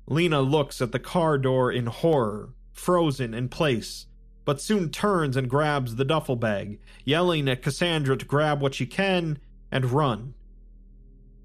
Lena 0.05 0.41
looks 0.41 0.79
at 0.79 0.91
the 0.91 0.99
car 0.99 1.39
door 1.39 1.71
in 1.71 1.87
horror, 1.87 2.53
frozen 2.71 3.33
in 3.33 3.49
place, 3.49 4.05
but 4.45 4.61
soon 4.61 4.89
turns 4.89 5.35
and 5.37 5.49
grabs 5.49 5.95
the 5.95 6.05
duffel 6.05 6.35
bag, 6.35 6.79
yelling 7.03 7.47
at 7.47 7.63
Cassandra 7.63 8.15
to 8.15 8.25
grab 8.25 8.61
what 8.61 8.75
she 8.75 8.85
can 8.85 9.39
and 9.71 9.91
run. 9.91 10.35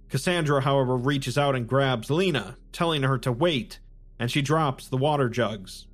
Cassandra, 0.08 0.60
however, 0.60 0.96
reaches 0.96 1.36
out 1.36 1.56
and 1.56 1.66
grabs 1.66 2.10
Lena, 2.10 2.56
telling 2.72 3.02
her 3.02 3.18
to 3.18 3.32
wait, 3.32 3.80
and 4.18 4.30
she 4.30 4.42
drops 4.42 4.88
the 4.88 4.96
water 4.96 5.28
jugs. 5.28 5.86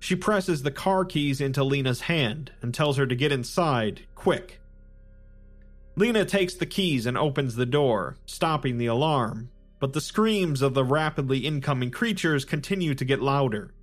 She 0.00 0.16
presses 0.16 0.62
the 0.62 0.70
car 0.70 1.04
keys 1.04 1.40
into 1.40 1.62
Lena's 1.62 2.02
hand 2.02 2.52
and 2.60 2.74
tells 2.74 2.96
her 2.96 3.06
to 3.06 3.14
get 3.14 3.30
inside, 3.30 4.02
quick. 4.14 4.60
Lena 5.94 6.24
takes 6.24 6.54
the 6.54 6.66
keys 6.66 7.06
and 7.06 7.18
opens 7.18 7.54
the 7.54 7.66
door, 7.66 8.16
stopping 8.24 8.78
the 8.78 8.86
alarm, 8.86 9.50
but 9.78 9.92
the 9.92 10.00
screams 10.00 10.62
of 10.62 10.74
the 10.74 10.84
rapidly 10.84 11.38
incoming 11.40 11.90
creatures 11.90 12.44
continue 12.44 12.94
to 12.94 13.04
get 13.04 13.20
louder. 13.20 13.74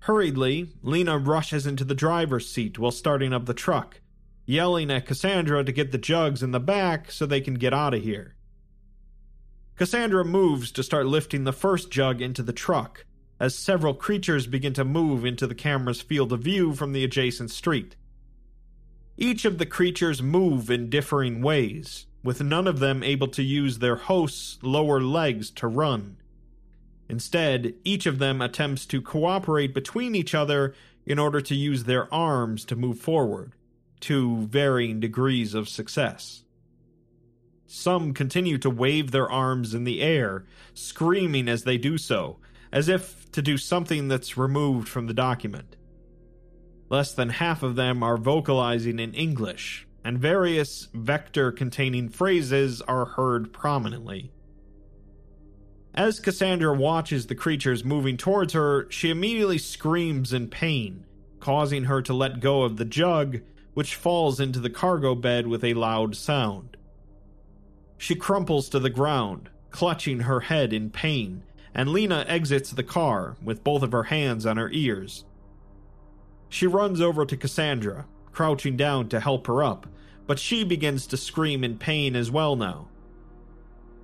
Hurriedly, 0.00 0.70
Lena 0.82 1.18
rushes 1.18 1.66
into 1.66 1.84
the 1.84 1.94
driver's 1.94 2.48
seat 2.48 2.78
while 2.78 2.90
starting 2.90 3.32
up 3.32 3.46
the 3.46 3.54
truck, 3.54 4.00
yelling 4.46 4.90
at 4.90 5.06
Cassandra 5.06 5.64
to 5.64 5.72
get 5.72 5.90
the 5.90 5.98
jugs 5.98 6.42
in 6.42 6.50
the 6.50 6.60
back 6.60 7.10
so 7.10 7.26
they 7.26 7.40
can 7.40 7.54
get 7.54 7.72
out 7.72 7.94
of 7.94 8.02
here. 8.02 8.34
Cassandra 9.76 10.24
moves 10.24 10.70
to 10.72 10.82
start 10.82 11.06
lifting 11.06 11.44
the 11.44 11.52
first 11.52 11.90
jug 11.90 12.20
into 12.20 12.42
the 12.42 12.52
truck, 12.52 13.06
as 13.40 13.56
several 13.56 13.94
creatures 13.94 14.46
begin 14.46 14.72
to 14.74 14.84
move 14.84 15.24
into 15.24 15.46
the 15.46 15.54
camera's 15.54 16.00
field 16.00 16.32
of 16.32 16.40
view 16.40 16.74
from 16.74 16.92
the 16.92 17.02
adjacent 17.02 17.50
street. 17.50 17.96
Each 19.16 19.44
of 19.44 19.58
the 19.58 19.66
creatures 19.66 20.22
move 20.22 20.70
in 20.70 20.90
differing 20.90 21.42
ways, 21.42 22.06
with 22.22 22.42
none 22.42 22.66
of 22.66 22.78
them 22.78 23.02
able 23.02 23.28
to 23.28 23.42
use 23.42 23.78
their 23.78 23.96
host's 23.96 24.58
lower 24.62 25.00
legs 25.00 25.50
to 25.52 25.66
run. 25.66 26.18
Instead, 27.08 27.74
each 27.84 28.06
of 28.06 28.18
them 28.18 28.40
attempts 28.40 28.86
to 28.86 29.02
cooperate 29.02 29.74
between 29.74 30.14
each 30.14 30.34
other 30.34 30.74
in 31.04 31.18
order 31.18 31.40
to 31.40 31.54
use 31.54 31.84
their 31.84 32.12
arms 32.14 32.64
to 32.64 32.76
move 32.76 32.98
forward 32.98 33.52
to 34.04 34.42
varying 34.48 35.00
degrees 35.00 35.54
of 35.54 35.66
success. 35.66 36.44
Some 37.66 38.12
continue 38.12 38.58
to 38.58 38.68
wave 38.68 39.10
their 39.10 39.30
arms 39.30 39.74
in 39.74 39.84
the 39.84 40.02
air, 40.02 40.44
screaming 40.74 41.48
as 41.48 41.64
they 41.64 41.78
do 41.78 41.96
so, 41.96 42.38
as 42.70 42.90
if 42.90 43.32
to 43.32 43.40
do 43.40 43.56
something 43.56 44.08
that's 44.08 44.36
removed 44.36 44.88
from 44.88 45.06
the 45.06 45.14
document. 45.14 45.76
Less 46.90 47.14
than 47.14 47.30
half 47.30 47.62
of 47.62 47.76
them 47.76 48.02
are 48.02 48.18
vocalizing 48.18 48.98
in 48.98 49.14
English, 49.14 49.86
and 50.04 50.18
various 50.18 50.88
vector 50.92 51.50
containing 51.50 52.10
phrases 52.10 52.82
are 52.82 53.06
heard 53.06 53.54
prominently. 53.54 54.30
As 55.94 56.20
Cassandra 56.20 56.74
watches 56.74 57.26
the 57.26 57.34
creatures 57.34 57.86
moving 57.86 58.18
towards 58.18 58.52
her, 58.52 58.86
she 58.90 59.08
immediately 59.08 59.56
screams 59.56 60.34
in 60.34 60.48
pain, 60.48 61.06
causing 61.40 61.84
her 61.84 62.02
to 62.02 62.12
let 62.12 62.40
go 62.40 62.64
of 62.64 62.76
the 62.76 62.84
jug 62.84 63.40
which 63.74 63.96
falls 63.96 64.40
into 64.40 64.60
the 64.60 64.70
cargo 64.70 65.14
bed 65.14 65.46
with 65.46 65.62
a 65.64 65.74
loud 65.74 66.16
sound. 66.16 66.76
She 67.98 68.14
crumples 68.14 68.68
to 68.70 68.78
the 68.78 68.90
ground, 68.90 69.50
clutching 69.70 70.20
her 70.20 70.40
head 70.40 70.72
in 70.72 70.90
pain, 70.90 71.42
and 71.74 71.88
Lena 71.88 72.24
exits 72.28 72.70
the 72.70 72.82
car 72.82 73.36
with 73.42 73.64
both 73.64 73.82
of 73.82 73.92
her 73.92 74.04
hands 74.04 74.46
on 74.46 74.56
her 74.56 74.70
ears. 74.72 75.24
She 76.48 76.66
runs 76.66 77.00
over 77.00 77.26
to 77.26 77.36
Cassandra, 77.36 78.06
crouching 78.30 78.76
down 78.76 79.08
to 79.08 79.20
help 79.20 79.46
her 79.48 79.62
up, 79.62 79.86
but 80.26 80.38
she 80.38 80.64
begins 80.64 81.06
to 81.08 81.16
scream 81.16 81.64
in 81.64 81.78
pain 81.78 82.14
as 82.14 82.30
well 82.30 82.54
now. 82.56 82.88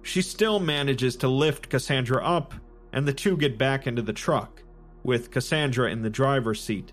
She 0.03 0.23
still 0.23 0.59
manages 0.59 1.17
to 1.17 1.29
lift 1.29 1.69
Cassandra 1.69 2.25
up, 2.25 2.55
and 2.93 3.07
the 3.07 3.13
two 3.13 3.37
get 3.37 3.59
back 3.59 3.87
into 3.87 4.03
the 4.03 4.13
truck, 4.13 4.63
with 5.05 5.31
Cassandra 5.31 5.91
in 5.91 6.03
the 6.03 6.11
driver's 6.11 6.63
seat. 6.63 6.93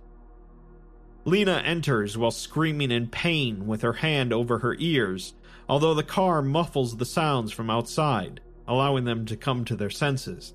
Lena 1.27 1.61
enters 1.65 2.17
while 2.17 2.31
screaming 2.31 2.89
in 2.89 3.05
pain 3.05 3.67
with 3.67 3.81
her 3.81 3.91
hand 3.91 4.31
over 4.31 4.59
her 4.59 4.77
ears, 4.79 5.33
although 5.67 5.93
the 5.93 6.01
car 6.01 6.41
muffles 6.41 6.95
the 6.95 7.05
sounds 7.05 7.51
from 7.51 7.69
outside, 7.69 8.39
allowing 8.65 9.03
them 9.03 9.25
to 9.25 9.35
come 9.35 9.65
to 9.65 9.75
their 9.75 9.89
senses. 9.89 10.53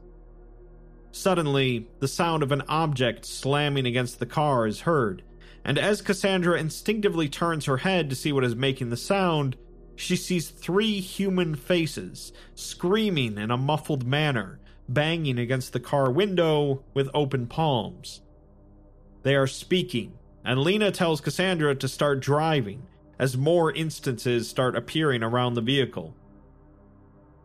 Suddenly, 1.11 1.89
the 1.99 2.09
sound 2.09 2.43
of 2.43 2.53
an 2.53 2.63
object 2.69 3.27
slamming 3.27 3.85
against 3.85 4.19
the 4.19 4.25
car 4.25 4.67
is 4.67 4.81
heard, 4.81 5.23
and 5.63 5.79
as 5.79 6.01
Cassandra 6.01 6.59
instinctively 6.59 7.29
turns 7.29 7.67
her 7.67 7.77
head 7.77 8.09
to 8.09 8.17
see 8.17 8.33
what 8.33 8.43
is 8.43 8.57
making 8.57 8.89
the 8.89 8.97
sound, 8.97 9.59
she 9.95 10.17
sees 10.17 10.49
three 10.49 11.01
human 11.01 11.55
faces 11.55 12.33
screaming 12.55 13.37
in 13.37 13.51
a 13.51 13.59
muffled 13.59 14.07
manner, 14.07 14.59
banging 14.89 15.39
against 15.39 15.75
the 15.75 15.81
car 15.81 16.11
window 16.11 16.83
with 16.95 17.11
open 17.13 17.47
palms. 17.47 18.23
They 19.23 19.37
are 19.37 19.47
speaking, 19.47 20.15
and 20.45 20.61
Lena 20.61 20.91
tells 20.91 21.21
Cassandra 21.21 21.75
to 21.75 21.89
start 21.89 22.21
driving 22.21 22.87
as 23.19 23.37
more 23.37 23.73
instances 23.73 24.49
start 24.49 24.77
appearing 24.77 25.23
around 25.23 25.55
the 25.55 25.61
vehicle. 25.61 26.15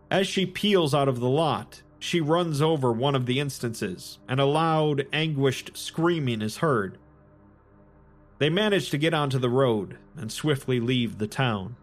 As 0.09 0.27
she 0.27 0.45
peels 0.45 0.95
out 0.95 1.07
of 1.07 1.19
the 1.19 1.29
lot, 1.29 1.83
she 1.99 2.21
runs 2.21 2.61
over 2.61 2.91
one 2.91 3.15
of 3.15 3.25
the 3.25 3.39
instances, 3.39 4.19
and 4.27 4.39
a 4.39 4.45
loud, 4.45 5.07
anguished 5.11 5.77
screaming 5.77 6.41
is 6.41 6.57
heard. 6.57 6.97
They 8.39 8.49
manage 8.49 8.89
to 8.91 8.97
get 8.97 9.13
onto 9.13 9.39
the 9.39 9.49
road 9.49 9.97
and 10.15 10.31
swiftly 10.31 10.79
leave 10.79 11.17
the 11.17 11.27
town. 11.27 11.75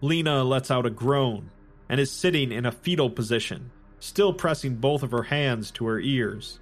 Lena 0.00 0.42
lets 0.44 0.70
out 0.70 0.86
a 0.86 0.90
groan 0.90 1.50
and 1.88 2.00
is 2.00 2.10
sitting 2.10 2.52
in 2.52 2.66
a 2.66 2.72
fetal 2.72 3.10
position, 3.10 3.70
still 3.98 4.32
pressing 4.32 4.76
both 4.76 5.02
of 5.02 5.10
her 5.10 5.24
hands 5.24 5.70
to 5.72 5.86
her 5.86 6.00
ears. 6.00 6.60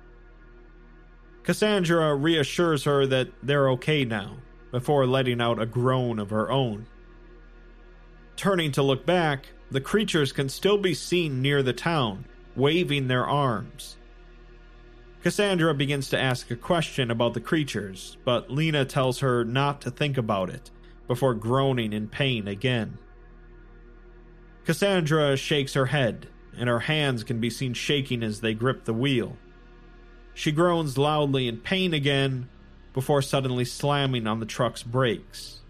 Cassandra 1.42 2.14
reassures 2.14 2.84
her 2.84 3.06
that 3.06 3.28
they're 3.42 3.70
okay 3.70 4.04
now, 4.04 4.36
before 4.70 5.06
letting 5.06 5.40
out 5.40 5.60
a 5.60 5.66
groan 5.66 6.18
of 6.18 6.30
her 6.30 6.50
own. 6.50 6.86
Turning 8.36 8.70
to 8.72 8.82
look 8.82 9.06
back, 9.06 9.46
the 9.70 9.80
creatures 9.80 10.32
can 10.32 10.48
still 10.48 10.78
be 10.78 10.94
seen 10.94 11.42
near 11.42 11.62
the 11.62 11.72
town, 11.72 12.24
waving 12.54 13.08
their 13.08 13.26
arms. 13.26 13.96
Cassandra 15.22 15.74
begins 15.74 16.10
to 16.10 16.20
ask 16.20 16.50
a 16.50 16.56
question 16.56 17.10
about 17.10 17.34
the 17.34 17.40
creatures, 17.40 18.16
but 18.24 18.50
Lena 18.50 18.84
tells 18.84 19.18
her 19.18 19.44
not 19.44 19.80
to 19.80 19.90
think 19.90 20.16
about 20.16 20.50
it, 20.50 20.70
before 21.08 21.34
groaning 21.34 21.92
in 21.92 22.08
pain 22.08 22.46
again. 22.46 22.98
Cassandra 24.64 25.36
shakes 25.36 25.74
her 25.74 25.86
head, 25.86 26.28
and 26.56 26.68
her 26.68 26.80
hands 26.80 27.24
can 27.24 27.40
be 27.40 27.50
seen 27.50 27.74
shaking 27.74 28.22
as 28.22 28.40
they 28.40 28.54
grip 28.54 28.84
the 28.84 28.94
wheel. 28.94 29.36
She 30.38 30.52
groans 30.52 30.96
loudly 30.96 31.48
in 31.48 31.56
pain 31.56 31.92
again, 31.92 32.48
before 32.94 33.22
suddenly 33.22 33.64
slamming 33.64 34.28
on 34.28 34.38
the 34.38 34.46
truck's 34.46 34.84
brakes. 34.84 35.62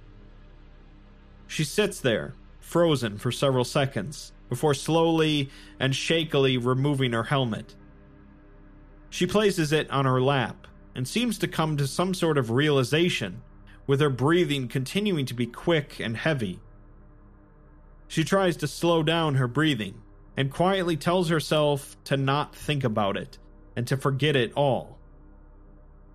She 1.46 1.64
sits 1.64 2.00
there, 2.00 2.34
frozen 2.60 3.16
for 3.16 3.32
several 3.32 3.64
seconds, 3.64 4.30
before 4.50 4.74
slowly 4.74 5.48
and 5.80 5.96
shakily 5.96 6.58
removing 6.58 7.12
her 7.12 7.22
helmet. 7.22 7.76
She 9.08 9.26
places 9.26 9.72
it 9.72 9.90
on 9.90 10.04
her 10.04 10.20
lap 10.20 10.66
and 10.94 11.08
seems 11.08 11.38
to 11.38 11.48
come 11.48 11.78
to 11.78 11.86
some 11.86 12.12
sort 12.12 12.36
of 12.36 12.50
realization, 12.50 13.40
with 13.86 14.02
her 14.02 14.10
breathing 14.10 14.68
continuing 14.68 15.24
to 15.24 15.34
be 15.34 15.46
quick 15.46 15.98
and 15.98 16.14
heavy. 16.14 16.60
She 18.06 18.22
tries 18.22 18.58
to 18.58 18.68
slow 18.68 19.02
down 19.02 19.36
her 19.36 19.48
breathing 19.48 20.02
and 20.36 20.52
quietly 20.52 20.98
tells 20.98 21.30
herself 21.30 21.96
to 22.04 22.18
not 22.18 22.54
think 22.54 22.84
about 22.84 23.16
it 23.16 23.38
and 23.78 23.86
to 23.86 23.96
forget 23.96 24.34
it 24.34 24.52
all. 24.56 24.98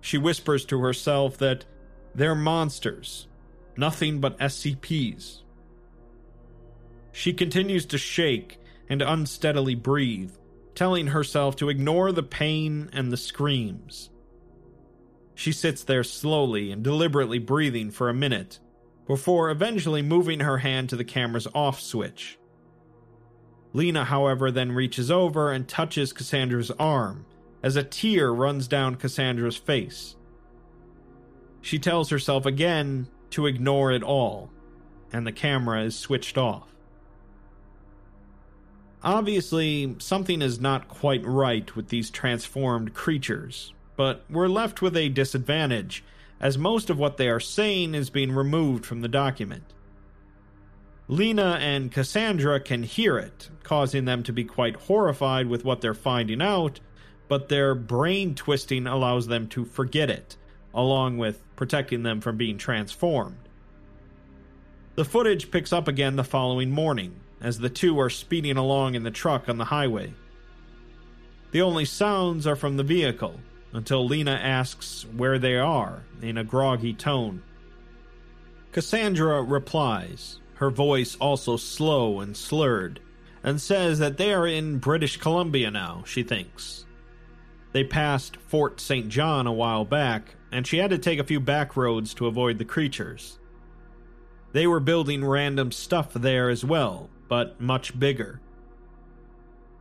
She 0.02 0.18
whispers 0.18 0.66
to 0.66 0.80
herself 0.80 1.38
that 1.38 1.64
they're 2.14 2.34
monsters, 2.34 3.26
nothing 3.74 4.20
but 4.20 4.38
SCPs. 4.38 5.38
She 7.10 7.32
continues 7.32 7.86
to 7.86 7.96
shake 7.96 8.58
and 8.86 9.00
unsteadily 9.00 9.74
breathe, 9.74 10.32
telling 10.74 11.06
herself 11.06 11.56
to 11.56 11.70
ignore 11.70 12.12
the 12.12 12.22
pain 12.22 12.90
and 12.92 13.10
the 13.10 13.16
screams. 13.16 14.10
She 15.34 15.50
sits 15.50 15.82
there 15.84 16.04
slowly 16.04 16.70
and 16.70 16.84
deliberately 16.84 17.38
breathing 17.38 17.90
for 17.90 18.10
a 18.10 18.14
minute, 18.14 18.58
before 19.06 19.48
eventually 19.48 20.02
moving 20.02 20.40
her 20.40 20.58
hand 20.58 20.90
to 20.90 20.96
the 20.96 21.04
camera's 21.04 21.48
off 21.54 21.80
switch. 21.80 22.38
Lena, 23.72 24.04
however, 24.04 24.50
then 24.50 24.70
reaches 24.70 25.10
over 25.10 25.50
and 25.50 25.66
touches 25.66 26.12
Cassandra's 26.12 26.70
arm 26.72 27.24
as 27.64 27.76
a 27.76 27.82
tear 27.82 28.30
runs 28.30 28.68
down 28.68 28.94
Cassandra's 28.94 29.56
face. 29.56 30.16
She 31.62 31.78
tells 31.78 32.10
herself 32.10 32.44
again 32.44 33.08
to 33.30 33.46
ignore 33.46 33.90
it 33.90 34.02
all, 34.02 34.50
and 35.10 35.26
the 35.26 35.32
camera 35.32 35.82
is 35.82 35.98
switched 35.98 36.36
off. 36.36 36.68
Obviously, 39.02 39.96
something 39.98 40.42
is 40.42 40.60
not 40.60 40.88
quite 40.88 41.24
right 41.24 41.74
with 41.74 41.88
these 41.88 42.10
transformed 42.10 42.92
creatures, 42.92 43.72
but 43.96 44.26
we're 44.28 44.46
left 44.46 44.82
with 44.82 44.94
a 44.94 45.08
disadvantage, 45.08 46.04
as 46.38 46.58
most 46.58 46.90
of 46.90 46.98
what 46.98 47.16
they 47.16 47.30
are 47.30 47.40
saying 47.40 47.94
is 47.94 48.10
being 48.10 48.32
removed 48.32 48.84
from 48.84 49.00
the 49.00 49.08
document. 49.08 49.72
Lena 51.08 51.56
and 51.62 51.90
Cassandra 51.90 52.60
can 52.60 52.82
hear 52.82 53.16
it, 53.16 53.48
causing 53.62 54.04
them 54.04 54.22
to 54.22 54.34
be 54.34 54.44
quite 54.44 54.76
horrified 54.76 55.46
with 55.46 55.64
what 55.64 55.80
they're 55.80 55.94
finding 55.94 56.42
out, 56.42 56.80
but 57.28 57.48
their 57.48 57.74
brain 57.74 58.34
twisting 58.34 58.86
allows 58.86 59.26
them 59.26 59.48
to 59.48 59.64
forget 59.64 60.10
it, 60.10 60.36
along 60.74 61.18
with 61.18 61.42
protecting 61.56 62.02
them 62.02 62.20
from 62.20 62.36
being 62.36 62.58
transformed. 62.58 63.38
The 64.96 65.04
footage 65.04 65.50
picks 65.50 65.72
up 65.72 65.88
again 65.88 66.16
the 66.16 66.24
following 66.24 66.70
morning, 66.70 67.20
as 67.40 67.58
the 67.58 67.70
two 67.70 67.98
are 67.98 68.10
speeding 68.10 68.56
along 68.56 68.94
in 68.94 69.02
the 69.02 69.10
truck 69.10 69.48
on 69.48 69.58
the 69.58 69.64
highway. 69.64 70.12
The 71.50 71.62
only 71.62 71.84
sounds 71.84 72.46
are 72.46 72.56
from 72.56 72.76
the 72.76 72.82
vehicle, 72.82 73.40
until 73.72 74.06
Lena 74.06 74.32
asks 74.32 75.04
where 75.16 75.38
they 75.38 75.56
are 75.56 76.04
in 76.22 76.38
a 76.38 76.44
groggy 76.44 76.94
tone. 76.94 77.42
Cassandra 78.72 79.42
replies, 79.42 80.40
her 80.54 80.70
voice 80.70 81.16
also 81.16 81.56
slow 81.56 82.20
and 82.20 82.36
slurred, 82.36 83.00
and 83.42 83.60
says 83.60 83.98
that 83.98 84.16
they 84.16 84.32
are 84.32 84.46
in 84.46 84.78
British 84.78 85.16
Columbia 85.16 85.70
now, 85.70 86.02
she 86.06 86.22
thinks. 86.22 86.83
They 87.74 87.82
passed 87.82 88.36
Fort 88.36 88.80
St. 88.80 89.08
John 89.08 89.48
a 89.48 89.52
while 89.52 89.84
back, 89.84 90.36
and 90.52 90.64
she 90.64 90.78
had 90.78 90.90
to 90.90 90.98
take 90.98 91.18
a 91.18 91.24
few 91.24 91.40
back 91.40 91.76
roads 91.76 92.14
to 92.14 92.28
avoid 92.28 92.58
the 92.58 92.64
creatures. 92.64 93.40
They 94.52 94.68
were 94.68 94.78
building 94.78 95.24
random 95.24 95.72
stuff 95.72 96.12
there 96.14 96.50
as 96.50 96.64
well, 96.64 97.10
but 97.28 97.60
much 97.60 97.98
bigger. 97.98 98.40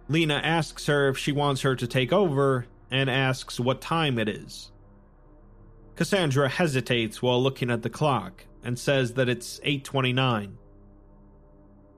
Lena 0.09 0.41
asks 0.43 0.87
her 0.87 1.07
if 1.07 1.19
she 1.19 1.31
wants 1.31 1.61
her 1.61 1.75
to 1.75 1.85
take 1.85 2.11
over 2.11 2.65
and 2.89 3.11
asks 3.11 3.59
what 3.59 3.79
time 3.79 4.17
it 4.17 4.27
is. 4.27 4.71
Cassandra 5.95 6.49
hesitates 6.49 7.21
while 7.21 7.41
looking 7.41 7.69
at 7.69 7.83
the 7.83 7.91
clock 7.91 8.45
and 8.63 8.79
says 8.79 9.13
that 9.13 9.29
it's 9.29 9.59
8:29. 9.63 10.57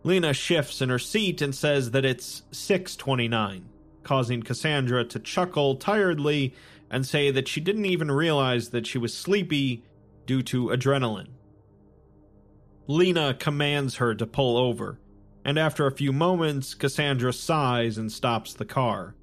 Lena 0.04 0.34
shifts 0.34 0.82
in 0.82 0.90
her 0.90 1.00
seat 1.00 1.42
and 1.42 1.56
says 1.56 1.92
that 1.92 2.04
it's 2.04 2.44
6:29, 2.52 3.70
causing 4.06 4.42
Cassandra 4.42 5.04
to 5.04 5.20
chuckle 5.20 5.76
tiredly 5.76 6.54
and 6.90 7.06
say 7.06 7.32
that 7.32 7.50
she 7.50 7.60
didn't 7.60 7.86
even 7.86 8.10
realize 8.10 8.70
that 8.70 8.88
she 8.88 8.98
was 8.98 9.14
sleepy 9.14 9.84
due 10.26 10.42
to 10.44 10.68
adrenaline. 10.68 11.28
Lena 12.88 13.34
commands 13.34 13.96
her 13.96 14.16
to 14.16 14.26
pull 14.26 14.58
over, 14.58 15.00
and 15.44 15.60
after 15.60 15.86
a 15.86 15.92
few 15.92 16.14
moments, 16.14 16.74
Cassandra 16.74 17.34
sighs 17.34 17.98
and 17.98 18.12
stops 18.12 18.54
the 18.54 18.66
car. 18.66 19.16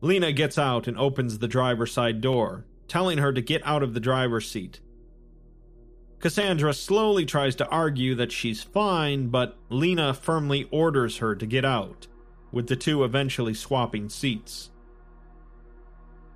Lena 0.00 0.30
gets 0.32 0.58
out 0.58 0.86
and 0.86 0.96
opens 0.98 1.38
the 1.38 1.48
driver's 1.48 1.92
side 1.92 2.20
door, 2.20 2.66
telling 2.86 3.18
her 3.18 3.32
to 3.32 3.40
get 3.40 3.66
out 3.66 3.82
of 3.82 3.94
the 3.94 4.00
driver's 4.00 4.48
seat. 4.48 4.80
Cassandra 6.20 6.74
slowly 6.74 7.24
tries 7.24 7.54
to 7.56 7.68
argue 7.68 8.14
that 8.16 8.32
she's 8.32 8.62
fine, 8.62 9.28
but 9.28 9.56
Lena 9.70 10.12
firmly 10.12 10.68
orders 10.70 11.18
her 11.18 11.34
to 11.34 11.46
get 11.46 11.64
out, 11.64 12.06
with 12.52 12.68
the 12.68 12.76
two 12.76 13.04
eventually 13.04 13.54
swapping 13.54 14.08
seats. 14.08 14.70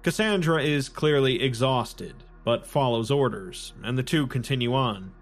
Cassandra 0.03 0.63
is 0.63 0.89
clearly 0.89 1.43
exhausted, 1.43 2.15
but 2.45 2.67
follows 2.67 3.11
orders, 3.11 3.73
and 3.83 3.97
the 3.97 4.03
two 4.03 4.27
continue 4.27 4.75
on. 4.75 5.13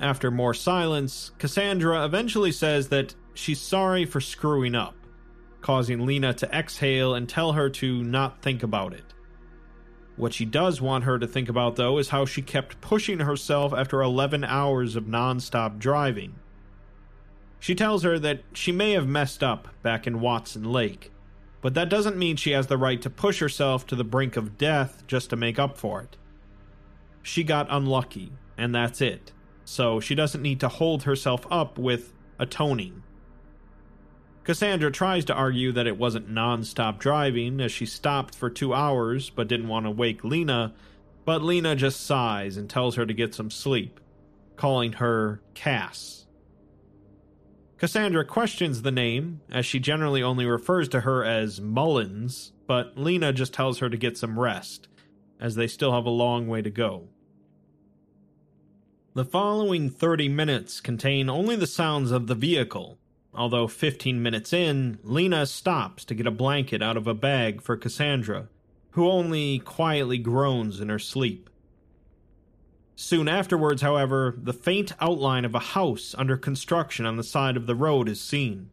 After 0.00 0.30
more 0.30 0.54
silence, 0.54 1.30
Cassandra 1.38 2.04
eventually 2.04 2.50
says 2.50 2.88
that 2.88 3.14
she's 3.32 3.60
sorry 3.60 4.04
for 4.04 4.20
screwing 4.20 4.74
up, 4.74 4.96
causing 5.60 6.04
Lena 6.04 6.34
to 6.34 6.52
exhale 6.52 7.14
and 7.14 7.28
tell 7.28 7.52
her 7.52 7.70
to 7.70 8.02
not 8.02 8.42
think 8.42 8.62
about 8.62 8.92
it. 8.92 9.14
What 10.16 10.32
she 10.32 10.44
does 10.44 10.80
want 10.80 11.04
her 11.04 11.18
to 11.18 11.26
think 11.26 11.48
about, 11.48 11.76
though, 11.76 11.98
is 11.98 12.08
how 12.08 12.24
she 12.24 12.42
kept 12.42 12.80
pushing 12.80 13.20
herself 13.20 13.72
after 13.72 14.02
11 14.02 14.44
hours 14.44 14.96
of 14.96 15.08
non-stop 15.08 15.78
driving. 15.78 16.34
She 17.64 17.74
tells 17.74 18.02
her 18.02 18.18
that 18.18 18.42
she 18.52 18.72
may 18.72 18.92
have 18.92 19.08
messed 19.08 19.42
up 19.42 19.68
back 19.82 20.06
in 20.06 20.20
Watson 20.20 20.64
Lake, 20.64 21.10
but 21.62 21.72
that 21.74 21.88
doesn't 21.88 22.18
mean 22.18 22.36
she 22.36 22.50
has 22.50 22.66
the 22.66 22.76
right 22.76 23.00
to 23.00 23.08
push 23.08 23.40
herself 23.40 23.86
to 23.86 23.96
the 23.96 24.04
brink 24.04 24.36
of 24.36 24.58
death 24.58 25.02
just 25.06 25.30
to 25.30 25.36
make 25.36 25.58
up 25.58 25.78
for 25.78 26.02
it. 26.02 26.16
She 27.22 27.42
got 27.42 27.66
unlucky, 27.70 28.32
and 28.58 28.74
that's 28.74 29.00
it 29.00 29.32
so 29.64 30.00
she 30.00 30.14
doesn't 30.14 30.42
need 30.42 30.60
to 30.60 30.68
hold 30.68 31.04
herself 31.04 31.46
up 31.50 31.78
with 31.78 32.12
atoning. 32.38 33.02
Cassandra 34.44 34.92
tries 34.92 35.24
to 35.24 35.34
argue 35.34 35.72
that 35.72 35.86
it 35.86 35.96
wasn't 35.96 36.28
non 36.28 36.64
stop 36.64 36.98
driving, 36.98 37.60
as 37.60 37.72
she 37.72 37.86
stopped 37.86 38.34
for 38.34 38.50
two 38.50 38.74
hours 38.74 39.30
but 39.30 39.48
didn't 39.48 39.68
want 39.68 39.86
to 39.86 39.90
wake 39.90 40.22
Lena, 40.22 40.74
but 41.24 41.42
Lena 41.42 41.74
just 41.74 42.04
sighs 42.04 42.58
and 42.58 42.68
tells 42.68 42.96
her 42.96 43.06
to 43.06 43.14
get 43.14 43.34
some 43.34 43.50
sleep, 43.50 44.00
calling 44.56 44.94
her 44.94 45.40
Cass. 45.54 46.23
Cassandra 47.76 48.24
questions 48.24 48.82
the 48.82 48.92
name, 48.92 49.40
as 49.50 49.66
she 49.66 49.80
generally 49.80 50.22
only 50.22 50.46
refers 50.46 50.88
to 50.90 51.00
her 51.00 51.24
as 51.24 51.60
Mullins, 51.60 52.52
but 52.66 52.96
Lena 52.96 53.32
just 53.32 53.52
tells 53.52 53.78
her 53.78 53.90
to 53.90 53.96
get 53.96 54.16
some 54.16 54.38
rest, 54.38 54.88
as 55.40 55.56
they 55.56 55.66
still 55.66 55.92
have 55.92 56.06
a 56.06 56.10
long 56.10 56.46
way 56.46 56.62
to 56.62 56.70
go. 56.70 57.08
The 59.14 59.24
following 59.24 59.90
30 59.90 60.28
minutes 60.28 60.80
contain 60.80 61.28
only 61.28 61.56
the 61.56 61.66
sounds 61.66 62.10
of 62.10 62.26
the 62.26 62.34
vehicle, 62.34 62.98
although 63.34 63.68
15 63.68 64.22
minutes 64.22 64.52
in, 64.52 64.98
Lena 65.02 65.44
stops 65.44 66.04
to 66.06 66.14
get 66.14 66.26
a 66.26 66.32
blanket 66.32 66.82
out 66.82 66.96
of 66.96 67.06
a 67.06 67.14
bag 67.14 67.60
for 67.60 67.76
Cassandra, 67.76 68.48
who 68.90 69.08
only 69.08 69.58
quietly 69.58 70.18
groans 70.18 70.80
in 70.80 70.88
her 70.88 70.98
sleep. 71.00 71.50
Soon 72.96 73.28
afterwards, 73.28 73.82
however, 73.82 74.34
the 74.36 74.52
faint 74.52 74.92
outline 75.00 75.44
of 75.44 75.54
a 75.54 75.60
house 75.60 76.14
under 76.16 76.36
construction 76.36 77.04
on 77.06 77.16
the 77.16 77.24
side 77.24 77.56
of 77.56 77.66
the 77.66 77.74
road 77.74 78.08
is 78.08 78.20
seen. 78.20 78.70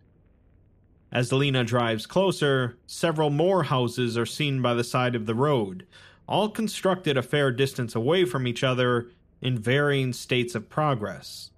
As 1.11 1.33
Lena 1.33 1.63
drives 1.63 2.05
closer, 2.05 2.77
several 2.85 3.29
more 3.29 3.63
houses 3.63 4.17
are 4.17 4.25
seen 4.25 4.61
by 4.61 4.73
the 4.73 4.83
side 4.83 5.15
of 5.15 5.25
the 5.25 5.35
road, 5.35 5.85
all 6.27 6.49
constructed 6.49 7.17
a 7.17 7.23
fair 7.23 7.51
distance 7.51 7.95
away 7.95 8.23
from 8.23 8.47
each 8.47 8.63
other 8.63 9.09
in 9.41 9.57
varying 9.57 10.13
states 10.13 10.55
of 10.55 10.69
progress. 10.69 11.51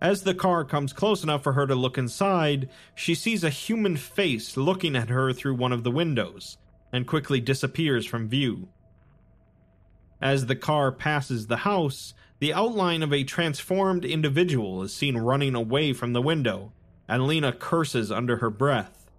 As 0.00 0.22
the 0.22 0.34
car 0.34 0.64
comes 0.64 0.92
close 0.92 1.22
enough 1.22 1.42
for 1.42 1.52
her 1.52 1.66
to 1.66 1.74
look 1.74 1.98
inside, 1.98 2.70
she 2.94 3.14
sees 3.14 3.44
a 3.44 3.50
human 3.50 3.96
face 3.96 4.56
looking 4.56 4.96
at 4.96 5.10
her 5.10 5.32
through 5.32 5.54
one 5.56 5.72
of 5.72 5.84
the 5.84 5.90
windows, 5.90 6.56
and 6.92 7.06
quickly 7.06 7.40
disappears 7.40 8.06
from 8.06 8.28
view. 8.28 8.68
As 10.22 10.46
the 10.46 10.54
car 10.54 10.92
passes 10.92 11.48
the 11.48 11.58
house, 11.58 12.14
the 12.38 12.54
outline 12.54 13.02
of 13.02 13.12
a 13.12 13.24
transformed 13.24 14.04
individual 14.04 14.80
is 14.84 14.94
seen 14.94 15.18
running 15.18 15.56
away 15.56 15.92
from 15.92 16.12
the 16.12 16.22
window, 16.22 16.72
and 17.08 17.26
Lena 17.26 17.52
curses 17.52 18.12
under 18.12 18.36
her 18.36 18.48
breath. 18.48 19.10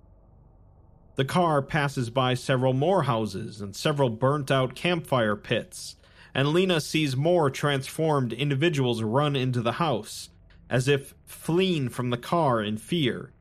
The 1.16 1.26
car 1.26 1.62
passes 1.62 2.10
by 2.10 2.36
several 2.36 2.72
more 2.72 3.04
houses 3.04 3.60
and 3.60 3.76
several 3.76 4.10
burnt 4.10 4.50
out 4.50 4.76
campfire 4.76 5.36
pits, 5.36 5.98
and 6.34 6.54
Lena 6.54 6.80
sees 6.80 7.18
more 7.18 7.50
transformed 7.50 8.32
individuals 8.32 9.04
run 9.04 9.36
into 9.36 9.62
the 9.62 9.74
house, 9.74 10.30
as 10.70 10.88
if 10.88 11.14
fleeing 11.26 11.90
from 11.90 12.12
the 12.12 12.18
car 12.18 12.64
in 12.64 12.78
fear. 12.78 13.34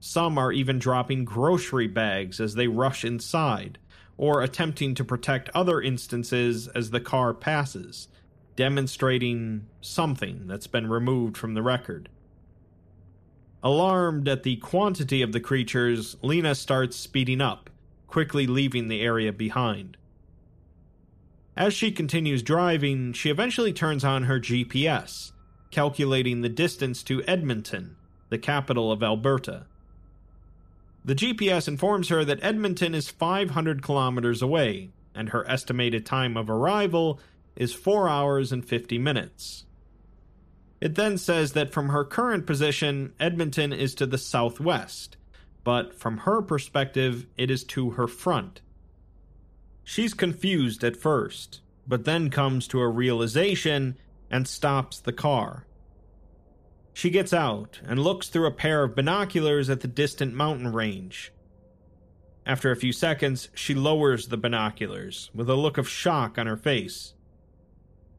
Some 0.00 0.38
are 0.38 0.52
even 0.52 0.78
dropping 0.78 1.26
grocery 1.26 1.86
bags 1.86 2.40
as 2.40 2.54
they 2.54 2.66
rush 2.66 3.04
inside, 3.04 3.78
or 4.20 4.42
attempting 4.42 4.94
to 4.94 5.02
protect 5.02 5.48
other 5.54 5.80
instances 5.80 6.68
as 6.68 6.90
the 6.90 7.00
car 7.00 7.32
passes, 7.32 8.06
demonstrating 8.54 9.66
something 9.80 10.46
that's 10.46 10.66
been 10.66 10.86
removed 10.90 11.38
from 11.38 11.54
the 11.54 11.62
record. 11.62 12.06
Alarmed 13.62 14.28
at 14.28 14.42
the 14.42 14.56
quantity 14.56 15.22
of 15.22 15.32
the 15.32 15.40
creatures, 15.40 16.18
Lena 16.20 16.54
starts 16.54 16.98
speeding 16.98 17.40
up, 17.40 17.70
quickly 18.08 18.46
leaving 18.46 18.88
the 18.88 19.00
area 19.00 19.32
behind. 19.32 19.96
As 21.56 21.72
she 21.72 21.90
continues 21.90 22.42
driving, 22.42 23.14
she 23.14 23.30
eventually 23.30 23.72
turns 23.72 24.04
on 24.04 24.24
her 24.24 24.38
GPS, 24.38 25.32
calculating 25.70 26.42
the 26.42 26.50
distance 26.50 27.02
to 27.04 27.24
Edmonton, 27.24 27.96
the 28.28 28.38
capital 28.38 28.92
of 28.92 29.02
Alberta. 29.02 29.64
The 31.04 31.14
GPS 31.14 31.66
informs 31.66 32.08
her 32.08 32.24
that 32.24 32.42
Edmonton 32.42 32.94
is 32.94 33.08
500 33.08 33.82
kilometers 33.82 34.42
away, 34.42 34.90
and 35.14 35.30
her 35.30 35.48
estimated 35.48 36.04
time 36.04 36.36
of 36.36 36.50
arrival 36.50 37.20
is 37.56 37.72
4 37.72 38.08
hours 38.08 38.52
and 38.52 38.64
50 38.64 38.98
minutes. 38.98 39.64
It 40.80 40.94
then 40.94 41.18
says 41.18 41.52
that 41.52 41.72
from 41.72 41.88
her 41.88 42.04
current 42.04 42.46
position, 42.46 43.12
Edmonton 43.18 43.72
is 43.72 43.94
to 43.96 44.06
the 44.06 44.18
southwest, 44.18 45.16
but 45.64 45.94
from 45.94 46.18
her 46.18 46.42
perspective, 46.42 47.26
it 47.36 47.50
is 47.50 47.64
to 47.64 47.90
her 47.90 48.06
front. 48.06 48.60
She's 49.84 50.14
confused 50.14 50.84
at 50.84 50.96
first, 50.96 51.60
but 51.86 52.04
then 52.04 52.30
comes 52.30 52.68
to 52.68 52.80
a 52.80 52.88
realization 52.88 53.96
and 54.30 54.46
stops 54.46 55.00
the 55.00 55.12
car. 55.12 55.66
She 56.92 57.10
gets 57.10 57.32
out 57.32 57.80
and 57.86 58.02
looks 58.02 58.28
through 58.28 58.46
a 58.46 58.52
pair 58.52 58.82
of 58.82 58.94
binoculars 58.94 59.70
at 59.70 59.80
the 59.80 59.88
distant 59.88 60.34
mountain 60.34 60.72
range. 60.72 61.32
After 62.46 62.70
a 62.70 62.76
few 62.76 62.92
seconds, 62.92 63.48
she 63.54 63.74
lowers 63.74 64.28
the 64.28 64.36
binoculars 64.36 65.30
with 65.34 65.48
a 65.48 65.54
look 65.54 65.78
of 65.78 65.88
shock 65.88 66.38
on 66.38 66.46
her 66.46 66.56
face. 66.56 67.14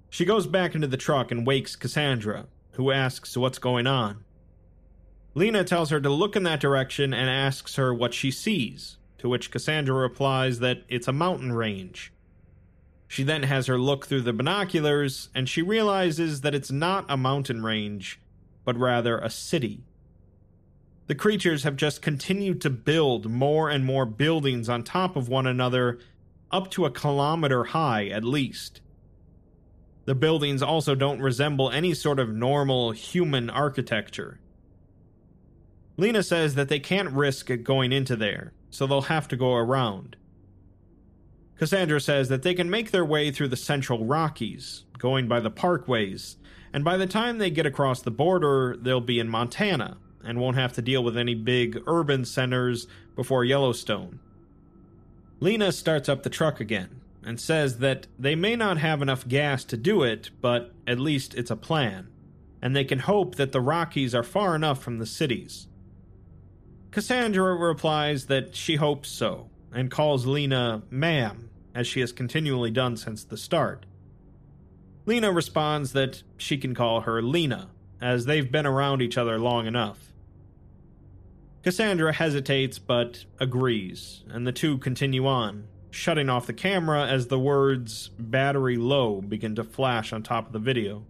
She 0.09 0.25
goes 0.25 0.47
back 0.47 0.75
into 0.75 0.87
the 0.87 0.97
truck 0.97 1.31
and 1.31 1.47
wakes 1.47 1.75
Cassandra, 1.75 2.47
who 2.71 2.91
asks 2.91 3.35
what's 3.35 3.59
going 3.59 3.87
on. 3.87 4.23
Lena 5.33 5.63
tells 5.63 5.89
her 5.89 6.01
to 6.01 6.09
look 6.09 6.35
in 6.35 6.43
that 6.43 6.59
direction 6.59 7.13
and 7.13 7.29
asks 7.29 7.75
her 7.75 7.93
what 7.93 8.13
she 8.13 8.31
sees, 8.31 8.97
to 9.17 9.29
which 9.29 9.51
Cassandra 9.51 9.95
replies 9.95 10.59
that 10.59 10.83
it's 10.89 11.07
a 11.07 11.13
mountain 11.13 11.53
range. 11.53 12.11
She 13.07 13.23
then 13.23 13.43
has 13.43 13.67
her 13.67 13.77
look 13.77 14.05
through 14.05 14.21
the 14.21 14.33
binoculars, 14.33 15.29
and 15.35 15.47
she 15.47 15.61
realizes 15.61 16.41
that 16.41 16.55
it's 16.55 16.71
not 16.71 17.05
a 17.09 17.17
mountain 17.17 17.63
range, 17.63 18.19
but 18.63 18.77
rather 18.77 19.17
a 19.17 19.29
city. 19.29 19.83
The 21.07 21.15
creatures 21.15 21.63
have 21.63 21.75
just 21.75 22.01
continued 22.01 22.61
to 22.61 22.69
build 22.69 23.29
more 23.29 23.69
and 23.69 23.83
more 23.83 24.05
buildings 24.05 24.69
on 24.69 24.83
top 24.83 25.15
of 25.15 25.27
one 25.27 25.47
another, 25.47 25.99
up 26.51 26.71
to 26.71 26.85
a 26.85 26.91
kilometer 26.91 27.65
high 27.65 28.07
at 28.07 28.23
least. 28.23 28.81
The 30.05 30.15
buildings 30.15 30.63
also 30.63 30.95
don't 30.95 31.21
resemble 31.21 31.69
any 31.69 31.93
sort 31.93 32.19
of 32.19 32.33
normal 32.33 32.91
human 32.91 33.49
architecture. 33.49 34.39
Lena 35.97 36.23
says 36.23 36.55
that 36.55 36.69
they 36.69 36.79
can't 36.79 37.11
risk 37.11 37.49
going 37.63 37.91
into 37.91 38.15
there, 38.15 38.53
so 38.69 38.87
they'll 38.87 39.01
have 39.03 39.27
to 39.27 39.35
go 39.35 39.53
around. 39.53 40.15
Cassandra 41.57 42.01
says 42.01 42.29
that 42.29 42.41
they 42.41 42.55
can 42.55 42.69
make 42.69 42.89
their 42.89 43.05
way 43.05 43.29
through 43.29 43.49
the 43.49 43.57
central 43.57 44.05
Rockies, 44.05 44.85
going 44.97 45.27
by 45.27 45.39
the 45.39 45.51
parkways, 45.51 46.37
and 46.73 46.83
by 46.83 46.97
the 46.97 47.07
time 47.07 47.37
they 47.37 47.49
get 47.49 47.65
across 47.65 48.01
the 48.01 48.11
border, 48.11 48.75
they'll 48.79 49.01
be 49.01 49.19
in 49.19 49.29
Montana 49.29 49.97
and 50.23 50.39
won't 50.39 50.57
have 50.57 50.73
to 50.73 50.81
deal 50.81 51.03
with 51.03 51.17
any 51.17 51.35
big 51.35 51.81
urban 51.87 52.25
centers 52.25 52.87
before 53.15 53.43
Yellowstone. 53.43 54.19
Lena 55.39 55.71
starts 55.71 56.07
up 56.07 56.23
the 56.23 56.29
truck 56.29 56.59
again, 56.59 57.01
and 57.23 57.39
says 57.39 57.79
that 57.79 58.07
they 58.17 58.35
may 58.35 58.55
not 58.55 58.77
have 58.77 59.01
enough 59.01 59.27
gas 59.27 59.63
to 59.65 59.77
do 59.77 60.03
it, 60.03 60.29
but 60.41 60.71
at 60.87 60.99
least 60.99 61.35
it's 61.35 61.51
a 61.51 61.55
plan, 61.55 62.07
and 62.61 62.75
they 62.75 62.83
can 62.83 62.99
hope 62.99 63.35
that 63.35 63.51
the 63.51 63.61
Rockies 63.61 64.15
are 64.15 64.23
far 64.23 64.55
enough 64.55 64.81
from 64.81 64.99
the 64.99 65.05
cities. 65.05 65.67
Cassandra 66.91 67.55
replies 67.55 68.25
that 68.25 68.55
she 68.55 68.75
hopes 68.75 69.09
so, 69.09 69.49
and 69.73 69.89
calls 69.89 70.25
Lena 70.25 70.83
ma'am, 70.89 71.49
as 71.73 71.87
she 71.87 72.01
has 72.01 72.11
continually 72.11 72.71
done 72.71 72.97
since 72.97 73.23
the 73.23 73.37
start. 73.37 73.85
Lena 75.05 75.31
responds 75.31 75.93
that 75.93 76.23
she 76.37 76.57
can 76.57 76.75
call 76.75 77.01
her 77.01 77.21
Lena, 77.21 77.69
as 78.01 78.25
they've 78.25 78.51
been 78.51 78.65
around 78.65 79.01
each 79.01 79.17
other 79.17 79.39
long 79.39 79.65
enough. 79.65 80.11
Cassandra 81.63 82.13
hesitates 82.13 82.79
but 82.79 83.25
agrees, 83.39 84.23
and 84.29 84.45
the 84.45 84.51
two 84.51 84.77
continue 84.77 85.27
on, 85.27 85.67
shutting 85.91 86.29
off 86.29 86.47
the 86.47 86.53
camera 86.53 87.05
as 87.05 87.27
the 87.27 87.39
words 87.39 88.09
battery 88.17 88.77
low 88.77 89.21
begin 89.21 89.55
to 89.55 89.63
flash 89.63 90.11
on 90.11 90.23
top 90.23 90.47
of 90.47 90.53
the 90.53 90.59
video. 90.59 91.05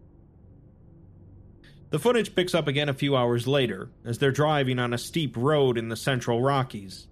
The 1.90 2.00
footage 2.00 2.36
picks 2.36 2.56
up 2.56 2.68
again 2.68 2.88
a 2.88 2.94
few 2.94 3.16
hours 3.16 3.48
later 3.48 3.90
as 4.06 4.18
they're 4.18 4.32
driving 4.32 4.80
on 4.80 4.94
a 4.94 4.98
steep 4.98 5.36
road 5.36 5.78
in 5.78 5.90
the 5.90 5.98
central 5.98 6.42
Rockies. 6.42 7.08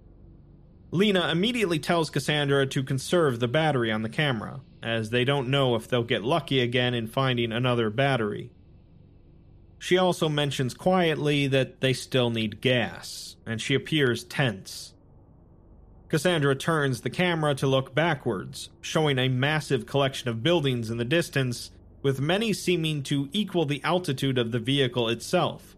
Lena 0.90 1.28
immediately 1.28 1.78
tells 1.78 2.10
Cassandra 2.10 2.66
to 2.66 2.82
conserve 2.82 3.40
the 3.40 3.48
battery 3.48 3.92
on 3.92 4.02
the 4.02 4.08
camera, 4.08 4.60
as 4.82 5.10
they 5.10 5.24
don't 5.24 5.48
know 5.48 5.74
if 5.74 5.88
they'll 5.88 6.02
get 6.02 6.24
lucky 6.24 6.60
again 6.60 6.94
in 6.94 7.06
finding 7.06 7.52
another 7.52 7.90
battery. 7.90 8.50
She 9.78 9.96
also 9.96 10.28
mentions 10.28 10.74
quietly 10.74 11.46
that 11.46 11.80
they 11.80 11.94
still 11.94 12.30
need 12.30 12.60
gas, 12.60 13.36
and 13.46 13.60
she 13.60 13.74
appears 13.74 14.24
tense. 14.24 14.94
Cassandra 16.08 16.54
turns 16.54 17.00
the 17.00 17.08
camera 17.08 17.54
to 17.54 17.66
look 17.66 17.94
backwards, 17.94 18.68
showing 18.80 19.18
a 19.18 19.28
massive 19.28 19.86
collection 19.86 20.28
of 20.28 20.42
buildings 20.42 20.90
in 20.90 20.98
the 20.98 21.04
distance, 21.04 21.70
with 22.02 22.20
many 22.20 22.52
seeming 22.52 23.02
to 23.04 23.30
equal 23.32 23.64
the 23.64 23.82
altitude 23.84 24.36
of 24.36 24.52
the 24.52 24.58
vehicle 24.58 25.08
itself. 25.08 25.76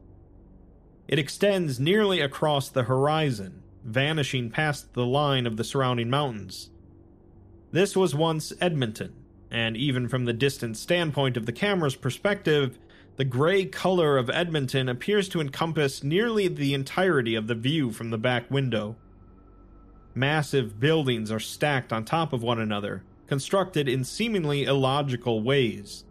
It 1.06 1.18
extends 1.18 1.78
nearly 1.78 2.20
across 2.20 2.68
the 2.68 2.84
horizon, 2.84 3.62
vanishing 3.84 4.50
past 4.50 4.94
the 4.94 5.06
line 5.06 5.46
of 5.46 5.56
the 5.56 5.64
surrounding 5.64 6.10
mountains. 6.10 6.70
This 7.72 7.96
was 7.96 8.14
once 8.14 8.52
Edmonton, 8.60 9.14
and 9.50 9.78
even 9.78 10.06
from 10.06 10.26
the 10.26 10.34
distant 10.34 10.76
standpoint 10.76 11.38
of 11.38 11.46
the 11.46 11.52
camera's 11.52 11.96
perspective, 11.96 12.78
the 13.16 13.24
gray 13.24 13.64
color 13.64 14.18
of 14.18 14.28
Edmonton 14.28 14.90
appears 14.90 15.26
to 15.30 15.40
encompass 15.40 16.04
nearly 16.04 16.48
the 16.48 16.74
entirety 16.74 17.34
of 17.34 17.46
the 17.46 17.54
view 17.54 17.90
from 17.90 18.10
the 18.10 18.18
back 18.18 18.50
window. 18.50 18.96
Massive 20.14 20.78
buildings 20.78 21.32
are 21.32 21.40
stacked 21.40 21.94
on 21.94 22.04
top 22.04 22.34
of 22.34 22.42
one 22.42 22.60
another, 22.60 23.04
constructed 23.26 23.88
in 23.88 24.04
seemingly 24.04 24.64
illogical 24.64 25.42
ways. 25.42 26.04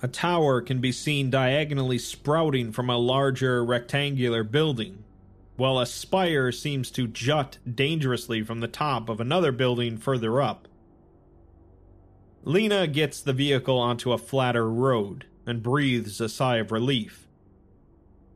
A 0.00 0.08
tower 0.08 0.62
can 0.62 0.80
be 0.80 0.92
seen 0.92 1.28
diagonally 1.28 1.98
sprouting 1.98 2.72
from 2.72 2.88
a 2.88 2.96
larger 2.96 3.62
rectangular 3.62 4.42
building, 4.42 5.04
while 5.56 5.78
a 5.78 5.86
spire 5.86 6.50
seems 6.50 6.90
to 6.90 7.06
jut 7.06 7.58
dangerously 7.72 8.42
from 8.42 8.60
the 8.60 8.68
top 8.68 9.08
of 9.08 9.20
another 9.20 9.52
building 9.52 9.96
further 9.96 10.40
up. 10.40 10.68
Lena 12.42 12.86
gets 12.86 13.20
the 13.20 13.32
vehicle 13.32 13.78
onto 13.78 14.12
a 14.12 14.18
flatter 14.18 14.68
road 14.70 15.26
and 15.46 15.62
breathes 15.62 16.20
a 16.20 16.28
sigh 16.28 16.56
of 16.56 16.72
relief. 16.72 17.26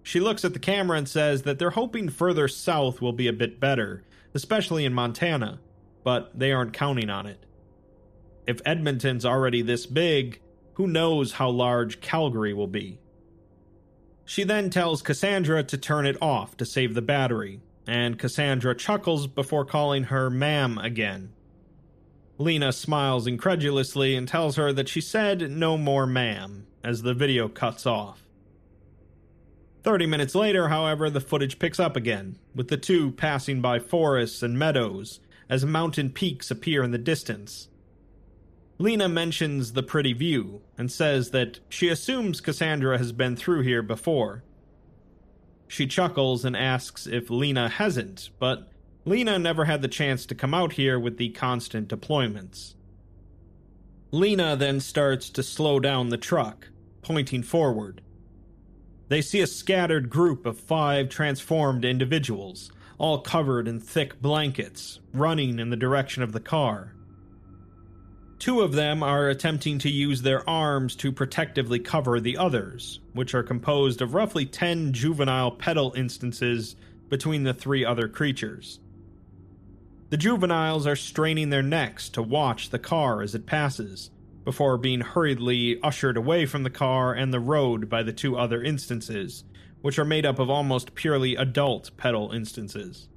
She 0.03 0.21
looks 0.21 0.45
at 0.45 0.55
the 0.55 0.59
camera 0.59 0.97
and 0.97 1.09
says 1.09 1.43
that 1.43 1.59
they're 1.59 1.71
hoping 1.71 2.09
further 2.09 2.49
south 2.49 3.03
will 3.03 3.12
be 3.12 3.29
a 3.29 3.33
bit 3.33 3.61
better, 3.61 4.05
especially 4.33 4.87
in 4.87 4.95
Montana, 4.95 5.61
but 6.05 6.39
they 6.39 6.53
aren't 6.53 6.73
counting 6.73 7.11
on 7.11 7.27
it. 7.27 7.45
If 8.47 8.62
Edmonton's 8.64 9.27
already 9.27 9.61
this 9.61 9.85
big, 9.85 10.41
who 10.75 10.87
knows 10.87 11.33
how 11.33 11.51
large 11.51 12.01
Calgary 12.01 12.55
will 12.55 12.66
be? 12.69 13.01
She 14.29 14.45
then 14.45 14.68
tells 14.68 15.01
Cassandra 15.01 15.62
to 15.62 15.79
turn 15.79 16.05
it 16.05 16.20
off 16.20 16.55
to 16.59 16.66
save 16.66 16.93
the 16.93 17.01
battery, 17.01 17.62
and 17.87 18.18
Cassandra 18.18 18.74
chuckles 18.74 19.26
before 19.26 19.64
calling 19.64 20.05
her 20.05 20.29
ma'am 20.29 20.76
again. 20.76 21.33
Lena 22.37 22.74
smiles 22.74 23.26
incredulously 23.26 24.14
and 24.14 24.29
tells 24.29 24.57
her 24.57 24.70
that 24.74 24.87
she 24.91 25.01
said 25.01 25.51
no 25.51 25.79
more 25.79 26.07
ma'am 26.07 26.66
as 26.85 27.01
the 27.01 27.14
video 27.14 27.49
cuts 27.49 27.87
off. 27.87 28.22
30 29.83 30.05
minutes 30.05 30.35
later, 30.35 30.68
however, 30.68 31.09
the 31.09 31.22
footage 31.22 31.59
picks 31.59 31.81
up 31.81 31.97
again, 31.97 32.39
with 32.55 32.68
the 32.68 32.76
two 32.76 33.12
passing 33.12 33.62
by 33.62 33.79
forests 33.79 34.43
and 34.43 34.59
meadows 34.59 35.20
as 35.49 35.64
mountain 35.64 36.11
peaks 36.11 36.51
appear 36.51 36.83
in 36.83 36.91
the 36.91 36.99
distance. 36.99 37.68
Lena 38.81 39.09
mentions 39.09 39.72
the 39.72 39.83
pretty 39.83 40.12
view 40.12 40.62
and 40.76 40.91
says 40.91 41.33
that 41.33 41.59
she 41.68 41.89
assumes 41.89 42.41
Cassandra 42.41 42.97
has 42.97 43.11
been 43.11 43.35
through 43.35 43.62
here 43.62 43.83
before. 43.83 44.45
She 45.66 45.89
chuckles 45.89 46.45
and 46.45 46.57
asks 46.57 47.07
if 47.07 47.29
Lena 47.29 47.68
hasn't, 47.68 48.31
but 48.39 48.70
Lena 49.05 49.37
never 49.39 49.64
had 49.64 49.83
the 49.83 49.89
chance 49.89 50.26
to 50.26 50.35
come 50.35 50.55
out 50.55 50.74
here 50.74 50.99
with 50.99 51.18
the 51.18 51.31
constant 51.31 51.89
deployments. 51.89 52.74
Lena 54.12 54.55
then 54.55 54.81
starts 54.81 55.29
to 55.31 55.43
slow 55.43 55.81
down 55.81 56.09
the 56.09 56.16
truck, 56.16 56.68
pointing 57.03 57.43
forward. 57.43 58.01
They 59.09 59.22
see 59.22 59.41
a 59.41 59.47
scattered 59.47 60.09
group 60.09 60.47
of 60.47 60.59
five 60.59 61.09
transformed 61.09 61.85
individuals, 61.85 62.70
all 62.97 63.20
covered 63.22 63.66
in 63.66 63.81
thick 63.81 64.22
blankets, 64.22 65.01
running 65.12 65.59
in 65.59 65.70
the 65.70 65.76
direction 65.76 66.22
of 66.22 66.33
the 66.33 66.41
car. 66.41 66.95
Two 68.39 68.61
of 68.61 68.72
them 68.72 69.03
are 69.03 69.28
attempting 69.28 69.78
to 69.80 69.91
use 69.91 70.22
their 70.22 70.49
arms 70.49 70.95
to 70.97 71.11
protectively 71.11 71.80
cover 71.80 72.20
the 72.20 72.36
others, 72.36 73.01
which 73.12 73.34
are 73.34 73.43
composed 73.43 74.01
of 74.01 74.14
roughly 74.14 74.47
10 74.47 74.93
juvenile 74.93 75.51
petal 75.51 75.93
instances 75.97 76.76
between 77.09 77.43
the 77.43 77.55
three 77.55 77.84
other 77.84 78.09
creatures. 78.09 78.78
The 80.11 80.16
juveniles 80.16 80.86
are 80.86 80.97
straining 80.97 81.51
their 81.51 81.62
necks 81.62 82.09
to 82.11 82.22
watch 82.22 82.70
the 82.70 82.78
car 82.78 83.22
as 83.22 83.34
it 83.34 83.45
passes, 83.45 84.11
before 84.45 84.78
being 84.78 85.01
hurriedly 85.01 85.78
ushered 85.82 86.16
away 86.16 86.47
from 86.47 86.62
the 86.62 86.70
car 86.70 87.12
and 87.12 87.34
the 87.34 87.41
road 87.41 87.91
by 87.91 88.03
the 88.03 88.14
two 88.14 88.39
other 88.39 88.62
instances, 88.62 89.45
which 89.82 89.99
are 89.99 90.07
made 90.07 90.24
up 90.24 90.39
of 90.39 90.49
almost 90.49 90.95
purely 90.95 91.36
adult 91.36 91.91
petal 91.99 92.30
instances. 92.30 93.09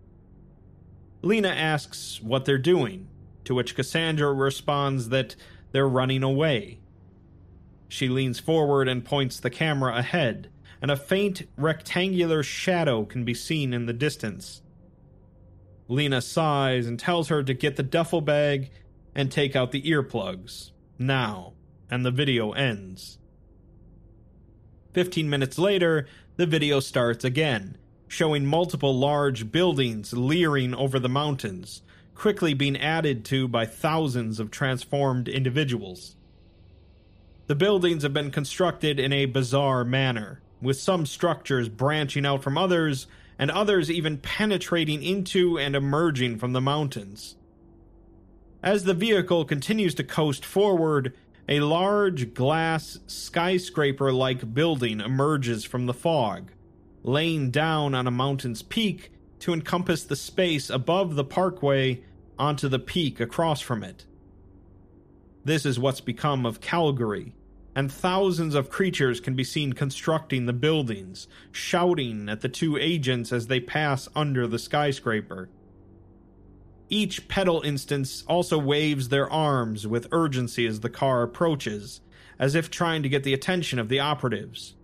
Lena 1.21 1.47
asks 1.47 2.19
what 2.21 2.43
they're 2.43 2.57
doing, 2.57 3.07
to 3.45 3.55
which 3.55 3.75
Cassandra 3.75 4.33
responds 4.33 5.09
that 5.09 5.35
they're 5.71 5.87
running 5.87 6.23
away. 6.23 6.79
She 7.87 8.07
leans 8.07 8.39
forward 8.39 8.87
and 8.87 9.03
points 9.03 9.39
the 9.39 9.49
camera 9.49 9.97
ahead, 9.97 10.49
and 10.81 10.89
a 10.89 10.95
faint 10.95 11.43
rectangular 11.57 12.43
shadow 12.43 13.05
can 13.05 13.25
be 13.25 13.33
seen 13.33 13.73
in 13.73 13.85
the 13.85 13.93
distance. 13.93 14.61
Lena 15.87 16.21
sighs 16.21 16.87
and 16.87 16.99
tells 16.99 17.27
her 17.27 17.43
to 17.43 17.53
get 17.53 17.75
the 17.75 17.83
duffel 17.83 18.21
bag 18.21 18.71
and 19.13 19.29
take 19.29 19.55
out 19.55 19.71
the 19.71 19.81
earplugs, 19.81 20.71
now, 20.97 21.53
and 21.89 22.05
the 22.05 22.11
video 22.11 22.51
ends. 22.51 23.17
Fifteen 24.93 25.29
minutes 25.29 25.57
later, 25.57 26.07
the 26.37 26.45
video 26.45 26.79
starts 26.79 27.25
again, 27.25 27.77
showing 28.07 28.45
multiple 28.45 28.97
large 28.97 29.51
buildings 29.51 30.13
leering 30.13 30.73
over 30.73 30.97
the 30.97 31.09
mountains, 31.09 31.81
quickly 32.15 32.53
being 32.53 32.77
added 32.77 33.25
to 33.25 33.47
by 33.47 33.65
thousands 33.65 34.39
of 34.39 34.51
transformed 34.51 35.27
individuals. 35.27 36.15
The 37.47 37.55
buildings 37.55 38.03
have 38.03 38.13
been 38.13 38.31
constructed 38.31 38.99
in 38.99 39.11
a 39.11 39.25
bizarre 39.25 39.83
manner, 39.83 40.41
with 40.61 40.79
some 40.79 41.05
structures 41.05 41.67
branching 41.67 42.25
out 42.25 42.43
from 42.43 42.57
others, 42.57 43.07
and 43.37 43.49
others 43.49 43.89
even 43.89 44.17
penetrating 44.17 45.03
into 45.03 45.57
and 45.57 45.75
emerging 45.75 46.37
from 46.37 46.53
the 46.53 46.61
mountains. 46.61 47.35
As 48.63 48.83
the 48.83 48.93
vehicle 48.93 49.43
continues 49.45 49.95
to 49.95 50.03
coast 50.03 50.45
forward, 50.45 51.13
a 51.49 51.59
large 51.59 52.35
glass 52.35 52.99
skyscraper 53.07 54.13
like 54.13 54.53
building 54.53 55.01
emerges 55.01 55.65
from 55.65 55.87
the 55.87 55.93
fog, 55.93 56.51
laying 57.03 57.49
down 57.49 57.95
on 57.95 58.05
a 58.05 58.11
mountain's 58.11 58.61
peak 58.61 59.11
to 59.41 59.53
encompass 59.53 60.03
the 60.03 60.15
space 60.15 60.69
above 60.69 61.15
the 61.15 61.23
parkway 61.23 62.01
onto 62.39 62.67
the 62.67 62.79
peak 62.79 63.19
across 63.19 63.59
from 63.59 63.83
it. 63.83 64.05
This 65.43 65.65
is 65.65 65.79
what's 65.79 66.01
become 66.01 66.45
of 66.45 66.61
Calgary, 66.61 67.33
and 67.75 67.91
thousands 67.91 68.53
of 68.53 68.69
creatures 68.69 69.19
can 69.19 69.35
be 69.35 69.43
seen 69.43 69.73
constructing 69.73 70.45
the 70.45 70.53
buildings, 70.53 71.27
shouting 71.51 72.29
at 72.29 72.41
the 72.41 72.49
two 72.49 72.77
agents 72.77 73.31
as 73.31 73.47
they 73.47 73.59
pass 73.59 74.07
under 74.15 74.45
the 74.45 74.59
skyscraper. 74.59 75.49
Each 76.89 77.27
petal 77.27 77.61
instance 77.61 78.23
also 78.27 78.59
waves 78.59 79.09
their 79.09 79.29
arms 79.29 79.87
with 79.87 80.07
urgency 80.11 80.67
as 80.67 80.81
the 80.81 80.89
car 80.89 81.23
approaches, 81.23 82.01
as 82.37 82.53
if 82.53 82.69
trying 82.69 83.01
to 83.03 83.09
get 83.09 83.23
the 83.23 83.33
attention 83.33 83.79
of 83.79 83.89
the 83.89 83.99
operatives. 83.99 84.75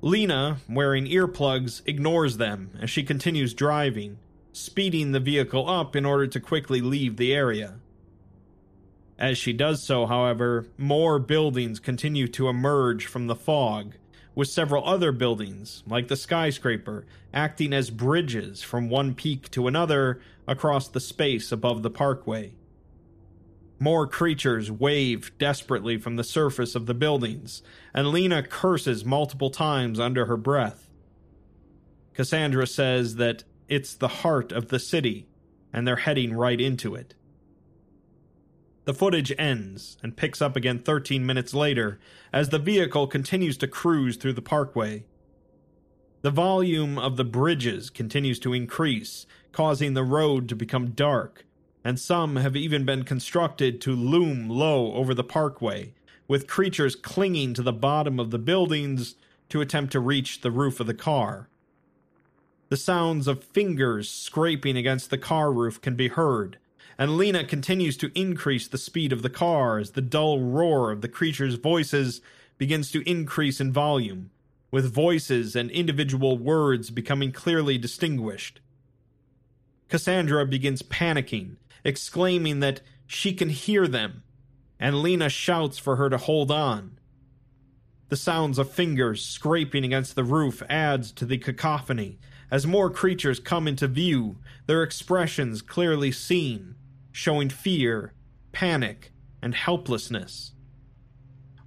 Lena, 0.00 0.58
wearing 0.68 1.06
earplugs, 1.06 1.82
ignores 1.84 2.36
them 2.36 2.70
as 2.80 2.88
she 2.88 3.02
continues 3.02 3.52
driving, 3.52 4.18
speeding 4.52 5.10
the 5.10 5.18
vehicle 5.18 5.68
up 5.68 5.96
in 5.96 6.04
order 6.04 6.26
to 6.26 6.38
quickly 6.38 6.80
leave 6.80 7.16
the 7.16 7.34
area. 7.34 7.74
As 9.18 9.36
she 9.36 9.52
does 9.52 9.82
so, 9.82 10.06
however, 10.06 10.68
more 10.76 11.18
buildings 11.18 11.80
continue 11.80 12.28
to 12.28 12.48
emerge 12.48 13.06
from 13.06 13.26
the 13.26 13.34
fog, 13.34 13.94
with 14.36 14.46
several 14.46 14.86
other 14.86 15.10
buildings, 15.10 15.82
like 15.84 16.06
the 16.06 16.14
skyscraper, 16.14 17.04
acting 17.34 17.72
as 17.72 17.90
bridges 17.90 18.62
from 18.62 18.88
one 18.88 19.16
peak 19.16 19.50
to 19.50 19.66
another 19.66 20.20
across 20.46 20.86
the 20.86 21.00
space 21.00 21.50
above 21.50 21.82
the 21.82 21.90
parkway. 21.90 22.52
More 23.80 24.06
creatures 24.08 24.72
wave 24.72 25.30
desperately 25.38 25.98
from 25.98 26.16
the 26.16 26.24
surface 26.24 26.74
of 26.74 26.86
the 26.86 26.94
buildings, 26.94 27.62
and 27.94 28.08
Lena 28.08 28.42
curses 28.42 29.04
multiple 29.04 29.50
times 29.50 30.00
under 30.00 30.26
her 30.26 30.36
breath. 30.36 30.90
Cassandra 32.12 32.66
says 32.66 33.16
that 33.16 33.44
it's 33.68 33.94
the 33.94 34.08
heart 34.08 34.50
of 34.50 34.68
the 34.68 34.80
city, 34.80 35.28
and 35.72 35.86
they're 35.86 35.96
heading 35.96 36.32
right 36.32 36.60
into 36.60 36.96
it. 36.96 37.14
The 38.84 38.94
footage 38.94 39.32
ends 39.38 39.98
and 40.02 40.16
picks 40.16 40.40
up 40.40 40.56
again 40.56 40.78
13 40.78 41.24
minutes 41.24 41.52
later 41.52 42.00
as 42.32 42.48
the 42.48 42.58
vehicle 42.58 43.06
continues 43.06 43.58
to 43.58 43.68
cruise 43.68 44.16
through 44.16 44.32
the 44.32 44.42
parkway. 44.42 45.04
The 46.22 46.30
volume 46.30 46.98
of 46.98 47.16
the 47.16 47.24
bridges 47.24 47.90
continues 47.90 48.40
to 48.40 48.54
increase, 48.54 49.26
causing 49.52 49.94
the 49.94 50.02
road 50.02 50.48
to 50.48 50.56
become 50.56 50.92
dark, 50.92 51.44
and 51.84 51.98
some 51.98 52.36
have 52.36 52.56
even 52.56 52.84
been 52.84 53.02
constructed 53.04 53.80
to 53.80 53.92
loom 53.92 54.48
low 54.48 54.92
over 54.94 55.14
the 55.14 55.24
parkway, 55.24 55.92
with 56.26 56.46
creatures 56.46 56.96
clinging 56.96 57.54
to 57.54 57.62
the 57.62 57.72
bottom 57.72 58.20
of 58.20 58.30
the 58.30 58.38
buildings 58.38 59.14
to 59.48 59.60
attempt 59.60 59.92
to 59.92 60.00
reach 60.00 60.40
the 60.40 60.50
roof 60.50 60.80
of 60.80 60.86
the 60.86 60.94
car. 60.94 61.48
The 62.68 62.76
sounds 62.76 63.26
of 63.26 63.42
fingers 63.42 64.10
scraping 64.10 64.76
against 64.76 65.08
the 65.08 65.16
car 65.16 65.50
roof 65.52 65.80
can 65.80 65.96
be 65.96 66.08
heard, 66.08 66.58
and 66.98 67.16
Lena 67.16 67.44
continues 67.44 67.96
to 67.98 68.12
increase 68.14 68.68
the 68.68 68.76
speed 68.76 69.12
of 69.12 69.22
the 69.22 69.30
car 69.30 69.78
as 69.78 69.92
the 69.92 70.02
dull 70.02 70.40
roar 70.40 70.90
of 70.90 71.00
the 71.00 71.08
creatures' 71.08 71.54
voices 71.54 72.20
begins 72.58 72.90
to 72.90 73.08
increase 73.08 73.60
in 73.60 73.72
volume, 73.72 74.30
with 74.70 74.92
voices 74.92 75.56
and 75.56 75.70
individual 75.70 76.36
words 76.36 76.90
becoming 76.90 77.32
clearly 77.32 77.78
distinguished. 77.78 78.60
Cassandra 79.88 80.44
begins 80.44 80.82
panicking, 80.82 81.56
exclaiming 81.84 82.60
that 82.60 82.80
she 83.06 83.32
can 83.32 83.48
hear 83.48 83.88
them, 83.88 84.22
and 84.78 85.02
Lena 85.02 85.28
shouts 85.28 85.78
for 85.78 85.96
her 85.96 86.10
to 86.10 86.18
hold 86.18 86.50
on. 86.50 86.98
The 88.08 88.16
sounds 88.16 88.58
of 88.58 88.70
fingers 88.70 89.24
scraping 89.24 89.84
against 89.84 90.14
the 90.14 90.24
roof 90.24 90.62
adds 90.68 91.12
to 91.12 91.24
the 91.26 91.38
cacophony 91.38 92.18
as 92.50 92.66
more 92.66 92.90
creatures 92.90 93.40
come 93.40 93.68
into 93.68 93.86
view, 93.86 94.38
their 94.66 94.82
expressions 94.82 95.60
clearly 95.60 96.10
seen, 96.10 96.74
showing 97.12 97.50
fear, 97.50 98.14
panic, 98.52 99.12
and 99.42 99.54
helplessness. 99.54 100.52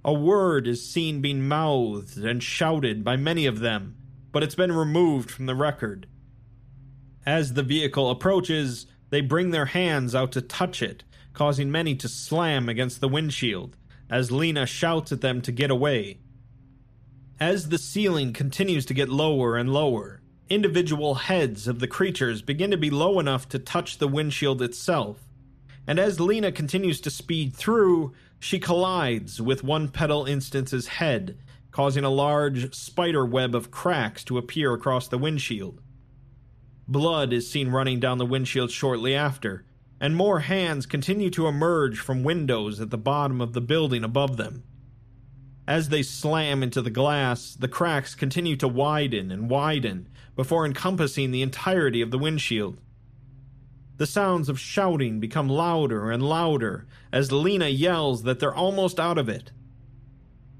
A 0.04 0.12
word 0.12 0.66
is 0.66 0.88
seen 0.88 1.20
being 1.20 1.46
mouthed 1.46 2.18
and 2.18 2.42
shouted 2.42 3.04
by 3.04 3.16
many 3.16 3.46
of 3.46 3.60
them, 3.60 3.96
but 4.32 4.42
it's 4.42 4.56
been 4.56 4.72
removed 4.72 5.30
from 5.30 5.46
the 5.46 5.54
record. 5.54 6.08
As 7.24 7.54
the 7.54 7.62
vehicle 7.62 8.10
approaches, 8.10 8.86
they 9.12 9.20
bring 9.20 9.50
their 9.50 9.66
hands 9.66 10.14
out 10.14 10.32
to 10.32 10.40
touch 10.40 10.80
it, 10.80 11.04
causing 11.34 11.70
many 11.70 11.94
to 11.94 12.08
slam 12.08 12.66
against 12.66 13.02
the 13.02 13.08
windshield, 13.08 13.76
as 14.08 14.32
Lena 14.32 14.64
shouts 14.64 15.12
at 15.12 15.20
them 15.20 15.42
to 15.42 15.52
get 15.52 15.70
away. 15.70 16.18
As 17.38 17.68
the 17.68 17.76
ceiling 17.76 18.32
continues 18.32 18.86
to 18.86 18.94
get 18.94 19.10
lower 19.10 19.58
and 19.58 19.70
lower, 19.70 20.22
individual 20.48 21.16
heads 21.16 21.68
of 21.68 21.78
the 21.78 21.86
creatures 21.86 22.40
begin 22.40 22.70
to 22.70 22.78
be 22.78 22.88
low 22.88 23.20
enough 23.20 23.46
to 23.50 23.58
touch 23.58 23.98
the 23.98 24.08
windshield 24.08 24.62
itself. 24.62 25.18
And 25.86 25.98
as 25.98 26.18
Lena 26.18 26.50
continues 26.50 26.98
to 27.02 27.10
speed 27.10 27.54
through, 27.54 28.14
she 28.38 28.58
collides 28.58 29.42
with 29.42 29.62
one 29.62 29.88
Petal 29.88 30.24
instance's 30.24 30.86
head, 30.86 31.36
causing 31.70 32.04
a 32.04 32.08
large 32.08 32.74
spider 32.74 33.26
web 33.26 33.54
of 33.54 33.70
cracks 33.70 34.24
to 34.24 34.38
appear 34.38 34.72
across 34.72 35.06
the 35.06 35.18
windshield. 35.18 35.82
Blood 36.88 37.32
is 37.32 37.50
seen 37.50 37.68
running 37.68 38.00
down 38.00 38.18
the 38.18 38.26
windshield 38.26 38.70
shortly 38.70 39.14
after, 39.14 39.64
and 40.00 40.16
more 40.16 40.40
hands 40.40 40.84
continue 40.84 41.30
to 41.30 41.46
emerge 41.46 41.98
from 41.98 42.24
windows 42.24 42.80
at 42.80 42.90
the 42.90 42.98
bottom 42.98 43.40
of 43.40 43.52
the 43.52 43.60
building 43.60 44.02
above 44.02 44.36
them. 44.36 44.64
As 45.66 45.90
they 45.90 46.02
slam 46.02 46.62
into 46.62 46.82
the 46.82 46.90
glass, 46.90 47.54
the 47.54 47.68
cracks 47.68 48.16
continue 48.16 48.56
to 48.56 48.66
widen 48.66 49.30
and 49.30 49.48
widen 49.48 50.08
before 50.34 50.66
encompassing 50.66 51.30
the 51.30 51.42
entirety 51.42 52.02
of 52.02 52.10
the 52.10 52.18
windshield. 52.18 52.78
The 53.98 54.06
sounds 54.06 54.48
of 54.48 54.58
shouting 54.58 55.20
become 55.20 55.48
louder 55.48 56.10
and 56.10 56.22
louder 56.22 56.88
as 57.12 57.30
Lena 57.30 57.68
yells 57.68 58.24
that 58.24 58.40
they're 58.40 58.54
almost 58.54 58.98
out 58.98 59.18
of 59.18 59.28
it. 59.28 59.52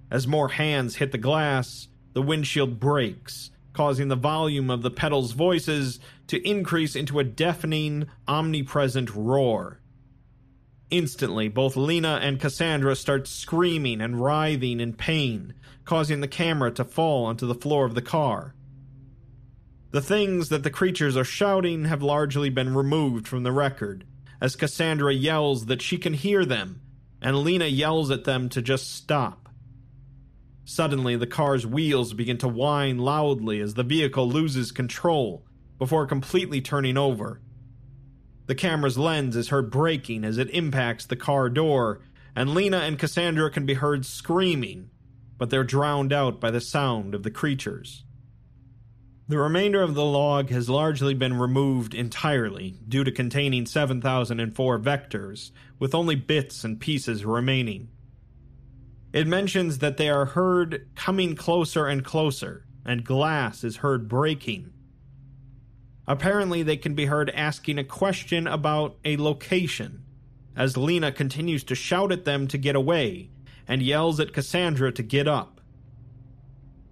As 0.09 0.29
more 0.29 0.51
hands 0.51 0.97
hit 0.97 1.11
the 1.11 1.18
glass, 1.18 1.89
the 2.12 2.23
windshield 2.23 2.79
breaks, 2.79 3.51
causing 3.73 4.09
the 4.09 4.16
volume 4.16 4.70
of 4.70 4.83
the 4.83 4.91
Petal's 4.91 5.33
voices 5.33 5.99
to 6.27 6.49
increase 6.49 6.95
into 6.95 7.18
a 7.18 7.25
deafening, 7.25 8.07
omnipresent 8.29 9.14
roar. 9.14 9.81
Instantly, 10.91 11.49
both 11.49 11.75
Lena 11.75 12.20
and 12.23 12.39
Cassandra 12.39 12.95
start 12.95 13.27
screaming 13.27 14.01
and 14.01 14.20
writhing 14.20 14.79
in 14.79 14.93
pain, 14.93 15.55
causing 15.85 16.20
the 16.20 16.29
camera 16.29 16.70
to 16.73 16.85
fall 16.85 17.25
onto 17.25 17.47
the 17.47 17.55
floor 17.55 17.87
of 17.87 17.95
the 17.95 18.03
car. 18.03 18.55
The 19.91 20.03
things 20.03 20.49
that 20.51 20.62
the 20.62 20.70
creatures 20.70 21.16
are 21.16 21.25
shouting 21.25 21.87
have 21.87 22.03
largely 22.03 22.51
been 22.51 22.75
removed 22.75 23.27
from 23.27 23.43
the 23.43 23.53
record, 23.53 24.07
as 24.41 24.57
Cassandra 24.57 25.14
yells 25.14 25.66
that 25.66 25.83
she 25.83 25.99
can 25.99 26.14
hear 26.14 26.45
them, 26.45 26.81
and 27.20 27.39
Lena 27.39 27.66
yells 27.66 28.11
at 28.11 28.25
them 28.25 28.49
to 28.51 28.61
just 28.61 28.95
stop. 28.95 29.41
Suddenly, 30.64 31.16
the 31.16 31.26
car's 31.26 31.66
wheels 31.66 32.14
begin 32.14 32.38
to 32.38 32.48
whine 32.48 32.98
loudly 32.98 33.60
as 33.60 33.74
the 33.74 33.82
vehicle 33.82 34.28
loses 34.28 34.72
control 34.72 35.44
before 35.78 36.06
completely 36.06 36.60
turning 36.60 36.96
over 36.96 37.40
the 38.46 38.54
camera's 38.54 38.98
lens 38.98 39.36
is 39.36 39.48
heard 39.48 39.70
breaking 39.70 40.24
as 40.24 40.36
it 40.36 40.50
impacts 40.50 41.06
the 41.06 41.16
car 41.16 41.48
door, 41.48 42.00
and 42.34 42.54
Lena 42.54 42.78
and 42.78 42.98
Cassandra 42.98 43.50
can 43.50 43.66
be 43.66 43.74
heard 43.74 44.04
screaming, 44.04 44.90
but 45.38 45.50
they're 45.50 45.64
drowned 45.64 46.12
out 46.12 46.40
by 46.40 46.50
the 46.50 46.60
sound 46.60 47.14
of 47.14 47.22
the 47.22 47.30
creatures. 47.30 48.04
The 49.28 49.38
remainder 49.38 49.80
of 49.80 49.94
the 49.94 50.04
log 50.04 50.50
has 50.50 50.68
largely 50.68 51.14
been 51.14 51.38
removed 51.38 51.94
entirely 51.94 52.76
due 52.86 53.04
to 53.04 53.12
containing 53.12 53.64
7004 53.64 54.78
vectors, 54.80 55.52
with 55.78 55.94
only 55.94 56.16
bits 56.16 56.64
and 56.64 56.80
pieces 56.80 57.24
remaining. 57.24 57.88
It 59.12 59.26
mentions 59.26 59.78
that 59.78 59.96
they 59.96 60.08
are 60.08 60.26
heard 60.26 60.88
coming 60.94 61.36
closer 61.36 61.86
and 61.86 62.04
closer, 62.04 62.66
and 62.84 63.04
glass 63.04 63.62
is 63.62 63.78
heard 63.78 64.08
breaking, 64.08 64.72
Apparently, 66.06 66.62
they 66.62 66.76
can 66.76 66.94
be 66.94 67.06
heard 67.06 67.30
asking 67.30 67.78
a 67.78 67.84
question 67.84 68.46
about 68.46 68.98
a 69.04 69.16
location, 69.16 70.02
as 70.56 70.76
Lena 70.76 71.12
continues 71.12 71.62
to 71.64 71.74
shout 71.74 72.10
at 72.10 72.24
them 72.24 72.48
to 72.48 72.58
get 72.58 72.74
away 72.74 73.30
and 73.68 73.82
yells 73.82 74.18
at 74.18 74.32
Cassandra 74.32 74.90
to 74.92 75.02
get 75.02 75.28
up. 75.28 75.60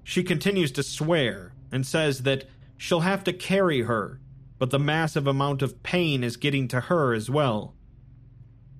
She 0.04 0.22
continues 0.22 0.70
to 0.72 0.82
swear 0.82 1.52
and 1.72 1.84
says 1.84 2.22
that 2.22 2.44
she'll 2.76 3.00
have 3.00 3.24
to 3.24 3.32
carry 3.32 3.82
her, 3.82 4.20
but 4.58 4.70
the 4.70 4.78
massive 4.78 5.26
amount 5.26 5.60
of 5.62 5.82
pain 5.82 6.22
is 6.22 6.36
getting 6.36 6.68
to 6.68 6.82
her 6.82 7.12
as 7.12 7.28
well. 7.28 7.74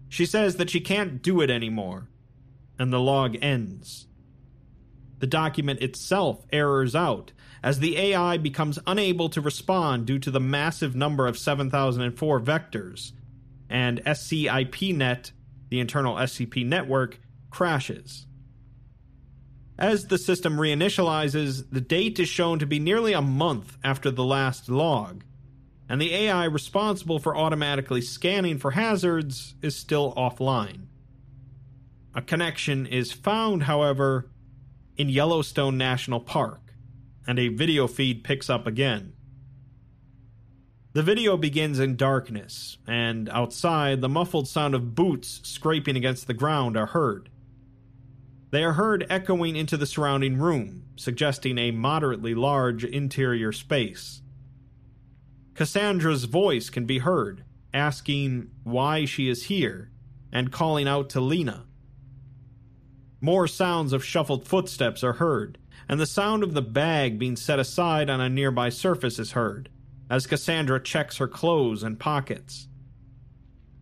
She 0.09 0.27
says 0.27 0.57
that 0.57 0.71
she 0.71 0.81
can't 0.81 1.23
do 1.23 1.41
it 1.41 1.51
anymore, 1.51 2.09
and 2.81 2.91
the 2.91 2.99
log 2.99 3.37
ends. 3.43 4.07
The 5.19 5.27
document 5.27 5.83
itself 5.83 6.47
errors 6.51 6.97
out 6.97 7.31
as 7.63 7.79
the 7.79 7.99
AI 7.99 8.39
becomes 8.39 8.79
unable 8.87 9.29
to 9.29 9.41
respond 9.43 10.07
due 10.07 10.19
to 10.19 10.31
the 10.31 10.41
massive 10.41 10.97
number 10.97 11.27
of 11.27 11.39
7004 11.39 12.41
vectors, 12.41 13.13
and 13.69 14.03
SCIPNet, 14.05 15.33
the 15.69 15.79
internal 15.79 16.15
SCP 16.17 16.65
network, 16.65 17.21
crashes. 17.51 18.27
As 19.79 20.07
the 20.07 20.17
system 20.17 20.57
reinitializes, 20.57 21.67
the 21.71 21.83
date 21.83 22.19
is 22.19 22.29
shown 22.29 22.59
to 22.61 22.67
be 22.67 22.79
nearly 22.79 23.13
a 23.13 23.21
month 23.21 23.77
after 23.85 24.11
the 24.11 24.25
last 24.25 24.71
log, 24.71 25.23
and 25.87 26.01
the 26.01 26.15
AI 26.15 26.45
responsible 26.45 27.19
for 27.19 27.37
automatically 27.37 28.01
scanning 28.01 28.57
for 28.57 28.71
hazards 28.71 29.55
is 29.61 29.77
still 29.77 30.15
offline. 30.15 30.87
A 32.15 32.23
connection 32.23 32.87
is 32.87 33.13
found, 33.13 33.65
however, 33.65 34.31
in 34.97 35.09
Yellowstone 35.09 35.79
National 35.79 36.21
Park 36.21 36.75
and 37.27 37.39
a 37.39 37.49
video 37.49 37.87
feed 37.87 38.25
picks 38.25 38.51
up 38.51 38.67
again. 38.67 39.13
The 40.93 41.05
video 41.05 41.37
begins 41.37 41.79
in 41.79 41.95
darkness, 41.95 42.79
and 42.85 43.29
outside, 43.29 44.01
the 44.01 44.09
muffled 44.09 44.49
sound 44.49 44.75
of 44.75 44.97
boots 44.97 45.41
scraping 45.45 45.97
against 45.97 46.27
the 46.27 46.35
ground 46.35 46.77
are 46.77 46.87
heard. 46.87 47.29
They 48.51 48.65
are 48.65 48.73
heard 48.73 49.07
echoing 49.09 49.55
into 49.55 49.77
the 49.77 49.87
surrounding 49.87 50.37
room, 50.37 50.87
suggesting 50.97 51.59
a 51.59 51.71
moderately 51.71 52.35
large 52.35 52.83
interior 52.83 53.53
space. 53.53 54.23
Cassandra's 55.55 56.25
voice 56.25 56.71
can 56.71 56.87
be 56.87 56.99
heard, 56.99 57.45
asking 57.73 58.51
why 58.65 59.05
she 59.05 59.29
is 59.29 59.45
here, 59.45 59.93
and 60.33 60.51
calling 60.51 60.89
out 60.89 61.09
to 61.11 61.21
Lena. 61.21 61.67
More 63.21 63.47
sounds 63.47 63.93
of 63.93 64.05
shuffled 64.05 64.47
footsteps 64.47 65.05
are 65.05 65.15
heard, 65.15 65.59
and 65.89 66.01
the 66.01 66.07
sound 66.07 66.43
of 66.43 66.55
the 66.55 66.63
bag 66.63 67.19
being 67.19 67.37
set 67.37 67.59
aside 67.59 68.09
on 68.09 68.21
a 68.21 68.29
nearby 68.29 68.71
surface 68.71 69.19
is 69.19 69.33
heard, 69.33 69.69
as 70.09 70.27
Cassandra 70.27 70.83
checks 70.83 71.19
her 71.19 71.29
clothes 71.29 71.83
and 71.83 72.01
pockets. 72.01 72.69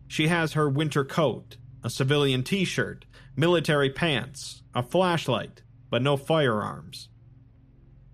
She 0.07 0.27
has 0.27 0.53
her 0.53 0.69
winter 0.69 1.05
coat, 1.05 1.57
a 1.83 1.89
civilian 1.89 2.43
t 2.43 2.65
shirt, 2.65 3.05
military 3.35 3.89
pants, 3.89 4.63
a 4.75 4.83
flashlight, 4.83 5.61
but 5.89 6.01
no 6.01 6.17
firearms. 6.17 7.07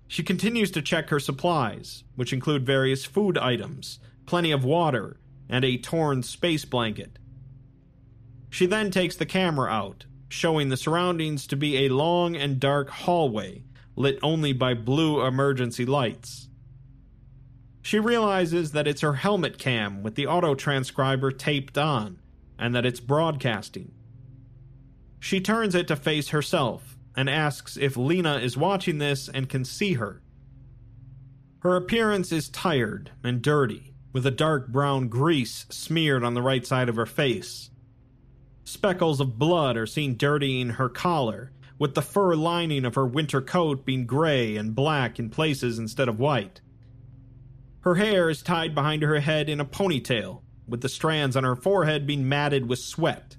She 0.07 0.21
continues 0.21 0.69
to 0.71 0.81
check 0.81 1.09
her 1.09 1.19
supplies, 1.19 2.03
which 2.15 2.33
include 2.33 2.65
various 2.65 3.05
food 3.05 3.37
items, 3.37 3.99
plenty 4.27 4.51
of 4.51 4.63
water, 4.63 5.19
and 5.49 5.65
a 5.65 5.77
torn 5.77 6.21
space 6.21 6.65
blanket. 6.65 7.17
She 8.49 8.65
then 8.65 8.91
takes 8.91 9.15
the 9.15 9.25
camera 9.25 9.69
out, 9.71 10.05
showing 10.35 10.67
the 10.67 10.77
surroundings 10.77 11.47
to 11.47 11.55
be 11.55 11.77
a 11.77 11.89
long 11.89 12.35
and 12.35 12.59
dark 12.59 12.89
hallway 12.89 13.63
lit 13.95 14.19
only 14.21 14.51
by 14.51 14.73
blue 14.73 15.25
emergency 15.25 15.85
lights. 15.85 16.49
She 17.81 17.99
realizes 17.99 18.71
that 18.71 18.87
it's 18.87 18.99
her 18.99 19.13
helmet 19.13 19.57
cam 19.57 20.03
with 20.03 20.15
the 20.15 20.27
auto 20.27 20.53
transcriber 20.53 21.31
taped 21.31 21.77
on, 21.77 22.19
and 22.59 22.75
that 22.75 22.85
it's 22.85 22.99
broadcasting. 22.99 23.93
She 25.21 25.39
turns 25.39 25.73
it 25.73 25.87
to 25.87 25.95
face 25.95 26.29
herself 26.29 26.97
and 27.15 27.29
asks 27.29 27.77
if 27.77 27.95
Lena 27.95 28.37
is 28.39 28.57
watching 28.57 28.97
this 28.97 29.29
and 29.29 29.47
can 29.47 29.63
see 29.63 29.93
her. 29.93 30.21
Her 31.59 31.77
appearance 31.77 32.33
is 32.33 32.49
tired 32.49 33.11
and 33.23 33.41
dirty, 33.41 33.93
with 34.11 34.25
a 34.25 34.31
dark 34.31 34.67
brown 34.67 35.07
grease 35.07 35.65
smeared 35.69 36.25
on 36.25 36.33
the 36.33 36.41
right 36.41 36.65
side 36.67 36.89
of 36.89 36.97
her 36.97 37.05
face. 37.05 37.69
Speckles 38.65 39.19
of 39.19 39.37
blood 39.37 39.77
are 39.77 39.85
seen 39.85 40.17
dirtying 40.17 40.71
her 40.71 40.89
collar, 40.89 41.51
with 41.77 41.93
the 41.93 42.01
fur 42.01 42.35
lining 42.35 42.83
of 42.83 42.95
her 42.95 43.05
winter 43.05 43.39
coat 43.39 43.85
being 43.85 44.07
gray 44.07 44.57
and 44.57 44.73
black 44.73 45.19
in 45.19 45.29
places 45.29 45.77
instead 45.77 46.09
of 46.09 46.19
white. 46.19 46.61
Her 47.81 47.95
hair 47.95 48.27
is 48.27 48.41
tied 48.41 48.73
behind 48.73 49.03
her 49.03 49.19
head 49.19 49.49
in 49.49 49.59
a 49.59 49.65
ponytail, 49.65 50.41
with 50.67 50.81
the 50.81 50.89
strands 50.89 51.35
on 51.37 51.43
her 51.43 51.55
forehead 51.55 52.07
being 52.07 52.27
matted 52.27 52.67
with 52.67 52.79
sweat. 52.79 53.37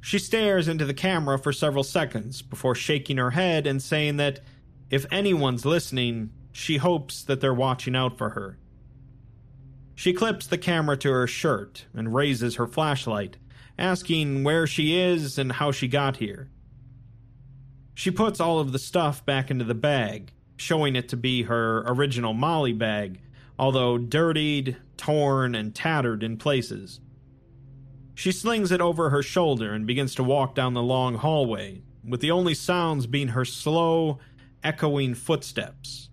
She 0.00 0.20
stares 0.20 0.68
into 0.68 0.84
the 0.84 0.94
camera 0.94 1.36
for 1.36 1.52
several 1.52 1.82
seconds 1.82 2.42
before 2.42 2.76
shaking 2.76 3.16
her 3.16 3.30
head 3.30 3.66
and 3.66 3.82
saying 3.82 4.18
that 4.18 4.38
if 4.88 5.04
anyone's 5.10 5.64
listening, 5.64 6.30
she 6.52 6.76
hopes 6.76 7.24
that 7.24 7.40
they're 7.40 7.52
watching 7.52 7.96
out 7.96 8.16
for 8.16 8.30
her. 8.30 8.56
She 9.96 10.12
clips 10.12 10.46
the 10.46 10.58
camera 10.58 10.96
to 10.98 11.10
her 11.10 11.26
shirt 11.26 11.86
and 11.92 12.14
raises 12.14 12.54
her 12.56 12.68
flashlight, 12.68 13.38
asking 13.78 14.44
where 14.44 14.66
she 14.66 14.98
is 14.98 15.38
and 15.38 15.52
how 15.52 15.72
she 15.72 15.88
got 15.88 16.18
here. 16.18 16.48
She 17.94 18.10
puts 18.10 18.40
all 18.40 18.58
of 18.58 18.72
the 18.72 18.78
stuff 18.78 19.24
back 19.24 19.50
into 19.50 19.64
the 19.64 19.74
bag, 19.74 20.32
showing 20.56 20.96
it 20.96 21.08
to 21.10 21.16
be 21.16 21.44
her 21.44 21.84
original 21.86 22.34
MOLLE 22.34 22.72
bag, 22.74 23.20
although 23.58 23.98
dirtied, 23.98 24.76
torn, 24.96 25.54
and 25.54 25.74
tattered 25.74 26.22
in 26.22 26.36
places. 26.36 27.00
She 28.14 28.32
slings 28.32 28.70
it 28.70 28.80
over 28.80 29.10
her 29.10 29.22
shoulder 29.22 29.72
and 29.72 29.86
begins 29.86 30.14
to 30.16 30.24
walk 30.24 30.54
down 30.54 30.74
the 30.74 30.82
long 30.82 31.16
hallway, 31.16 31.82
with 32.06 32.20
the 32.20 32.30
only 32.30 32.54
sounds 32.54 33.06
being 33.06 33.28
her 33.28 33.44
slow, 33.44 34.18
echoing 34.62 35.14
footsteps. 35.14 36.10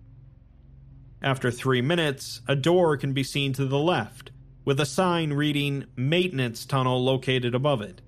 After 1.21 1.51
three 1.51 1.81
minutes, 1.81 2.41
a 2.47 2.55
door 2.55 2.97
can 2.97 3.13
be 3.13 3.23
seen 3.23 3.53
to 3.53 3.65
the 3.65 3.77
left, 3.77 4.30
with 4.63 4.79
a 4.79 4.85
sign 4.85 5.33
reading 5.33 5.85
Maintenance 5.95 6.65
Tunnel 6.65 7.03
located 7.03 7.55
above 7.55 7.81
it. 7.81 8.01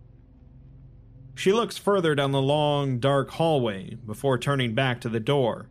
She 1.35 1.51
looks 1.51 1.77
further 1.77 2.13
down 2.13 2.31
the 2.31 2.41
long, 2.41 2.99
dark 2.99 3.31
hallway 3.31 3.95
before 3.95 4.37
turning 4.37 4.75
back 4.75 5.01
to 5.01 5.09
the 5.09 5.19
door. 5.19 5.69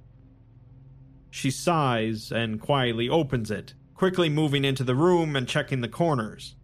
She 1.30 1.51
sighs 1.51 2.33
and 2.33 2.61
quietly 2.61 3.09
opens 3.09 3.51
it, 3.51 3.74
quickly 3.95 4.28
moving 4.28 4.64
into 4.64 4.83
the 4.83 4.97
room 4.97 5.37
and 5.37 5.47
checking 5.47 5.80
the 5.80 5.89
corners. 5.89 6.57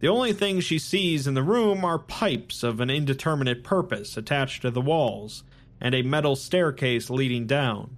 The 0.00 0.08
only 0.08 0.32
things 0.32 0.64
she 0.64 0.78
sees 0.78 1.26
in 1.26 1.34
the 1.34 1.42
room 1.42 1.84
are 1.84 1.98
pipes 1.98 2.62
of 2.62 2.80
an 2.80 2.90
indeterminate 2.90 3.64
purpose 3.64 4.16
attached 4.16 4.62
to 4.62 4.70
the 4.70 4.80
walls 4.80 5.44
and 5.80 5.94
a 5.94 6.02
metal 6.02 6.36
staircase 6.36 7.10
leading 7.10 7.46
down. 7.46 7.96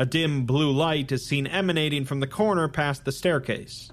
A 0.00 0.06
dim 0.06 0.46
blue 0.46 0.70
light 0.70 1.10
is 1.10 1.26
seen 1.26 1.48
emanating 1.48 2.04
from 2.04 2.20
the 2.20 2.28
corner 2.28 2.68
past 2.68 3.04
the 3.04 3.10
staircase. 3.10 3.90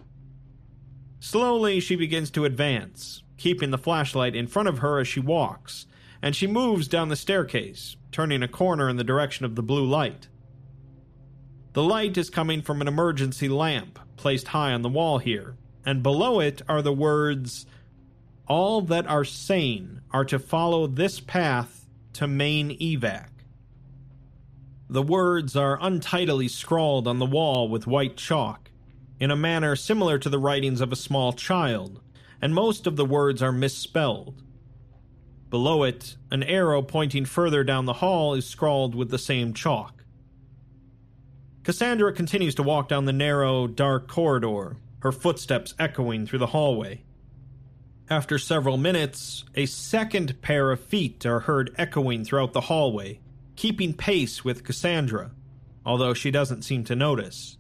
Slowly, 1.20 1.80
she 1.80 1.95
begins 1.95 2.30
to 2.32 2.45
advance, 2.45 3.24
keeping 3.38 3.72
the 3.72 3.80
flashlight 3.80 4.36
in 4.36 4.45
front 4.45 4.70
of 4.70 4.78
her 4.78 4.99
as 4.99 5.08
she 5.08 5.20
walks, 5.20 5.88
and 6.22 6.36
she 6.36 6.45
moves 6.45 6.88
down 6.88 7.10
the 7.10 7.16
staircase, 7.16 7.95
turning 8.12 8.43
a 8.43 8.47
corner 8.47 8.88
in 8.88 8.97
the 8.97 9.03
direction 9.03 9.45
of 9.45 9.56
the 9.56 9.64
blue 9.64 9.84
light. 9.84 10.28
The 11.74 11.82
light 11.82 12.20
is 12.20 12.30
coming 12.30 12.62
from 12.62 12.82
an 12.82 12.88
emergency 12.88 13.49
lamp 13.49 13.97
placed 14.16 14.49
high 14.49 14.74
on 14.74 14.84
the 14.84 14.89
wall 14.89 15.18
here, 15.18 15.58
and 15.88 16.03
below 16.03 16.39
it 16.39 16.62
are 16.70 16.84
the 16.84 16.93
words 16.93 17.66
All 18.47 18.82
that 18.82 19.08
are 19.08 19.26
sane 19.26 20.01
are 20.12 20.26
to 20.26 20.38
follow 20.38 20.86
this 20.86 21.20
path 21.20 21.88
to 22.14 22.28
main 22.28 22.78
evac. 22.78 23.35
The 24.90 25.02
words 25.02 25.56
are 25.56 25.80
untidily 25.82 26.48
scrawled 26.48 27.08
on 27.08 27.18
the 27.18 27.26
wall 27.26 27.68
with 27.68 27.88
white 27.88 28.18
chalk, 28.18 28.70
in 29.20 29.32
a 29.32 29.36
manner 29.36 29.76
similar 29.76 30.20
to 30.20 30.30
the 30.30 30.40
writings 30.40 30.80
of 30.80 30.92
a 30.92 30.96
small 30.96 31.34
child, 31.34 32.02
and 32.42 32.54
most 32.54 32.86
of 32.86 32.96
the 32.96 33.06
words 33.06 33.42
are 33.42 33.52
misspelled. 33.52 34.44
Below 35.50 35.84
it, 35.84 36.18
an 36.30 36.44
arrow 36.44 36.82
pointing 36.82 37.26
further 37.26 37.64
down 37.64 37.86
the 37.86 37.94
hall 37.94 38.36
is 38.36 38.46
scrawled 38.46 38.94
with 38.94 39.10
the 39.10 39.18
same 39.18 39.54
chalk. 39.54 40.04
Cassandra 41.64 42.14
continues 42.14 42.54
to 42.56 42.64
walk 42.64 42.88
down 42.88 43.06
the 43.06 43.14
narrow, 43.14 43.66
dark 43.66 44.08
corridor, 44.08 44.78
her 45.00 45.12
footsteps 45.12 45.74
echoing 45.80 46.28
through 46.28 46.40
the 46.40 46.48
hallway. 46.48 47.02
After 48.08 48.38
several 48.38 48.78
minutes, 48.78 49.46
a 49.56 49.66
second 49.66 50.42
pair 50.44 50.72
of 50.72 50.80
feet 50.80 51.26
are 51.26 51.40
heard 51.40 51.74
echoing 51.76 52.24
throughout 52.24 52.54
the 52.54 52.62
hallway, 52.62 53.20
keeping 53.56 53.93
pace 53.93 54.43
with 54.43 54.64
Cassandra, 54.64 55.32
although 55.86 56.14
she 56.14 56.32
doesn't 56.32 56.64
seem 56.64 56.84
to 56.86 56.95
notice. 56.95 57.58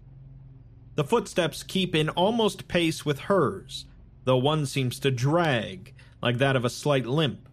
The 0.95 1.03
footsteps 1.03 1.63
keep 1.63 1.93
in 1.93 2.09
almost 2.09 2.67
pace 2.67 3.05
with 3.05 3.19
hers, 3.21 3.85
though 4.23 4.37
one 4.37 4.65
seems 4.65 4.99
to 4.99 5.11
drag, 5.11 5.93
like 6.21 6.37
that 6.37 6.55
of 6.55 6.65
a 6.65 6.69
slight 6.69 7.05
limp. 7.05 7.49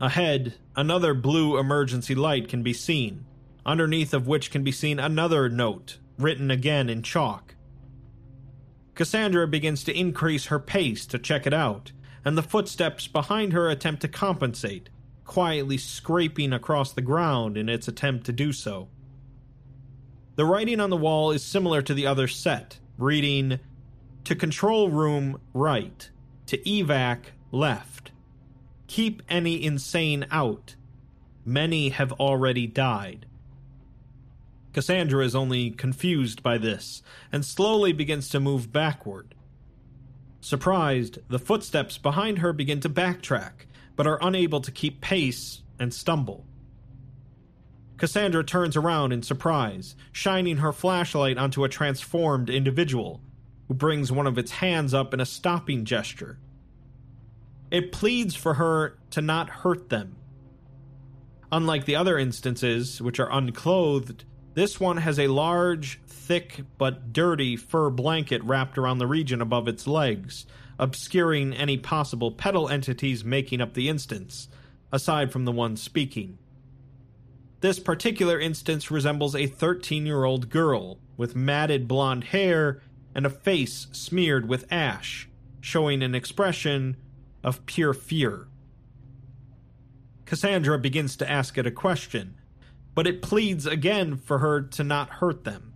Ahead, 0.00 0.54
another 0.76 1.14
blue 1.14 1.58
emergency 1.58 2.14
light 2.14 2.48
can 2.48 2.62
be 2.62 2.72
seen, 2.72 3.24
underneath 3.66 4.14
of 4.14 4.26
which 4.26 4.50
can 4.50 4.62
be 4.62 4.70
seen 4.70 5.00
another 5.00 5.48
note, 5.48 5.98
written 6.18 6.50
again 6.50 6.88
in 6.88 7.02
chalk. 7.02 7.54
Cassandra 8.94 9.46
begins 9.46 9.84
to 9.84 9.98
increase 9.98 10.46
her 10.46 10.58
pace 10.58 11.06
to 11.06 11.18
check 11.18 11.46
it 11.46 11.54
out, 11.54 11.92
and 12.24 12.36
the 12.36 12.42
footsteps 12.42 13.06
behind 13.06 13.52
her 13.52 13.68
attempt 13.68 14.02
to 14.02 14.08
compensate, 14.08 14.88
quietly 15.28 15.76
scraping 15.76 16.54
across 16.54 16.92
the 16.92 17.02
ground 17.02 17.58
in 17.58 17.68
its 17.68 17.86
attempt 17.86 18.24
to 18.24 18.32
do 18.32 18.50
so. 18.50 18.88
The 20.36 20.46
writing 20.46 20.80
on 20.80 20.88
the 20.88 20.96
wall 20.96 21.30
is 21.30 21.44
similar 21.44 21.82
to 21.82 21.92
the 21.92 22.06
other 22.06 22.26
set, 22.26 22.78
reading 22.96 23.60
to 24.24 24.34
control 24.34 24.88
room, 24.88 25.38
right. 25.52 26.10
To 26.46 26.56
evac, 26.58 27.18
left. 27.52 28.10
Keep 28.86 29.22
any 29.28 29.62
insane 29.62 30.26
out. 30.30 30.76
Many 31.44 31.90
have 31.90 32.12
already 32.12 32.66
died. 32.66 33.26
Cassandra 34.72 35.24
is 35.24 35.34
only 35.34 35.70
confused 35.70 36.42
by 36.42 36.56
this, 36.56 37.02
and 37.30 37.44
slowly 37.44 37.92
begins 37.92 38.30
to 38.30 38.40
move 38.40 38.72
backward. 38.72 39.34
Surprised, 40.40 41.18
the 41.28 41.38
footsteps 41.38 41.98
behind 41.98 42.38
her 42.38 42.54
begin 42.54 42.80
to 42.80 42.88
backtrack, 42.88 43.66
but 43.98 44.06
are 44.06 44.20
unable 44.22 44.60
to 44.60 44.70
keep 44.70 45.00
pace 45.00 45.60
and 45.80 45.92
stumble. 45.92 46.46
Cassandra 47.96 48.44
turns 48.44 48.76
around 48.76 49.12
in 49.12 49.24
surprise, 49.24 49.96
shining 50.12 50.58
her 50.58 50.72
flashlight 50.72 51.36
onto 51.36 51.64
a 51.64 51.68
transformed 51.68 52.48
individual 52.48 53.20
who 53.66 53.74
brings 53.74 54.12
one 54.12 54.28
of 54.28 54.38
its 54.38 54.52
hands 54.52 54.94
up 54.94 55.12
in 55.12 55.20
a 55.20 55.26
stopping 55.26 55.84
gesture. 55.84 56.38
It 57.72 57.90
pleads 57.90 58.36
for 58.36 58.54
her 58.54 58.96
to 59.10 59.20
not 59.20 59.50
hurt 59.50 59.88
them. 59.88 60.14
Unlike 61.50 61.86
the 61.86 61.96
other 61.96 62.16
instances, 62.16 63.02
which 63.02 63.18
are 63.18 63.32
unclothed, 63.32 64.22
this 64.54 64.78
one 64.78 64.98
has 64.98 65.18
a 65.18 65.26
large, 65.26 66.00
thick, 66.06 66.60
but 66.78 67.12
dirty 67.12 67.56
fur 67.56 67.90
blanket 67.90 68.44
wrapped 68.44 68.78
around 68.78 68.98
the 68.98 69.08
region 69.08 69.42
above 69.42 69.66
its 69.66 69.88
legs, 69.88 70.46
obscuring 70.78 71.52
any 71.52 71.76
possible 71.76 72.30
petal 72.30 72.68
entities 72.68 73.24
making 73.24 73.60
up 73.60 73.74
the 73.74 73.88
instance, 73.88 74.48
aside 74.92 75.32
from 75.32 75.44
the 75.44 75.52
one 75.52 75.76
speaking. 75.76 76.38
This 77.60 77.80
particular 77.80 78.38
instance 78.38 78.90
resembles 78.90 79.34
a 79.34 79.46
13 79.46 80.06
year 80.06 80.24
old 80.24 80.48
girl 80.48 80.98
with 81.16 81.34
matted 81.34 81.88
blonde 81.88 82.24
hair 82.24 82.80
and 83.14 83.26
a 83.26 83.30
face 83.30 83.88
smeared 83.90 84.48
with 84.48 84.70
ash, 84.72 85.28
showing 85.60 86.02
an 86.02 86.14
expression 86.14 86.96
of 87.42 87.66
pure 87.66 87.94
fear. 87.94 88.46
Cassandra 90.24 90.78
begins 90.78 91.16
to 91.16 91.28
ask 91.28 91.58
it 91.58 91.66
a 91.66 91.70
question, 91.70 92.36
but 92.94 93.06
it 93.06 93.22
pleads 93.22 93.66
again 93.66 94.16
for 94.16 94.38
her 94.38 94.60
to 94.60 94.84
not 94.84 95.08
hurt 95.08 95.44
them. 95.44 95.72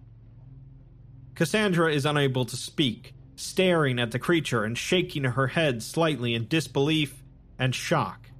Cassandra 1.34 1.92
is 1.92 2.04
unable 2.04 2.44
to 2.44 2.56
speak, 2.56 3.14
staring 3.42 3.98
at 3.98 4.10
the 4.10 4.18
creature 4.18 4.64
and 4.64 4.76
shaking 4.78 5.24
her 5.24 5.48
head 5.48 5.82
slightly 5.82 6.34
in 6.34 6.48
disbelief 6.48 7.22
and 7.58 7.74
shock. 7.74 8.30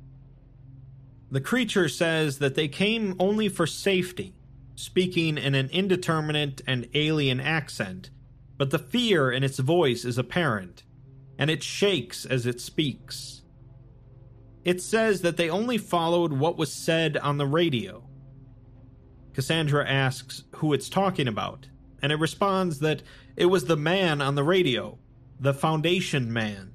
The 1.30 1.40
creature 1.40 1.88
says 1.88 2.38
that 2.38 2.54
they 2.54 2.68
came 2.68 3.16
only 3.18 3.48
for 3.48 3.66
safety, 3.66 4.34
speaking 4.74 5.38
in 5.38 5.54
an 5.54 5.70
indeterminate 5.70 6.60
and 6.66 6.88
alien 6.94 7.40
accent 7.40 8.10
but 8.62 8.70
the 8.70 8.78
fear 8.78 9.28
in 9.28 9.42
its 9.42 9.58
voice 9.58 10.04
is 10.04 10.18
apparent, 10.18 10.84
and 11.36 11.50
it 11.50 11.64
shakes 11.64 12.24
as 12.24 12.46
it 12.46 12.60
speaks. 12.60 13.42
It 14.64 14.80
says 14.80 15.22
that 15.22 15.36
they 15.36 15.50
only 15.50 15.78
followed 15.78 16.32
what 16.32 16.56
was 16.56 16.72
said 16.72 17.16
on 17.16 17.38
the 17.38 17.46
radio. 17.46 18.04
Cassandra 19.34 19.84
asks 19.84 20.44
who 20.56 20.72
it's 20.72 20.88
talking 20.88 21.26
about, 21.26 21.66
and 22.02 22.12
it 22.12 22.20
responds 22.20 22.78
that 22.78 23.02
it 23.36 23.46
was 23.46 23.64
the 23.64 23.76
man 23.76 24.20
on 24.20 24.34
the 24.34 24.44
radio, 24.44 24.98
the 25.40 25.54
Foundation 25.54 26.32
man. 26.32 26.72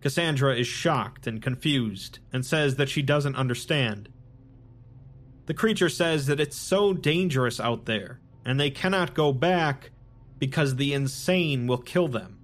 Cassandra 0.00 0.56
is 0.56 0.66
shocked 0.66 1.26
and 1.26 1.40
confused 1.40 2.18
and 2.32 2.44
says 2.44 2.76
that 2.76 2.88
she 2.88 3.02
doesn't 3.02 3.36
understand. 3.36 4.08
The 5.46 5.54
creature 5.54 5.88
says 5.88 6.26
that 6.26 6.40
it's 6.40 6.56
so 6.56 6.92
dangerous 6.92 7.60
out 7.60 7.84
there 7.86 8.20
and 8.44 8.58
they 8.58 8.70
cannot 8.70 9.14
go 9.14 9.32
back 9.32 9.90
because 10.38 10.76
the 10.76 10.92
insane 10.92 11.66
will 11.66 11.78
kill 11.78 12.08
them. 12.08 12.38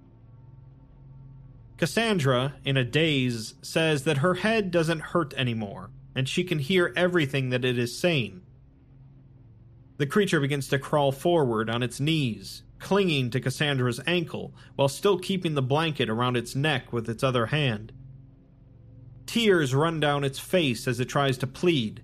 Cassandra, 1.77 2.55
in 2.65 2.77
a 2.77 2.83
daze, 2.83 3.55
says 3.61 4.03
that 4.03 4.17
her 4.17 4.35
head 4.35 4.69
doesn't 4.71 4.99
hurt 4.99 5.33
anymore, 5.35 5.91
and 6.13 6.27
she 6.27 6.43
can 6.43 6.59
hear 6.59 6.93
everything 6.95 7.49
that 7.49 7.63
it 7.63 7.77
is 7.77 7.97
saying. 7.97 8.41
The 9.99 10.07
creature 10.07 10.39
begins 10.39 10.69
to 10.69 10.79
crawl 10.79 11.11
forward 11.11 11.69
on 11.69 11.83
its 11.83 11.99
knees, 11.99 12.63
clinging 12.79 13.31
to 13.31 13.41
Cassandra's 13.41 13.99
ankle 14.07 14.53
while 14.77 14.87
still 14.87 15.19
keeping 15.19 15.55
the 15.55 15.61
blanket 15.61 16.09
around 16.09 16.37
its 16.37 16.55
neck 16.55 16.93
with 16.93 17.09
its 17.09 17.21
other 17.21 17.47
hand. 17.47 17.91
Tears 19.25 19.75
run 19.75 19.99
down 19.99 20.23
its 20.23 20.39
face 20.39 20.87
as 20.87 21.01
it 21.01 21.09
tries 21.09 21.37
to 21.39 21.47
plead. 21.47 22.01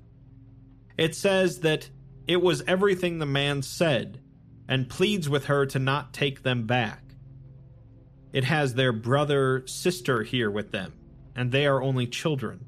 It 0.98 1.16
says 1.16 1.62
that 1.62 1.90
it 2.28 2.42
was 2.42 2.64
everything 2.68 3.20
the 3.20 3.26
man 3.26 3.62
said, 3.62 4.20
and 4.68 4.90
pleads 4.90 5.30
with 5.30 5.46
her 5.46 5.66
to 5.68 5.80
not 5.80 6.14
take 6.14 6.44
them 6.44 6.68
back. 6.68 7.02
It 8.34 8.44
has 8.44 8.74
their 8.74 8.92
brother 8.92 9.64
sister 9.68 10.24
here 10.24 10.52
with 10.52 10.72
them, 10.72 10.92
and 11.34 11.50
they 11.50 11.66
are 11.66 11.82
only 11.82 12.08
children. 12.08 12.66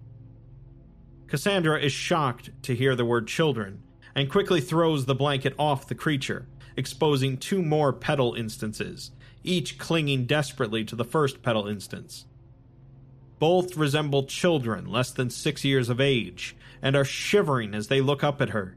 Cassandra 1.28 1.82
is 1.82 1.91
shocked 1.91 2.51
to 2.63 2.73
hear 2.73 2.95
the 2.95 3.03
word 3.03 3.28
children 3.28 3.84
and 4.18 4.32
quickly 4.32 4.59
throws 4.59 5.05
the 5.05 5.13
blanket 5.13 5.53
off 5.59 5.88
the 5.88 5.93
creature, 5.93 6.47
exposing 6.76 7.38
two 7.38 7.61
more 7.61 7.93
petal 7.93 8.34
instances, 8.34 9.11
each 9.43 9.78
clinging 9.78 10.26
desperately 10.26 10.84
to 10.84 10.95
the 10.95 11.05
first 11.05 11.43
petal 11.43 11.68
instance. 11.68 12.26
Both 13.38 13.78
resemble 13.78 14.24
children 14.24 14.88
less 14.88 15.11
than 15.11 15.30
six 15.30 15.63
years 15.63 15.88
of 15.88 16.01
age 16.01 16.55
and 16.82 16.95
are 16.95 17.05
shivering 17.05 17.76
as 17.76 17.89
they 17.89 18.01
look 18.01 18.24
up 18.24 18.41
at 18.41 18.49
her. 18.49 18.76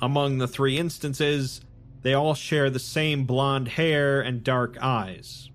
Among 0.00 0.38
the 0.38 0.48
three 0.48 0.78
instances, 0.78 1.60
they 2.00 2.14
all 2.14 2.34
share 2.34 2.70
the 2.70 2.78
same 2.78 3.26
blonde 3.26 3.68
hair 3.68 4.22
and 4.22 4.42
dark 4.42 4.78
eyes. 4.80 5.50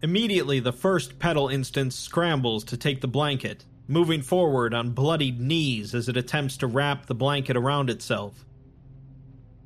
Immediately, 0.00 0.60
the 0.60 0.72
first 0.72 1.18
petal 1.18 1.48
instance 1.48 1.94
scrambles 1.94 2.64
to 2.64 2.78
take 2.78 3.02
the 3.02 3.06
blanket, 3.06 3.66
moving 3.86 4.22
forward 4.22 4.72
on 4.72 4.90
bloodied 4.90 5.40
knees 5.40 5.94
as 5.94 6.08
it 6.08 6.16
attempts 6.16 6.56
to 6.58 6.66
wrap 6.66 7.06
the 7.06 7.14
blanket 7.14 7.56
around 7.56 7.90
itself. 7.90 8.44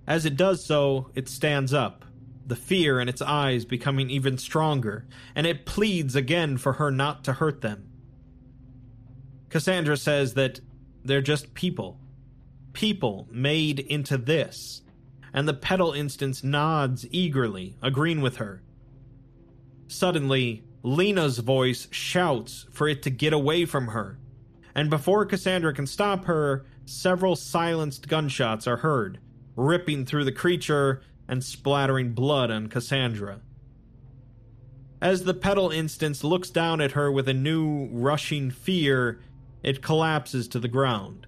As 0.06 0.24
it 0.24 0.36
does 0.36 0.64
so, 0.64 1.10
it 1.14 1.28
stands 1.28 1.72
up, 1.74 2.04
the 2.46 2.56
fear 2.56 2.98
in 2.98 3.08
its 3.08 3.22
eyes 3.22 3.64
becoming 3.64 4.10
even 4.10 4.38
stronger, 4.38 5.06
and 5.34 5.46
it 5.46 5.66
pleads 5.66 6.16
again 6.16 6.56
for 6.56 6.74
her 6.74 6.90
not 6.90 7.24
to 7.24 7.34
hurt 7.34 7.60
them. 7.60 7.90
Cassandra 9.50 9.96
says 9.96 10.34
that 10.34 10.60
they're 11.04 11.20
just 11.20 11.54
people. 11.54 11.98
People 12.72 13.28
made 13.30 13.80
into 13.80 14.18
this. 14.18 14.82
And 15.32 15.46
the 15.46 15.54
petal 15.54 15.92
instance 15.92 16.42
nods 16.42 17.06
eagerly, 17.10 17.76
agreeing 17.82 18.20
with 18.20 18.38
her. 18.38 18.62
Suddenly, 19.86 20.64
Lena's 20.82 21.38
voice 21.38 21.88
shouts 21.90 22.66
for 22.70 22.88
it 22.88 23.02
to 23.02 23.10
get 23.10 23.32
away 23.32 23.64
from 23.64 23.88
her. 23.88 24.18
And 24.74 24.88
before 24.88 25.26
Cassandra 25.26 25.74
can 25.74 25.86
stop 25.86 26.26
her, 26.26 26.64
several 26.84 27.36
silenced 27.36 28.08
gunshots 28.08 28.66
are 28.66 28.78
heard, 28.78 29.18
ripping 29.56 30.06
through 30.06 30.24
the 30.24 30.32
creature 30.32 31.02
and 31.26 31.42
splattering 31.42 32.12
blood 32.12 32.50
on 32.50 32.68
Cassandra. 32.68 33.40
As 35.00 35.24
the 35.24 35.34
petal 35.34 35.70
instance 35.70 36.24
looks 36.24 36.50
down 36.50 36.80
at 36.80 36.92
her 36.92 37.10
with 37.10 37.28
a 37.28 37.34
new, 37.34 37.88
rushing 37.92 38.50
fear, 38.50 39.20
it 39.62 39.82
collapses 39.82 40.48
to 40.48 40.58
the 40.58 40.68
ground. 40.68 41.26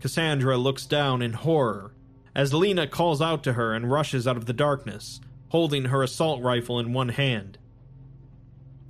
Cassandra 0.00 0.56
looks 0.56 0.86
down 0.86 1.20
in 1.20 1.32
horror 1.32 1.92
as 2.34 2.54
Lena 2.54 2.86
calls 2.86 3.20
out 3.20 3.42
to 3.44 3.54
her 3.54 3.74
and 3.74 3.90
rushes 3.90 4.26
out 4.26 4.36
of 4.36 4.46
the 4.46 4.52
darkness, 4.52 5.20
holding 5.48 5.86
her 5.86 6.02
assault 6.02 6.42
rifle 6.42 6.78
in 6.78 6.92
one 6.92 7.10
hand. 7.10 7.58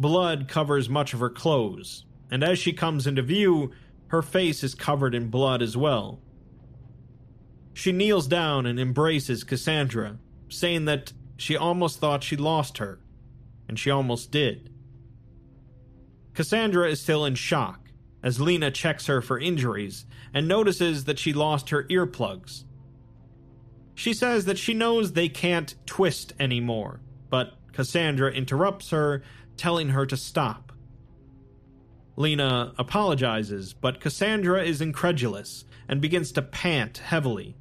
Blood 0.01 0.49
covers 0.49 0.89
much 0.89 1.13
of 1.13 1.21
her 1.21 1.29
clothes, 1.29 2.07
and 2.31 2.43
as 2.43 2.59
she 2.59 2.73
comes 2.73 3.07
into 3.07 3.21
view, 3.21 3.71
her 4.07 4.23
face 4.23 4.65
is 4.65 4.75
covered 4.75 5.15
in 5.15 5.29
blood 5.29 5.61
as 5.61 5.77
well. 5.77 6.21
She 7.75 7.93
kneels 7.93 8.27
down 8.27 8.65
and 8.65 8.81
embraces 8.81 9.45
Cassandra, 9.45 10.19
saying 10.49 10.87
that 10.87 11.13
she 11.37 11.55
almost 11.55 12.01
thought 12.01 12.25
she 12.25 12.37
lost 12.37 12.79
her, 12.79 12.99
and 13.69 13.79
she 13.79 13.91
almost 13.91 14.33
did. 14.33 14.71
Cassandra 16.33 16.89
is 16.89 17.01
still 17.01 17.27
in 17.27 17.35
shock 17.35 17.91
as 18.23 18.41
Lena 18.41 18.71
checks 18.71 19.07
her 19.07 19.21
for 19.21 19.39
injuries 19.39 20.07
and 20.33 20.49
notices 20.49 21.05
that 21.05 21.19
she 21.19 21.35
lost 21.35 21.69
her 21.71 21.85
earplugs. 21.85 22.65
She 23.95 24.15
says 24.15 24.47
that 24.47 24.59
she 24.59 24.73
knows 24.73 25.13
they 25.13 25.29
can't 25.29 25.75
twist 25.85 26.33
anymore, 26.41 27.03
but 27.29 27.55
Cassandra 27.73 28.31
interrupts 28.33 28.91
her, 28.91 29.23
telling 29.61 29.91
her 29.91 30.07
to 30.07 30.17
stop. 30.17 30.73
Lena 32.17 32.73
apologizes, 32.79 33.75
but 33.75 34.01
Cassandra 34.01 34.65
is 34.65 34.81
incredulous 34.81 35.67
and 35.87 36.01
begins 36.01 36.33
to 36.33 36.41
pant 36.41 36.99
heavily. 36.99 37.57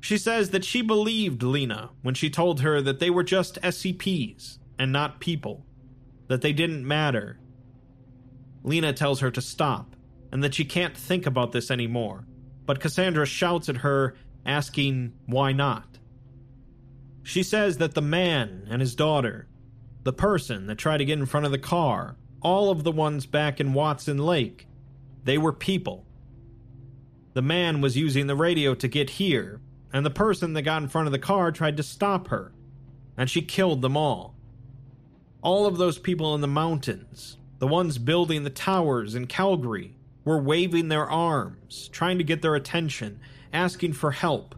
She 0.00 0.16
says 0.16 0.50
that 0.50 0.64
she 0.64 0.80
believed 0.80 1.42
Lena 1.42 1.90
when 2.02 2.14
she 2.14 2.30
told 2.30 2.60
her 2.60 2.80
that 2.80 3.00
they 3.00 3.10
were 3.10 3.24
just 3.24 3.60
SCPs 3.60 4.58
and 4.78 4.92
not 4.92 5.18
people, 5.18 5.66
that 6.28 6.42
they 6.42 6.52
didn't 6.52 6.86
matter. 6.86 7.40
Lena 8.62 8.92
tells 8.92 9.18
her 9.18 9.32
to 9.32 9.40
stop 9.40 9.96
and 10.30 10.44
that 10.44 10.54
she 10.54 10.64
can't 10.64 10.96
think 10.96 11.26
about 11.26 11.50
this 11.50 11.72
anymore, 11.72 12.24
but 12.66 12.78
Cassandra 12.78 13.26
shouts 13.26 13.68
at 13.68 13.78
her, 13.78 14.14
asking 14.46 15.12
why 15.26 15.50
not. 15.50 15.98
She 17.24 17.42
says 17.42 17.78
that 17.78 17.94
the 17.94 18.00
man 18.00 18.68
and 18.70 18.80
his 18.80 18.94
daughter, 18.94 19.47
the 20.08 20.12
person 20.14 20.66
that 20.68 20.78
tried 20.78 20.96
to 20.96 21.04
get 21.04 21.18
in 21.18 21.26
front 21.26 21.44
of 21.44 21.52
the 21.52 21.58
car, 21.58 22.16
all 22.40 22.70
of 22.70 22.82
the 22.82 22.90
ones 22.90 23.26
back 23.26 23.60
in 23.60 23.74
Watson 23.74 24.16
Lake, 24.16 24.66
they 25.24 25.36
were 25.36 25.52
people. 25.52 26.06
The 27.34 27.42
man 27.42 27.82
was 27.82 27.94
using 27.94 28.26
the 28.26 28.34
radio 28.34 28.74
to 28.74 28.88
get 28.88 29.10
here, 29.10 29.60
and 29.92 30.06
the 30.06 30.10
person 30.10 30.54
that 30.54 30.62
got 30.62 30.80
in 30.80 30.88
front 30.88 31.08
of 31.08 31.12
the 31.12 31.18
car 31.18 31.52
tried 31.52 31.76
to 31.76 31.82
stop 31.82 32.28
her, 32.28 32.52
and 33.18 33.28
she 33.28 33.42
killed 33.42 33.82
them 33.82 33.98
all. 33.98 34.34
All 35.42 35.66
of 35.66 35.76
those 35.76 35.98
people 35.98 36.34
in 36.34 36.40
the 36.40 36.48
mountains, 36.48 37.36
the 37.58 37.66
ones 37.66 37.98
building 37.98 38.44
the 38.44 38.48
towers 38.48 39.14
in 39.14 39.26
Calgary, 39.26 39.94
were 40.24 40.40
waving 40.40 40.88
their 40.88 41.04
arms, 41.04 41.90
trying 41.92 42.16
to 42.16 42.24
get 42.24 42.40
their 42.40 42.54
attention, 42.54 43.20
asking 43.52 43.92
for 43.92 44.12
help, 44.12 44.54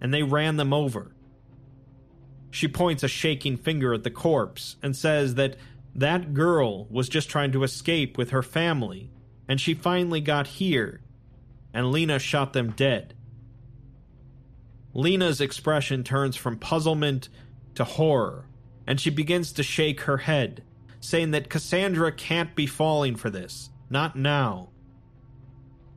and 0.00 0.14
they 0.14 0.22
ran 0.22 0.56
them 0.56 0.72
over. 0.72 1.12
She 2.50 2.68
points 2.68 3.02
a 3.02 3.08
shaking 3.08 3.56
finger 3.56 3.94
at 3.94 4.02
the 4.02 4.10
corpse 4.10 4.76
and 4.82 4.96
says 4.96 5.34
that 5.36 5.56
that 5.94 6.34
girl 6.34 6.86
was 6.86 7.08
just 7.08 7.28
trying 7.28 7.52
to 7.52 7.62
escape 7.62 8.16
with 8.16 8.30
her 8.30 8.42
family, 8.42 9.10
and 9.48 9.60
she 9.60 9.74
finally 9.74 10.20
got 10.20 10.46
here, 10.46 11.00
and 11.72 11.90
Lena 11.90 12.18
shot 12.18 12.52
them 12.52 12.72
dead. 12.72 13.14
Lena's 14.92 15.40
expression 15.40 16.02
turns 16.02 16.36
from 16.36 16.58
puzzlement 16.58 17.28
to 17.74 17.84
horror, 17.84 18.46
and 18.86 19.00
she 19.00 19.10
begins 19.10 19.52
to 19.52 19.62
shake 19.62 20.02
her 20.02 20.18
head, 20.18 20.64
saying 21.00 21.30
that 21.30 21.48
Cassandra 21.48 22.10
can't 22.10 22.54
be 22.56 22.66
falling 22.66 23.14
for 23.14 23.30
this, 23.30 23.70
not 23.88 24.16
now. 24.16 24.70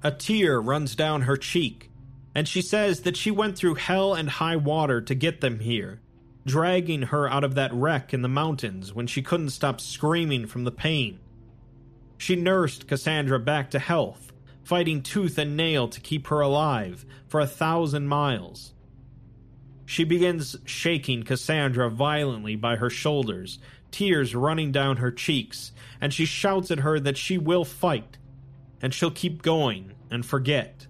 A 0.03 0.11
tear 0.11 0.61
runs 0.61 0.95
down 0.95 1.21
her 1.21 1.37
cheek, 1.37 1.89
and 2.35 2.47
she 2.47 2.61
says 2.61 3.01
that 3.01 3.17
she 3.17 3.31
went 3.31 3.57
through 3.57 3.75
hell 3.75 4.13
and 4.13 4.29
high 4.29 4.55
water 4.55 5.01
to 5.01 5.15
get 5.15 5.41
them 5.41 5.59
here, 5.59 6.01
dragging 6.45 7.03
her 7.03 7.29
out 7.29 7.43
of 7.43 7.55
that 7.55 7.73
wreck 7.73 8.13
in 8.13 8.21
the 8.21 8.27
mountains 8.27 8.93
when 8.93 9.07
she 9.07 9.21
couldn't 9.21 9.49
stop 9.49 9.79
screaming 9.79 10.45
from 10.45 10.63
the 10.63 10.71
pain. 10.71 11.19
She 12.17 12.35
nursed 12.35 12.87
Cassandra 12.87 13.39
back 13.39 13.71
to 13.71 13.79
health, 13.79 14.31
fighting 14.63 15.01
tooth 15.01 15.37
and 15.37 15.57
nail 15.57 15.87
to 15.87 16.01
keep 16.01 16.27
her 16.27 16.41
alive 16.41 17.05
for 17.27 17.39
a 17.39 17.47
thousand 17.47 18.07
miles. 18.07 18.73
She 19.85 20.03
begins 20.03 20.55
shaking 20.65 21.23
Cassandra 21.23 21.89
violently 21.89 22.55
by 22.55 22.77
her 22.77 22.89
shoulders, 22.89 23.59
tears 23.91 24.35
running 24.35 24.71
down 24.71 24.97
her 24.97 25.11
cheeks, 25.11 25.71
and 25.99 26.13
she 26.13 26.25
shouts 26.25 26.71
at 26.71 26.79
her 26.79 26.99
that 26.99 27.17
she 27.17 27.37
will 27.37 27.65
fight, 27.65 28.17
and 28.81 28.93
she'll 28.93 29.11
keep 29.11 29.41
going 29.41 29.93
and 30.09 30.25
forget. 30.25 30.87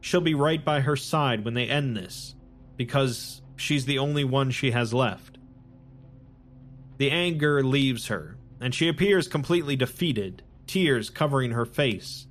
She'll 0.00 0.20
be 0.20 0.34
right 0.34 0.64
by 0.64 0.80
her 0.80 0.96
side 0.96 1.44
when 1.44 1.54
they 1.54 1.68
end 1.68 1.96
this, 1.96 2.34
because 2.76 3.42
she's 3.60 3.84
the 3.84 3.98
only 3.98 4.24
one 4.24 4.50
she 4.50 4.70
has 4.70 4.94
left. 4.94 5.38
The 6.98 7.10
anger 7.10 7.62
leaves 7.62 8.08
her, 8.08 8.36
and 8.60 8.74
she 8.74 8.88
appears 8.88 9.28
completely 9.28 9.76
defeated, 9.76 10.42
tears 10.66 11.10
covering 11.10 11.52
her 11.52 11.64
face. 11.64 12.26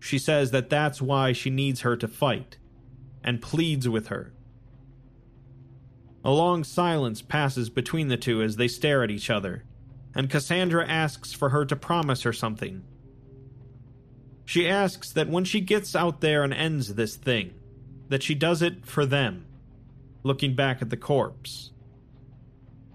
She 0.00 0.18
says 0.18 0.50
that 0.50 0.70
that's 0.70 1.02
why 1.02 1.32
she 1.32 1.50
needs 1.50 1.80
her 1.80 1.96
to 1.96 2.08
fight, 2.08 2.58
and 3.22 3.42
pleads 3.42 3.88
with 3.88 4.08
her. 4.08 4.32
A 6.24 6.30
long 6.30 6.64
silence 6.64 7.22
passes 7.22 7.70
between 7.70 8.08
the 8.08 8.16
two 8.16 8.42
as 8.42 8.56
they 8.56 8.68
stare 8.68 9.02
at 9.02 9.10
each 9.10 9.30
other, 9.30 9.64
and 10.14 10.30
Cassandra 10.30 10.86
asks 10.88 11.32
for 11.32 11.50
her 11.50 11.64
to 11.64 11.76
promise 11.76 12.22
her 12.22 12.32
something. 12.32 12.82
She 14.44 14.68
asks 14.68 15.12
that 15.12 15.28
when 15.28 15.44
she 15.44 15.60
gets 15.60 15.94
out 15.94 16.20
there 16.20 16.42
and 16.42 16.54
ends 16.54 16.94
this 16.94 17.16
thing, 17.16 17.54
that 18.08 18.22
she 18.22 18.34
does 18.34 18.62
it 18.62 18.86
for 18.86 19.04
them, 19.04 19.46
looking 20.26 20.56
back 20.56 20.82
at 20.82 20.90
the 20.90 20.96
corpse. 20.96 21.70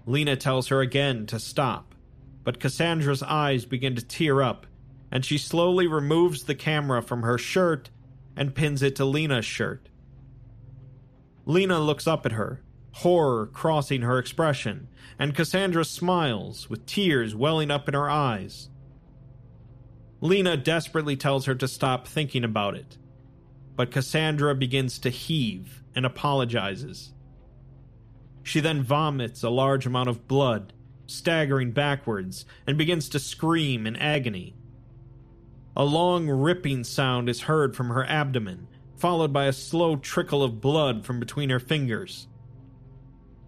Lena 0.04 0.36
tells 0.36 0.68
her 0.68 0.80
again 0.80 1.26
to 1.26 1.38
stop, 1.38 1.94
but 2.44 2.60
Cassandra's 2.60 3.22
eyes 3.22 3.64
begin 3.64 3.94
to 3.96 4.04
tear 4.04 4.42
up, 4.42 4.66
and 5.10 5.24
she 5.24 5.38
slowly 5.38 5.86
removes 5.86 6.44
the 6.44 6.54
camera 6.54 7.02
from 7.02 7.22
her 7.22 7.38
shirt 7.38 7.88
and 8.36 8.54
pins 8.54 8.82
it 8.82 8.96
to 8.96 9.04
Lena's 9.04 9.46
shirt. 9.46 9.88
Lena 11.46 11.80
looks 11.80 12.06
up 12.06 12.26
at 12.26 12.32
her, 12.32 12.60
horror 12.92 13.46
crossing 13.46 14.02
her 14.02 14.18
expression, 14.18 14.88
and 15.18 15.34
Cassandra 15.34 15.84
smiles, 15.84 16.68
with 16.68 16.86
tears 16.86 17.34
welling 17.34 17.70
up 17.70 17.88
in 17.88 17.94
her 17.94 18.10
eyes. 18.10 18.68
Lena 20.20 20.56
desperately 20.56 21.16
tells 21.16 21.46
her 21.46 21.54
to 21.54 21.66
stop 21.66 22.06
thinking 22.06 22.44
about 22.44 22.74
it, 22.74 22.98
but 23.74 23.90
Cassandra 23.90 24.54
begins 24.54 24.98
to 24.98 25.10
heave 25.10 25.82
and 25.94 26.06
apologizes. 26.06 27.12
She 28.42 28.60
then 28.60 28.82
vomits 28.82 29.42
a 29.42 29.50
large 29.50 29.86
amount 29.86 30.08
of 30.08 30.26
blood, 30.26 30.72
staggering 31.06 31.72
backwards, 31.72 32.44
and 32.66 32.76
begins 32.76 33.08
to 33.10 33.18
scream 33.18 33.86
in 33.86 33.96
agony. 33.96 34.54
A 35.76 35.84
long 35.84 36.28
ripping 36.28 36.84
sound 36.84 37.28
is 37.28 37.42
heard 37.42 37.74
from 37.74 37.88
her 37.88 38.04
abdomen, 38.04 38.68
followed 38.96 39.32
by 39.32 39.46
a 39.46 39.52
slow 39.52 39.96
trickle 39.96 40.42
of 40.42 40.60
blood 40.60 41.04
from 41.04 41.18
between 41.18 41.50
her 41.50 41.60
fingers. 41.60 42.28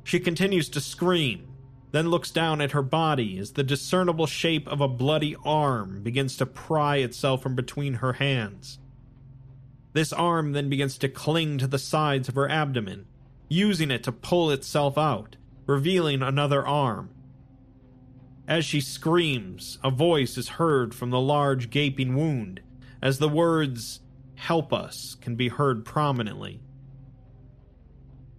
She 0.05 0.21
continues 0.21 0.69
to 0.71 0.81
scream, 0.81 1.49
then 1.93 2.11
looks 2.11 2.31
down 2.31 2.61
at 2.61 2.73
her 2.73 2.83
body 2.83 3.39
as 3.39 3.53
the 3.53 3.63
discernible 3.63 4.27
shape 4.27 4.67
of 4.69 4.81
a 4.81 4.89
bloody 4.89 5.37
arm 5.45 6.03
begins 6.03 6.37
to 6.39 6.47
pry 6.47 6.97
itself 6.97 7.43
from 7.43 7.55
between 7.55 7.95
her 7.95 8.15
hands. 8.15 8.79
This 9.93 10.13
arm 10.13 10.53
then 10.53 10.69
begins 10.69 10.99
to 10.99 11.09
cling 11.09 11.59
to 11.59 11.67
the 11.67 11.79
sides 11.79 12.29
of 12.29 12.35
her 12.35 12.51
abdomen, 12.51 13.07
using 13.49 13.91
it 13.91 14.03
to 14.05 14.13
pull 14.13 14.51
itself 14.51 14.97
out, 14.99 15.37
revealing 15.67 16.23
another 16.23 16.67
arm. 16.67 17.11
As 18.47 18.65
she 18.65 18.81
screams, 18.81 19.79
a 19.83 19.91
voice 19.91 20.37
is 20.37 20.49
heard 20.51 20.95
from 20.95 21.11
the 21.11 21.21
large 21.21 21.71
gaping 21.71 22.15
wound, 22.15 22.61
as 23.01 23.19
the 23.19 23.29
words, 23.29 24.01
Help 24.37 24.73
us, 24.73 25.17
can 25.21 25.37
be 25.37 25.49
heard 25.49 25.85
prominently. 25.85 26.61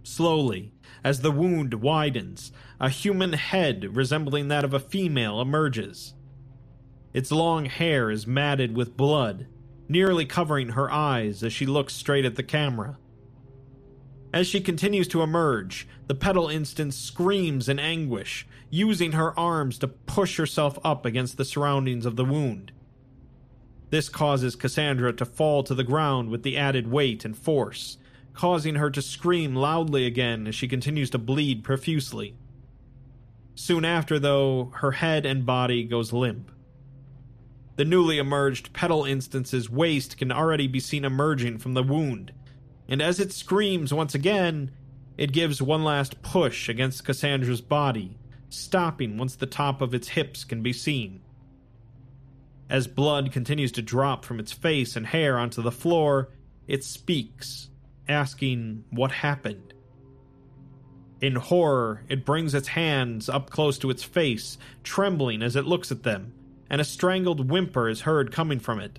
Slowly, 0.02 0.72
as 1.02 1.20
the 1.20 1.32
wound 1.32 1.74
widens, 1.74 2.52
a 2.78 2.88
human 2.88 3.32
head 3.32 3.96
resembling 3.96 4.48
that 4.48 4.64
of 4.64 4.74
a 4.74 4.78
female 4.78 5.40
emerges. 5.40 6.14
Its 7.12 7.32
long 7.32 7.64
hair 7.64 8.10
is 8.10 8.26
matted 8.26 8.76
with 8.76 8.96
blood, 8.96 9.46
nearly 9.88 10.26
covering 10.26 10.70
her 10.70 10.90
eyes 10.90 11.42
as 11.42 11.52
she 11.52 11.66
looks 11.66 11.94
straight 11.94 12.24
at 12.24 12.36
the 12.36 12.42
camera. 12.42 12.98
As 14.36 14.46
she 14.46 14.60
continues 14.60 15.08
to 15.08 15.22
emerge, 15.22 15.88
the 16.08 16.14
petal 16.14 16.48
instance 16.48 16.94
screams 16.94 17.70
in 17.70 17.78
anguish, 17.78 18.46
using 18.68 19.12
her 19.12 19.32
arms 19.40 19.78
to 19.78 19.88
push 19.88 20.36
herself 20.36 20.78
up 20.84 21.06
against 21.06 21.38
the 21.38 21.44
surroundings 21.46 22.04
of 22.04 22.16
the 22.16 22.24
wound. 22.26 22.70
This 23.88 24.10
causes 24.10 24.54
Cassandra 24.54 25.14
to 25.14 25.24
fall 25.24 25.62
to 25.62 25.74
the 25.74 25.82
ground 25.82 26.28
with 26.28 26.42
the 26.42 26.58
added 26.58 26.86
weight 26.86 27.24
and 27.24 27.34
force, 27.34 27.96
causing 28.34 28.74
her 28.74 28.90
to 28.90 29.00
scream 29.00 29.56
loudly 29.56 30.04
again 30.04 30.46
as 30.46 30.54
she 30.54 30.68
continues 30.68 31.08
to 31.08 31.18
bleed 31.18 31.64
profusely. 31.64 32.36
Soon 33.54 33.86
after, 33.86 34.18
though, 34.18 34.70
her 34.74 34.92
head 34.92 35.24
and 35.24 35.46
body 35.46 35.82
goes 35.82 36.12
limp. 36.12 36.50
The 37.76 37.86
newly 37.86 38.18
emerged 38.18 38.74
petal 38.74 39.06
instance's 39.06 39.70
waist 39.70 40.18
can 40.18 40.30
already 40.30 40.66
be 40.66 40.78
seen 40.78 41.06
emerging 41.06 41.56
from 41.56 41.72
the 41.72 41.82
wound, 41.82 42.32
and 42.88 43.02
as 43.02 43.20
it 43.20 43.32
screams 43.32 43.92
once 43.92 44.14
again, 44.14 44.70
it 45.16 45.32
gives 45.32 45.62
one 45.62 45.84
last 45.84 46.22
push 46.22 46.68
against 46.68 47.04
Cassandra's 47.04 47.60
body, 47.60 48.18
stopping 48.48 49.16
once 49.18 49.34
the 49.34 49.46
top 49.46 49.80
of 49.80 49.94
its 49.94 50.08
hips 50.08 50.44
can 50.44 50.62
be 50.62 50.72
seen. 50.72 51.20
As 52.68 52.86
blood 52.86 53.32
continues 53.32 53.72
to 53.72 53.82
drop 53.82 54.24
from 54.24 54.40
its 54.40 54.52
face 54.52 54.96
and 54.96 55.06
hair 55.06 55.38
onto 55.38 55.62
the 55.62 55.70
floor, 55.70 56.30
it 56.66 56.84
speaks, 56.84 57.70
asking 58.08 58.84
what 58.90 59.12
happened. 59.12 59.72
In 61.20 61.36
horror, 61.36 62.02
it 62.08 62.26
brings 62.26 62.54
its 62.54 62.68
hands 62.68 63.28
up 63.28 63.50
close 63.50 63.78
to 63.78 63.90
its 63.90 64.02
face, 64.02 64.58
trembling 64.82 65.42
as 65.42 65.56
it 65.56 65.64
looks 65.64 65.90
at 65.90 66.02
them, 66.02 66.32
and 66.68 66.80
a 66.80 66.84
strangled 66.84 67.50
whimper 67.50 67.88
is 67.88 68.02
heard 68.02 68.32
coming 68.32 68.58
from 68.58 68.80
it. 68.80 68.98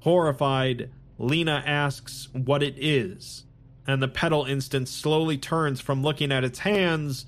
Horrified, 0.00 0.90
Lena 1.18 1.62
asks 1.64 2.28
what 2.32 2.62
it 2.62 2.74
is, 2.76 3.44
and 3.86 4.02
the 4.02 4.08
petal 4.08 4.44
instance 4.44 4.90
slowly 4.90 5.38
turns 5.38 5.80
from 5.80 6.02
looking 6.02 6.32
at 6.32 6.44
its 6.44 6.60
hands 6.60 7.26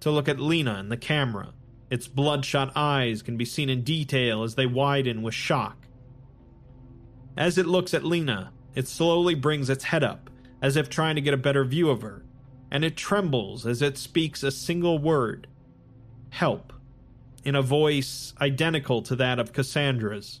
to 0.00 0.10
look 0.10 0.28
at 0.28 0.40
Lena 0.40 0.78
in 0.80 0.88
the 0.88 0.96
camera. 0.96 1.52
Its 1.90 2.08
bloodshot 2.08 2.72
eyes 2.74 3.22
can 3.22 3.36
be 3.36 3.44
seen 3.44 3.68
in 3.68 3.82
detail 3.82 4.42
as 4.42 4.54
they 4.54 4.66
widen 4.66 5.22
with 5.22 5.34
shock. 5.34 5.86
As 7.36 7.58
it 7.58 7.66
looks 7.66 7.94
at 7.94 8.04
Lena, 8.04 8.52
it 8.74 8.88
slowly 8.88 9.34
brings 9.34 9.70
its 9.70 9.84
head 9.84 10.04
up, 10.04 10.30
as 10.62 10.76
if 10.76 10.88
trying 10.88 11.14
to 11.16 11.20
get 11.20 11.34
a 11.34 11.38
better 11.38 11.64
view 11.64 11.90
of 11.90 12.02
her, 12.02 12.24
and 12.70 12.84
it 12.84 12.96
trembles 12.96 13.66
as 13.66 13.82
it 13.82 13.98
speaks 13.98 14.42
a 14.42 14.50
single 14.50 14.98
word 14.98 15.46
Help 16.30 16.72
in 17.44 17.54
a 17.54 17.62
voice 17.62 18.32
identical 18.40 19.02
to 19.02 19.16
that 19.16 19.38
of 19.38 19.52
Cassandra's. 19.52 20.40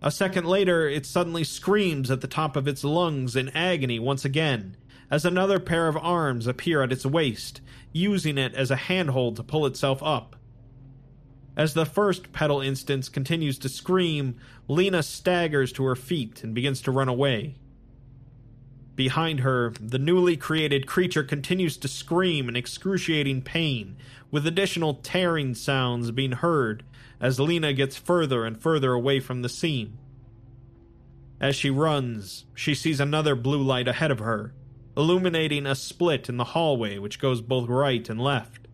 A 0.00 0.10
second 0.10 0.46
later, 0.46 0.88
it 0.88 1.06
suddenly 1.06 1.42
screams 1.42 2.10
at 2.10 2.20
the 2.20 2.28
top 2.28 2.54
of 2.54 2.68
its 2.68 2.84
lungs 2.84 3.34
in 3.34 3.48
agony 3.50 3.98
once 3.98 4.24
again, 4.24 4.76
as 5.10 5.24
another 5.24 5.58
pair 5.58 5.88
of 5.88 5.96
arms 5.96 6.46
appear 6.46 6.82
at 6.82 6.92
its 6.92 7.04
waist, 7.04 7.60
using 7.92 8.38
it 8.38 8.54
as 8.54 8.70
a 8.70 8.76
handhold 8.76 9.36
to 9.36 9.42
pull 9.42 9.66
itself 9.66 10.02
up. 10.02 10.36
As 11.56 11.74
the 11.74 11.86
first 11.86 12.32
petal 12.32 12.60
instance 12.60 13.08
continues 13.08 13.58
to 13.58 13.68
scream, 13.68 14.36
Lena 14.68 15.02
staggers 15.02 15.72
to 15.72 15.84
her 15.84 15.96
feet 15.96 16.44
and 16.44 16.54
begins 16.54 16.80
to 16.82 16.92
run 16.92 17.08
away. 17.08 17.56
Behind 18.94 19.40
her, 19.40 19.72
the 19.80 19.98
newly 19.98 20.36
created 20.36 20.86
creature 20.86 21.24
continues 21.24 21.76
to 21.78 21.88
scream 21.88 22.48
in 22.48 22.54
excruciating 22.54 23.42
pain, 23.42 23.96
with 24.30 24.46
additional 24.46 24.94
tearing 24.94 25.54
sounds 25.54 26.12
being 26.12 26.32
heard 26.32 26.84
as 27.20 27.40
Lena 27.40 27.72
gets 27.72 27.96
further 27.96 28.44
and 28.44 28.60
further 28.60 28.92
away 28.92 29.20
from 29.20 29.42
the 29.42 29.48
scene. 29.48 29.98
As 31.40 31.54
she 31.54 31.70
runs, 31.70 32.46
she 32.54 32.74
sees 32.74 33.00
another 33.00 33.34
blue 33.34 33.62
light 33.62 33.88
ahead 33.88 34.10
of 34.10 34.18
her, 34.18 34.54
illuminating 34.96 35.66
a 35.66 35.74
split 35.74 36.28
in 36.28 36.36
the 36.36 36.44
hallway 36.44 36.98
which 36.98 37.20
goes 37.20 37.40
both 37.40 37.68
right 37.68 38.08
and 38.08 38.20
left. 38.20 38.66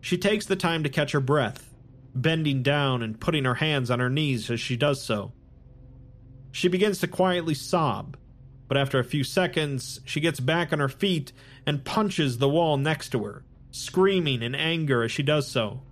She 0.00 0.16
takes 0.16 0.46
the 0.46 0.56
time 0.56 0.82
to 0.84 0.88
catch 0.88 1.12
her 1.12 1.20
breath, 1.20 1.74
bending 2.14 2.62
down 2.62 3.02
and 3.02 3.20
putting 3.20 3.44
her 3.44 3.54
hands 3.54 3.90
on 3.90 4.00
her 4.00 4.10
knees 4.10 4.50
as 4.50 4.60
she 4.60 4.76
does 4.76 5.02
so. 5.02 5.32
She 6.52 6.68
begins 6.68 7.00
to 7.00 7.08
quietly 7.08 7.54
sob, 7.54 8.16
but 8.66 8.76
after 8.76 8.98
a 8.98 9.04
few 9.04 9.24
seconds, 9.24 10.00
she 10.04 10.20
gets 10.20 10.40
back 10.40 10.72
on 10.72 10.78
her 10.78 10.88
feet 10.88 11.32
and 11.66 11.84
punches 11.84 12.38
the 12.38 12.48
wall 12.48 12.76
next 12.76 13.10
to 13.10 13.24
her, 13.24 13.44
screaming 13.70 14.42
in 14.42 14.54
anger 14.54 15.02
as 15.02 15.12
she 15.12 15.22
does 15.22 15.48
so. 15.48 15.82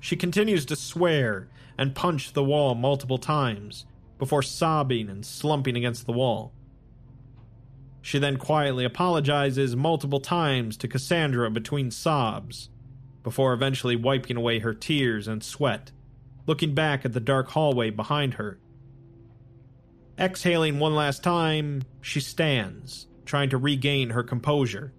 She 0.00 0.16
continues 0.16 0.64
to 0.66 0.76
swear 0.76 1.48
and 1.78 1.94
punch 1.94 2.32
the 2.32 2.44
wall 2.44 2.74
multiple 2.74 3.18
times 3.18 3.86
before 4.18 4.42
sobbing 4.42 5.08
and 5.08 5.24
slumping 5.24 5.76
against 5.76 6.06
the 6.06 6.12
wall. 6.12 6.52
She 8.02 8.18
then 8.18 8.38
quietly 8.38 8.84
apologizes 8.84 9.76
multiple 9.76 10.20
times 10.20 10.76
to 10.78 10.88
Cassandra 10.88 11.50
between 11.50 11.90
sobs, 11.90 12.70
before 13.22 13.52
eventually 13.52 13.96
wiping 13.96 14.36
away 14.36 14.58
her 14.60 14.72
tears 14.72 15.28
and 15.28 15.44
sweat, 15.44 15.92
looking 16.46 16.74
back 16.74 17.04
at 17.04 17.12
the 17.12 17.20
dark 17.20 17.50
hallway 17.50 17.90
behind 17.90 18.34
her 18.34 18.58
Exhaling 20.20 20.78
one 20.78 20.94
last 20.94 21.24
time, 21.24 21.82
she 22.02 22.20
stands, 22.20 23.06
trying 23.24 23.48
to 23.48 23.56
regain 23.56 24.10
her 24.10 24.22
composure. 24.22 24.92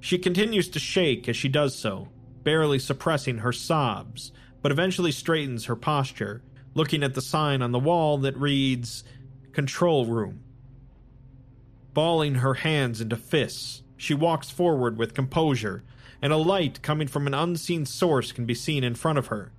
She 0.00 0.18
continues 0.18 0.68
to 0.70 0.80
shake 0.80 1.28
as 1.28 1.36
she 1.36 1.48
does 1.48 1.78
so, 1.78 2.08
barely 2.44 2.78
suppressing 2.78 3.38
her 3.38 3.52
sobs, 3.52 4.32
but 4.62 4.72
eventually 4.72 5.12
straightens 5.12 5.66
her 5.66 5.76
posture, 5.76 6.42
looking 6.74 7.02
at 7.02 7.14
the 7.14 7.22
sign 7.22 7.62
on 7.62 7.72
the 7.72 7.78
wall 7.78 8.18
that 8.18 8.36
reads, 8.36 9.04
Control 9.52 10.06
Room. 10.06 10.40
Balling 11.92 12.36
her 12.36 12.54
hands 12.54 13.00
into 13.00 13.16
fists, 13.16 13.82
she 13.96 14.14
walks 14.14 14.50
forward 14.50 14.96
with 14.96 15.14
composure, 15.14 15.82
and 16.22 16.32
a 16.32 16.36
light 16.36 16.82
coming 16.82 17.08
from 17.08 17.26
an 17.26 17.34
unseen 17.34 17.84
source 17.84 18.32
can 18.32 18.46
be 18.46 18.54
seen 18.54 18.84
in 18.84 18.94
front 18.94 19.18
of 19.18 19.28
her. 19.28 19.52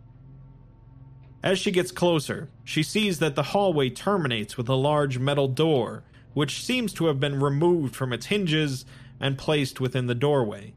As 1.44 1.58
she 1.58 1.72
gets 1.72 1.92
closer, 1.92 2.50
she 2.64 2.84
sees 2.84 3.20
that 3.20 3.36
the 3.36 3.44
hallway 3.44 3.90
terminates 3.90 4.58
with 4.58 4.70
a 4.70 4.76
large 4.76 5.18
metal 5.18 5.48
door, 5.48 6.04
which 6.34 6.64
seems 6.64 6.94
to 6.94 7.08
have 7.08 7.20
been 7.20 7.40
removed 7.40 7.96
from 7.96 8.14
its 8.14 8.28
hinges 8.28 8.86
and 9.20 9.38
placed 9.38 9.82
within 9.82 10.06
the 10.06 10.16
doorway. 10.16 10.74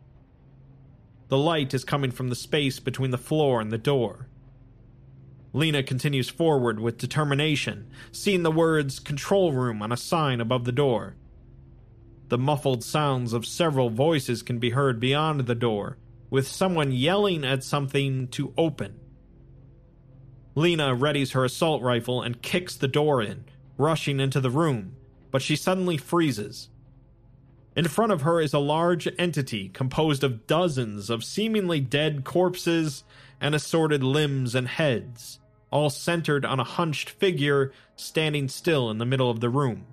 The 1.35 1.39
light 1.39 1.75
is 1.75 1.83
coming 1.83 2.13
from 2.13 2.29
the 2.29 2.37
space 2.37 2.79
between 2.79 3.11
the 3.11 3.19
floor 3.19 3.61
and 3.61 3.73
the 3.73 3.77
door. 3.77 4.29
Lena 5.53 5.83
continues 5.83 6.29
forward 6.29 6.79
with 6.79 6.97
determination, 6.97 7.91
seeing 8.13 8.45
the 8.45 8.53
words 8.53 9.01
control 9.01 9.51
room 9.51 9.83
on 9.83 9.91
a 9.91 9.97
sign 9.97 10.41
above 10.41 10.65
the 10.65 10.71
door. 10.71 11.17
The 12.29 12.39
muffled 12.39 12.85
sounds 12.85 13.33
of 13.33 13.47
several 13.47 13.91
voices 13.91 14.45
can 14.45 14.61
be 14.61 14.71
heard 14.71 15.01
beyond 15.01 15.41
the 15.41 15.57
door, 15.57 15.99
with 16.31 16.47
someone 16.47 16.93
yelling 16.93 17.45
at 17.45 17.65
something 17.65 18.29
to 18.29 18.55
open. 18.57 19.01
Lena 20.55 20.95
readies 20.95 21.33
her 21.33 21.45
assault 21.45 21.83
rifle 21.83 22.23
and 22.23 22.43
kicks 22.43 22.77
the 22.77 22.87
door 22.87 23.21
in, 23.21 23.45
rushing 23.77 24.21
into 24.21 24.41
the 24.41 24.51
room, 24.51 24.95
but 25.33 25.43
she 25.43 25.57
suddenly 25.57 25.97
freezes. 25.97 26.69
In 27.77 27.89
front 27.89 28.13
of 28.13 28.23
her 28.23 28.41
is 28.41 28.55
a 28.55 28.61
large 28.61 29.09
entity 29.19 29.69
composed 29.69 30.23
of 30.23 30.47
dozens 30.47 31.11
of 31.11 31.25
seemingly 31.25 31.81
dead 31.81 32.25
corpses 32.25 33.03
and 33.41 33.55
assorted 33.55 34.05
limbs 34.05 34.55
and 34.55 34.69
heads, 34.69 35.41
all 35.71 35.91
centered 35.91 36.45
on 36.45 36.61
a 36.61 36.65
hunched 36.65 37.11
figure 37.11 37.73
standing 37.97 38.49
still 38.49 38.91
in 38.91 38.99
the 38.99 39.07
middle 39.07 39.29
of 39.29 39.41
the 39.41 39.49
room. 39.49 39.87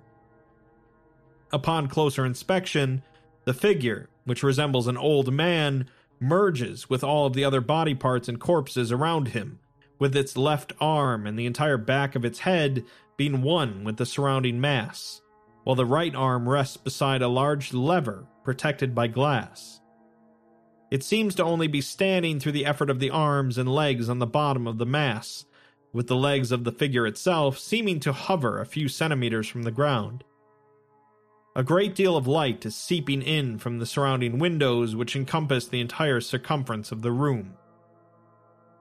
Upon 1.52 1.88
closer 1.88 2.24
inspection, 2.24 3.02
the 3.44 3.52
figure, 3.52 4.08
which 4.24 4.44
resembles 4.44 4.86
an 4.86 4.96
old 4.96 5.32
man, 5.32 5.88
merges 6.20 6.88
with 6.88 7.02
all 7.02 7.26
of 7.26 7.32
the 7.32 7.44
other 7.44 7.60
body 7.60 7.96
parts 7.96 8.28
and 8.28 8.38
corpses 8.38 8.92
around 8.92 9.28
him, 9.28 9.58
with 9.98 10.16
its 10.16 10.36
left 10.36 10.72
arm 10.80 11.26
and 11.26 11.36
the 11.36 11.46
entire 11.46 11.76
back 11.76 12.14
of 12.14 12.24
its 12.24 12.40
head 12.40 12.84
being 13.16 13.42
one 13.42 13.82
with 13.82 13.96
the 13.96 14.06
surrounding 14.06 14.60
mass, 14.60 15.21
while 15.64 15.76
the 15.76 15.86
right 15.86 16.14
arm 16.14 16.48
rests 16.48 16.76
beside 16.76 17.22
a 17.22 17.28
large 17.28 17.72
lever 17.72 18.26
protected 18.44 18.94
by 18.94 19.06
glass. 19.06 19.80
It 20.90 21.02
seems 21.02 21.34
to 21.36 21.44
only 21.44 21.68
be 21.68 21.80
standing 21.80 22.38
through 22.38 22.52
the 22.52 22.66
effort 22.66 22.90
of 22.90 23.00
the 23.00 23.10
arms 23.10 23.56
and 23.56 23.72
legs 23.72 24.08
on 24.08 24.18
the 24.18 24.26
bottom 24.26 24.66
of 24.66 24.78
the 24.78 24.86
mass, 24.86 25.46
with 25.92 26.06
the 26.06 26.16
legs 26.16 26.52
of 26.52 26.64
the 26.64 26.72
figure 26.72 27.06
itself 27.06 27.58
seeming 27.58 28.00
to 28.00 28.12
hover 28.12 28.60
a 28.60 28.66
few 28.66 28.88
centimeters 28.88 29.48
from 29.48 29.62
the 29.62 29.70
ground. 29.70 30.24
A 31.54 31.62
great 31.62 31.94
deal 31.94 32.16
of 32.16 32.26
light 32.26 32.64
is 32.64 32.74
seeping 32.74 33.20
in 33.22 33.58
from 33.58 33.78
the 33.78 33.86
surrounding 33.86 34.38
windows, 34.38 34.96
which 34.96 35.14
encompass 35.14 35.66
the 35.66 35.80
entire 35.80 36.20
circumference 36.20 36.92
of 36.92 37.02
the 37.02 37.12
room. 37.12 37.56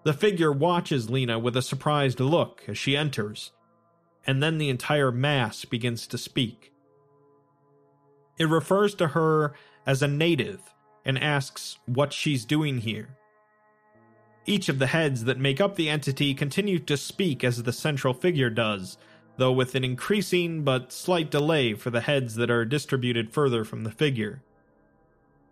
The 0.03 0.13
figure 0.13 0.51
watches 0.51 1.09
Lena 1.09 1.37
with 1.37 1.55
a 1.55 1.61
surprised 1.61 2.19
look 2.19 2.63
as 2.67 2.77
she 2.77 2.97
enters, 2.97 3.51
and 4.25 4.41
then 4.41 4.57
the 4.57 4.69
entire 4.69 5.11
mass 5.11 5.65
begins 5.65 6.07
to 6.07 6.17
speak. 6.17 6.70
It 8.41 8.49
refers 8.49 8.95
to 8.95 9.09
her 9.09 9.53
as 9.85 10.01
a 10.01 10.07
native 10.07 10.73
and 11.05 11.19
asks 11.19 11.77
what 11.85 12.11
she's 12.11 12.43
doing 12.43 12.79
here. 12.79 13.15
Each 14.47 14.67
of 14.67 14.79
the 14.79 14.87
heads 14.87 15.25
that 15.25 15.37
make 15.37 15.61
up 15.61 15.75
the 15.75 15.89
entity 15.89 16.33
continue 16.33 16.79
to 16.79 16.97
speak 16.97 17.43
as 17.43 17.61
the 17.61 17.71
central 17.71 18.15
figure 18.15 18.49
does, 18.49 18.97
though 19.37 19.51
with 19.51 19.75
an 19.75 19.83
increasing 19.83 20.63
but 20.63 20.91
slight 20.91 21.29
delay 21.29 21.75
for 21.75 21.91
the 21.91 22.01
heads 22.01 22.33
that 22.33 22.49
are 22.49 22.65
distributed 22.65 23.31
further 23.31 23.63
from 23.63 23.83
the 23.83 23.91
figure. 23.91 24.41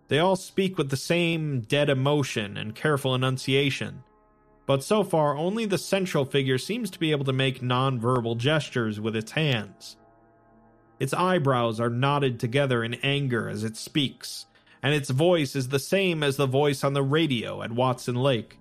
They 0.08 0.18
all 0.18 0.36
speak 0.36 0.80
with 0.80 0.90
the 0.90 0.98
same 0.98 1.62
dead 1.62 1.92
emotion 1.92 2.58
and 2.58 2.74
careful 2.74 3.14
enunciation, 3.14 4.04
but 4.66 4.84
so 4.84 5.04
far 5.04 5.38
only 5.38 5.68
the 5.68 5.78
central 5.78 6.26
figure 6.26 6.58
seems 6.58 6.90
to 6.90 7.00
be 7.00 7.12
able 7.12 7.26
to 7.26 7.34
make 7.34 7.62
non-verbal 7.62 8.34
gestures 8.34 9.00
with 9.00 9.16
its 9.16 9.34
hands. 9.34 9.96
Its 11.00 11.14
eyebrows 11.14 11.80
are 11.80 11.90
knotted 11.90 12.40
together 12.40 12.84
in 12.84 12.96
anger 12.96 13.50
as 13.50 13.64
it 13.64 13.78
speaks, 13.78 14.46
and 14.84 14.94
its 14.94 15.10
voice 15.10 15.56
is 15.56 15.70
the 15.70 15.80
same 15.80 16.24
as 16.24 16.36
the 16.36 16.46
voice 16.46 16.84
on 16.84 16.94
the 16.94 17.04
radio 17.04 17.62
at 17.62 17.72
Watson 17.72 18.16
Lake. 18.16 18.60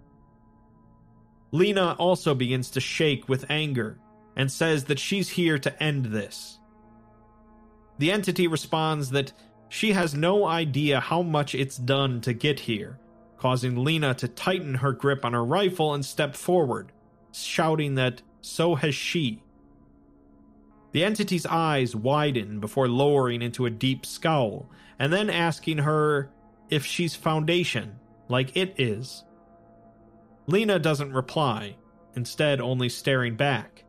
Lena 1.51 1.97
also 1.99 2.35
begins 2.35 2.71
to 2.71 2.81
shake 2.81 3.29
with 3.29 3.51
anger 3.51 3.99
and 4.37 4.53
says 4.53 4.85
that 4.85 4.99
she's 4.99 5.31
here 5.31 5.59
to 5.59 5.83
end 5.83 6.07
this. 6.07 6.59
The 7.99 8.13
entity 8.13 8.47
responds 8.47 9.11
that 9.11 9.33
she 9.69 9.93
has 9.93 10.15
no 10.15 10.47
idea 10.47 11.01
how 11.01 11.23
much 11.23 11.55
it's 11.55 11.77
done 11.77 12.21
to 12.23 12.33
get 12.33 12.61
here, 12.61 12.99
causing 13.37 13.83
Lena 13.83 14.15
to 14.15 14.29
tighten 14.29 14.77
her 14.77 14.93
grip 14.93 15.25
on 15.25 15.33
her 15.33 15.45
rifle 15.45 15.93
and 15.95 16.05
step 16.05 16.37
forward, 16.37 16.93
shouting 17.33 17.97
that 17.97 18.23
so 18.41 18.77
has 18.77 18.95
she. 18.95 19.43
The 20.93 21.05
entity's 21.05 21.47
eyes 21.47 21.95
widen 21.95 22.61
before 22.61 22.89
lowering 22.89 23.43
into 23.43 23.67
a 23.67 23.71
deep 23.71 24.07
scowl, 24.07 24.71
and 24.99 25.13
then 25.13 25.29
asking 25.31 25.79
her 25.79 26.31
if 26.71 26.85
she's 26.85 27.15
Foundation, 27.15 27.99
like 28.29 28.57
it 28.57 28.75
is. 28.79 29.25
Lena 30.47 30.79
doesn't 30.79 31.13
reply, 31.13 31.77
instead, 32.15 32.61
only 32.61 32.89
staring 32.89 33.37
back. 33.37 33.85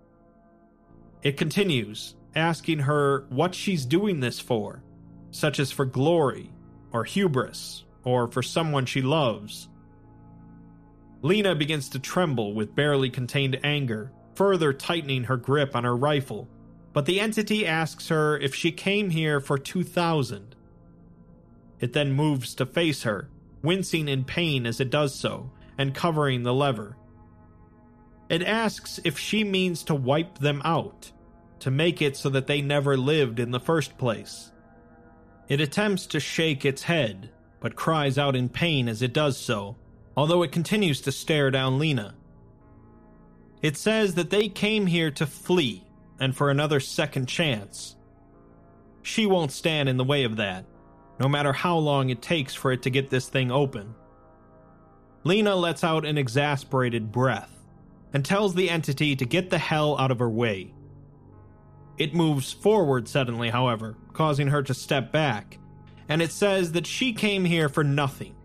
It 1.24 1.38
continues, 1.38 2.16
asking 2.36 2.80
her 2.80 3.26
what 3.30 3.56
she's 3.56 3.86
doing 3.86 4.20
this 4.20 4.40
for, 4.40 4.84
such 5.32 5.60
as 5.60 5.72
for 5.72 5.86
glory, 5.86 6.52
or 6.92 7.04
hubris, 7.04 7.86
or 8.04 8.28
for 8.28 8.42
someone 8.42 8.86
she 8.86 9.02
loves. 9.02 9.70
Lena 11.22 11.56
begins 11.56 11.90
to 11.90 12.00
tremble 12.00 12.54
with 12.54 12.76
barely 12.76 13.10
contained 13.10 13.60
anger, 13.64 14.12
further 14.36 14.72
tightening 14.72 15.26
her 15.26 15.38
grip 15.38 15.76
on 15.76 15.84
her 15.84 15.96
rifle, 15.96 16.48
but 16.94 17.06
the 17.06 17.20
entity 17.20 17.66
asks 17.66 18.08
her 18.10 18.38
if 18.38 18.56
she 18.56 18.72
came 18.72 19.10
here 19.10 19.40
for 19.40 19.58
2000. 19.58 20.56
It 21.80 21.94
then 21.94 22.12
moves 22.12 22.56
to 22.56 22.66
face 22.66 23.04
her, 23.04 23.30
wincing 23.64 24.08
in 24.08 24.24
pain 24.26 24.66
as 24.66 24.80
it 24.80 24.90
does 24.90 25.14
so, 25.14 25.52
and 25.78 25.94
covering 25.94 26.44
the 26.44 26.54
lever. 26.54 26.98
It 28.28 28.44
asks 28.44 29.00
if 29.04 29.18
she 29.18 29.44
means 29.44 29.84
to 29.84 29.96
wipe 29.96 30.40
them 30.40 30.62
out, 30.66 31.12
to 31.60 31.72
make 31.72 32.02
it 32.02 32.18
so 32.18 32.30
that 32.30 32.48
they 32.48 32.62
never 32.62 32.98
lived 32.98 33.40
in 33.40 33.52
the 33.52 33.60
first 33.60 33.98
place. 33.98 34.52
It 35.48 35.62
attempts 35.62 36.06
to 36.08 36.20
shake 36.20 36.66
its 36.66 36.84
head, 36.84 37.32
but 37.60 37.76
cries 37.76 38.18
out 38.18 38.36
in 38.36 38.50
pain 38.50 38.88
as 38.88 39.02
it 39.02 39.14
does 39.14 39.38
so, 39.38 39.78
although 40.16 40.44
it 40.44 40.52
continues 40.52 41.02
to 41.02 41.12
stare 41.12 41.50
down 41.50 41.80
Lena. 41.80 42.16
It 43.62 43.78
says 43.78 44.16
that 44.16 44.30
they 44.30 44.48
came 44.48 44.86
here 44.86 45.12
to 45.12 45.26
flee 45.26 45.89
and 46.20 46.36
for 46.36 46.50
another 46.50 46.80
second 46.80 47.28
chance. 47.28 47.96
She 49.02 49.26
won't 49.26 49.52
stand 49.52 49.90
in 49.90 49.98
the 49.98 50.04
way 50.04 50.24
of 50.24 50.36
that, 50.38 50.66
no 51.20 51.28
matter 51.28 51.54
how 51.54 51.78
long 51.78 52.10
it 52.10 52.22
takes 52.22 52.54
for 52.54 52.72
it 52.72 52.82
to 52.84 52.90
get 52.90 53.10
this 53.10 53.30
thing 53.30 53.52
open. 53.52 53.96
Lena 55.24 55.56
lets 55.56 55.84
out 55.84 56.06
an 56.06 56.18
exasperated 56.18 57.12
breath 57.12 57.52
and 58.14 58.24
tells 58.24 58.56
the 58.56 58.70
entity 58.70 59.16
to 59.16 59.26
get 59.26 59.50
the 59.50 59.58
hell 59.58 59.98
out 59.98 60.12
of 60.12 60.20
her 60.20 60.30
way. 60.30 60.74
It 61.98 62.14
moves 62.14 62.54
forward 62.54 63.08
suddenly, 63.08 63.50
however, 63.50 63.98
causing 64.14 64.48
her 64.48 64.64
to 64.64 64.74
step 64.74 65.12
back, 65.12 65.60
and 66.08 66.22
it 66.22 66.32
says 66.32 66.72
that 66.72 66.88
she 66.88 67.14
came 67.14 67.44
here 67.44 67.68
for 67.70 67.84
nothing. 67.84 68.36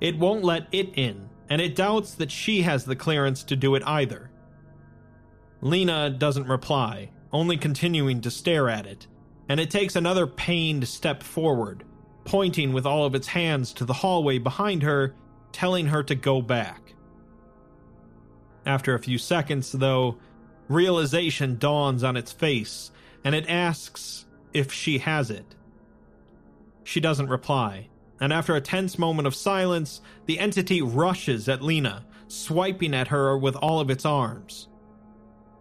It 0.00 0.18
won't 0.18 0.44
let 0.44 0.66
it 0.72 0.90
in, 0.94 1.28
and 1.48 1.60
it 1.60 1.76
doubts 1.76 2.14
that 2.14 2.30
she 2.30 2.62
has 2.62 2.84
the 2.84 2.96
clearance 2.96 3.44
to 3.44 3.56
do 3.56 3.74
it 3.74 3.82
either. 3.86 4.25
Lena 5.66 6.10
doesn't 6.10 6.46
reply, 6.46 7.10
only 7.32 7.56
continuing 7.56 8.20
to 8.20 8.30
stare 8.30 8.68
at 8.68 8.86
it, 8.86 9.08
and 9.48 9.58
it 9.58 9.68
takes 9.68 9.96
another 9.96 10.24
pained 10.24 10.86
step 10.86 11.24
forward, 11.24 11.82
pointing 12.24 12.72
with 12.72 12.86
all 12.86 13.04
of 13.04 13.16
its 13.16 13.26
hands 13.26 13.72
to 13.72 13.84
the 13.84 13.92
hallway 13.92 14.38
behind 14.38 14.84
her 14.84 15.14
telling 15.50 15.86
her 15.86 16.04
to 16.04 16.14
go 16.14 16.40
back. 16.40 16.94
After 18.64 18.94
a 18.94 19.00
few 19.00 19.18
seconds, 19.18 19.72
though, 19.72 20.18
realization 20.68 21.58
dawns 21.58 22.04
on 22.04 22.16
its 22.16 22.30
face 22.30 22.92
and 23.24 23.34
it 23.34 23.48
asks 23.48 24.24
if 24.52 24.72
she 24.72 24.98
has 24.98 25.30
it. 25.30 25.56
She 26.84 27.00
doesn't 27.00 27.28
reply, 27.28 27.88
and 28.20 28.32
after 28.32 28.54
a 28.54 28.60
tense 28.60 29.00
moment 29.00 29.26
of 29.26 29.34
silence, 29.34 30.00
the 30.26 30.38
entity 30.38 30.80
rushes 30.80 31.48
at 31.48 31.60
Lena, 31.60 32.06
swiping 32.28 32.94
at 32.94 33.08
her 33.08 33.36
with 33.36 33.56
all 33.56 33.80
of 33.80 33.90
its 33.90 34.06
arms. 34.06 34.68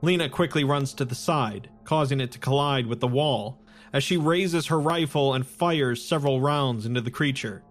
Lena 0.01 0.30
quickly 0.30 0.63
runs 0.63 0.93
to 0.93 1.05
the 1.05 1.15
side, 1.15 1.69
causing 1.84 2.19
it 2.19 2.31
to 2.31 2.39
collide 2.39 2.88
with 2.88 2.99
the 2.99 3.07
wall, 3.07 3.59
as 3.93 4.03
she 4.03 4.17
raises 4.17 4.67
her 4.67 4.80
rifle 4.80 5.34
and 5.34 5.47
fires 5.47 6.03
several 6.03 6.41
rounds 6.41 6.85
into 6.85 7.01
the 7.01 7.11
creature. 7.11 7.63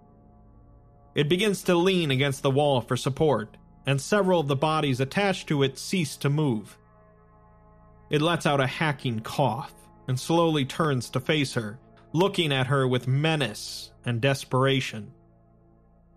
It 1.14 1.28
begins 1.28 1.62
to 1.64 1.76
lean 1.76 2.10
against 2.10 2.42
the 2.42 2.51
wall 2.51 2.80
for 2.80 2.96
support, 2.96 3.56
and 3.86 4.01
several 4.01 4.40
of 4.40 4.48
the 4.48 4.56
bodies 4.56 5.01
attached 5.01 5.48
to 5.48 5.62
it 5.62 5.78
cease 5.78 6.16
to 6.18 6.30
move. 6.30 6.78
It 8.10 8.22
lets 8.22 8.46
out 8.46 8.60
a 8.60 8.66
hacking 8.66 9.20
cough 9.20 9.72
and 10.09 10.18
slowly 10.18 10.64
turns 10.64 11.10
to 11.10 11.20
face 11.20 11.55
her, 11.55 11.78
looking 12.12 12.52
at 12.52 12.68
her 12.68 12.86
with 12.86 13.09
menace 13.09 13.90
and 14.05 14.20
desperation. 14.20 15.12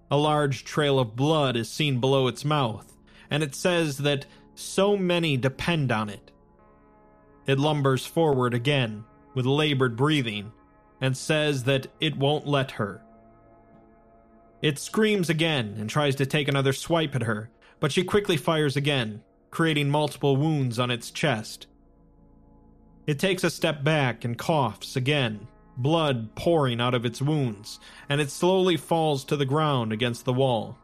A 0.09 0.17
large 0.17 0.63
trail 0.63 0.99
of 0.99 1.15
blood 1.15 1.57
is 1.57 1.69
seen 1.69 1.99
below 1.99 2.27
its 2.27 2.45
mouth, 2.45 2.93
and 3.29 3.43
it 3.43 3.55
says 3.55 3.97
that 3.99 4.25
so 4.59 4.97
many 4.97 5.37
depend 5.37 5.91
on 5.91 6.09
it. 6.09 6.31
It 7.45 7.59
lumbers 7.59 8.05
forward 8.05 8.53
again 8.53 9.03
with 9.33 9.45
labored 9.45 9.95
breathing 9.95 10.51
and 10.99 11.15
says 11.15 11.63
that 11.65 11.87
it 11.99 12.17
won't 12.17 12.47
let 12.47 12.71
her. 12.71 13.01
It 14.61 14.79
screams 14.79 15.29
again 15.29 15.75
and 15.77 15.89
tries 15.89 16.15
to 16.15 16.25
take 16.25 16.47
another 16.47 16.73
swipe 16.73 17.15
at 17.15 17.23
her, 17.23 17.51
but 17.79 17.91
she 17.91 18.03
quickly 18.03 18.37
fires 18.37 18.75
again, 18.75 19.21
creating 19.51 19.89
multiple 19.89 20.35
wounds 20.35 20.79
on 20.79 20.89
its 20.89 21.11
chest. 21.11 21.67
It 23.05 23.19
takes 23.19 23.43
a 23.43 23.49
step 23.49 23.83
back 23.83 24.25
and 24.25 24.37
coughs 24.37 24.95
again, 24.95 25.47
blood 25.77 26.35
pouring 26.35 26.81
out 26.81 26.95
of 26.95 27.05
its 27.05 27.21
wounds, 27.21 27.79
and 28.09 28.19
it 28.19 28.31
slowly 28.31 28.75
falls 28.75 29.23
to 29.25 29.37
the 29.37 29.45
ground 29.45 29.93
against 29.93 30.25
the 30.25 30.33
wall. 30.33 30.77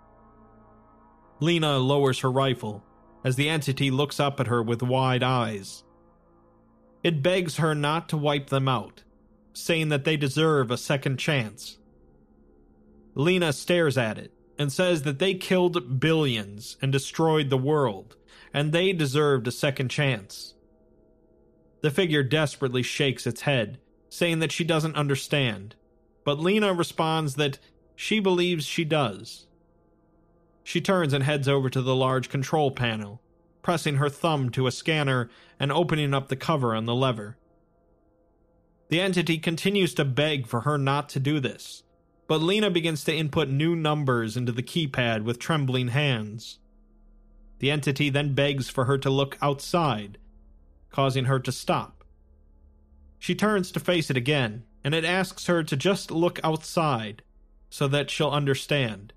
Lena 1.40 1.80
lowers 1.80 2.20
her 2.20 2.32
rifle 2.32 2.84
as 3.24 3.36
the 3.36 3.50
entity 3.50 3.90
looks 3.90 4.20
up 4.20 4.40
at 4.40 4.48
her 4.48 4.62
with 4.62 4.84
wide 4.84 5.24
eyes. 5.24 5.84
It 7.04 7.24
begs 7.24 7.58
her 7.58 7.76
not 7.76 8.10
to 8.10 8.18
wipe 8.18 8.48
them 8.48 8.68
out, 8.68 9.04
saying 9.54 9.90
that 9.90 10.06
they 10.06 10.18
deserve 10.18 10.72
a 10.72 10.78
second 10.78 11.18
chance. 11.18 11.78
Lena 13.16 13.54
stares 13.54 13.98
at 13.98 14.18
it 14.18 14.34
and 14.58 14.72
says 14.72 15.04
that 15.04 15.20
they 15.20 15.34
killed 15.34 16.00
billions 16.00 16.78
and 16.82 16.92
destroyed 16.92 17.50
the 17.50 17.58
world, 17.58 18.16
and 18.54 18.72
they 18.72 18.94
deserved 18.94 19.48
a 19.48 19.52
second 19.52 19.90
chance. 19.90 20.54
The 21.82 21.92
figure 21.92 22.24
desperately 22.24 22.84
shakes 22.84 23.28
its 23.28 23.42
head, 23.42 23.80
saying 24.10 24.40
that 24.40 24.52
she 24.52 24.64
doesn't 24.64 24.96
understand, 24.96 25.76
but 26.24 26.40
Lena 26.40 26.74
responds 26.74 27.36
that 27.36 27.60
she 27.96 28.20
believes 28.20 28.66
she 28.66 28.86
does. 28.86 29.48
She 30.64 30.82
turns 30.82 31.14
and 31.14 31.24
heads 31.24 31.48
over 31.48 31.70
to 31.70 31.82
the 31.82 31.96
large 31.96 32.30
control 32.30 32.72
panel, 32.72 33.22
pressing 33.62 33.96
her 33.96 34.10
thumb 34.10 34.50
to 34.52 34.68
a 34.68 34.72
scanner 34.72 35.30
and 35.60 35.72
opening 35.72 36.14
up 36.14 36.30
the 36.30 36.36
cover 36.36 36.74
on 36.74 36.86
the 36.86 36.96
lever. 36.96 37.38
The 38.90 39.02
entity 39.02 39.38
continues 39.38 39.94
to 39.96 40.06
beg 40.06 40.48
for 40.48 40.62
her 40.62 40.78
not 40.78 41.10
to 41.10 41.20
do 41.20 41.40
this, 41.40 41.84
but 42.28 42.42
Lena 42.42 42.70
begins 42.70 43.04
to 43.06 43.16
input 43.16 43.50
new 43.50 43.76
numbers 43.76 44.38
into 44.38 44.52
the 44.52 44.64
keypad 44.64 45.24
with 45.24 45.40
trembling 45.40 45.90
hands. 45.90 46.60
The 47.60 47.72
entity 47.72 48.10
then 48.10 48.34
begs 48.34 48.70
for 48.70 48.86
her 48.86 48.98
to 49.00 49.10
look 49.10 49.38
outside, 49.42 50.18
causing 50.90 51.26
her 51.26 51.40
to 51.40 51.52
stop. 51.52 52.04
She 53.20 53.36
turns 53.36 53.72
to 53.72 53.80
face 53.80 54.10
it 54.10 54.18
again, 54.18 54.64
and 54.84 54.94
it 54.94 55.06
asks 55.06 55.48
her 55.48 55.64
to 55.64 55.78
just 55.78 56.12
look 56.12 56.40
outside 56.44 57.24
so 57.70 57.88
that 57.88 58.10
she'll 58.10 58.30
understand. 58.30 59.14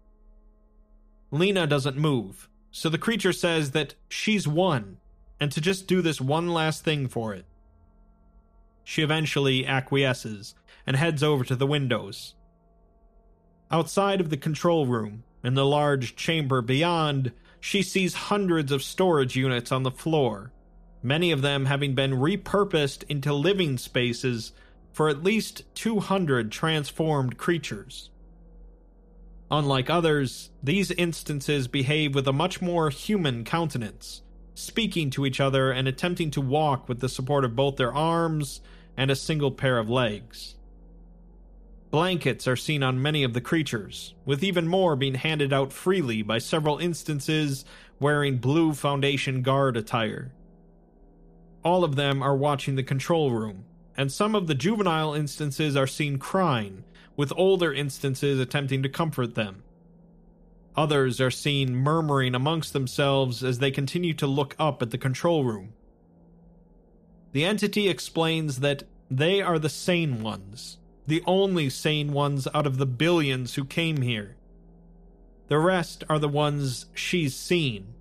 Lena 1.31 1.67
doesn't 1.67 1.97
move, 1.97 2.49
so 2.71 2.89
the 2.89 2.99
creature 2.99 3.33
says 3.33 3.73
that 3.73 3.95
she's 4.09 4.47
won 4.47 4.99
and 5.41 5.51
to 5.53 5.61
just 5.61 5.87
do 5.87 6.01
this 6.01 6.21
one 6.21 6.49
last 6.49 6.85
thing 6.85 7.09
for 7.09 7.35
it. 7.35 7.45
She 8.85 9.03
eventually 9.03 9.67
acquiesces 9.67 10.55
and 10.87 10.97
heads 10.97 11.23
over 11.23 11.45
to 11.45 11.57
the 11.57 11.67
windows. 11.67 12.35
Outside 13.71 14.21
of 14.21 14.31
the 14.31 14.37
control 14.37 14.87
room, 14.87 15.25
in 15.43 15.55
the 15.55 15.67
large 15.67 16.15
chamber 16.15 16.63
beyond, 16.63 17.33
she 17.61 17.83
sees 17.83 18.15
hundreds 18.15 18.71
of 18.71 18.83
storage 18.83 19.35
units 19.35 19.73
on 19.73 19.83
the 19.83 19.91
floor, 19.91 20.53
many 21.03 21.33
of 21.33 21.43
them 21.43 21.67
having 21.67 21.95
been 21.95 22.13
repurposed 22.13 23.03
into 23.09 23.33
living 23.33 23.77
spaces 23.79 24.53
for 24.93 25.09
at 25.09 25.25
least 25.25 25.65
200 25.75 26.53
transformed 26.53 27.37
creatures. 27.37 28.11
Unlike 29.51 29.91
others, 29.91 30.51
these 30.63 30.91
instances 30.91 31.69
behave 31.69 32.15
with 32.15 32.27
a 32.27 32.33
much 32.33 32.61
more 32.61 32.91
human 32.91 33.45
countenance, 33.45 34.23
speaking 34.55 35.11
to 35.11 35.25
each 35.25 35.41
other 35.41 35.71
and 35.71 35.87
attempting 35.87 36.31
to 36.33 36.41
walk 36.41 36.89
with 36.89 37.01
the 37.01 37.09
support 37.09 37.45
of 37.45 37.55
both 37.55 37.77
their 37.77 37.95
arms 37.95 38.61
and 38.97 39.11
a 39.11 39.17
single 39.17 39.53
pair 39.53 39.79
of 39.79 39.89
legs. 39.89 40.57
Blankets 41.91 42.49
are 42.49 42.57
seen 42.57 42.83
on 42.83 43.01
many 43.01 43.23
of 43.23 43.33
the 43.33 43.41
creatures, 43.41 44.15
with 44.25 44.43
even 44.43 44.67
more 44.67 44.97
being 44.97 45.15
handed 45.15 45.53
out 45.53 45.73
freely 45.73 46.23
by 46.23 46.39
several 46.39 46.79
instances 46.79 47.65
wearing 48.01 48.39
blue 48.39 48.75
Foundation 48.75 49.43
Guard 49.43 49.77
attire. 49.77 50.33
All 51.65 51.85
of 51.85 51.95
them 51.95 52.23
are 52.23 52.37
watching 52.37 52.75
the 52.75 52.83
control 52.83 53.31
room, 53.31 53.65
and 53.97 54.11
some 54.11 54.35
of 54.35 54.49
the 54.49 54.55
juvenile 54.55 55.15
instances 55.15 55.77
are 55.77 55.87
seen 55.87 56.19
crying, 56.19 56.83
with 57.17 57.33
older 57.37 57.73
instances 57.73 58.39
attempting 58.39 58.83
to 58.83 58.89
comfort 58.89 59.35
them. 59.35 59.63
Others 60.77 61.21
are 61.21 61.31
seen 61.31 61.75
murmuring 61.75 62.35
amongst 62.35 62.73
themselves 62.73 63.43
as 63.43 63.59
they 63.59 63.71
continue 63.71 64.13
to 64.15 64.27
look 64.27 64.55
up 64.59 64.83
at 64.83 64.91
the 64.91 64.99
control 64.99 65.45
room. 65.45 65.73
The 67.33 67.45
entity 67.45 67.89
explains 67.89 68.61
that 68.61 68.83
they 69.11 69.41
are 69.41 69.59
the 69.59 69.69
sane 69.69 70.23
ones, 70.23 70.79
the 71.07 71.23
only 71.27 71.71
sane 71.71 72.13
ones 72.13 72.47
out 72.53 72.67
of 72.67 72.77
the 72.77 72.87
billions 72.87 73.55
who 73.55 73.65
came 73.65 74.03
here. 74.03 74.37
The 75.49 75.59
rest 75.59 76.05
are 76.09 76.19
the 76.19 76.29
ones 76.29 76.87
she's 76.95 77.35
seen 77.37 77.95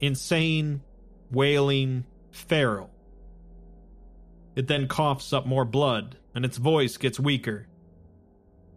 insane, 0.00 0.80
wailing, 1.30 2.04
feral. 2.30 2.90
It 4.54 4.68
then 4.68 4.86
coughs 4.86 5.32
up 5.32 5.44
more 5.44 5.64
blood, 5.64 6.16
and 6.34 6.44
its 6.44 6.56
voice 6.56 6.96
gets 6.96 7.18
weaker. 7.18 7.66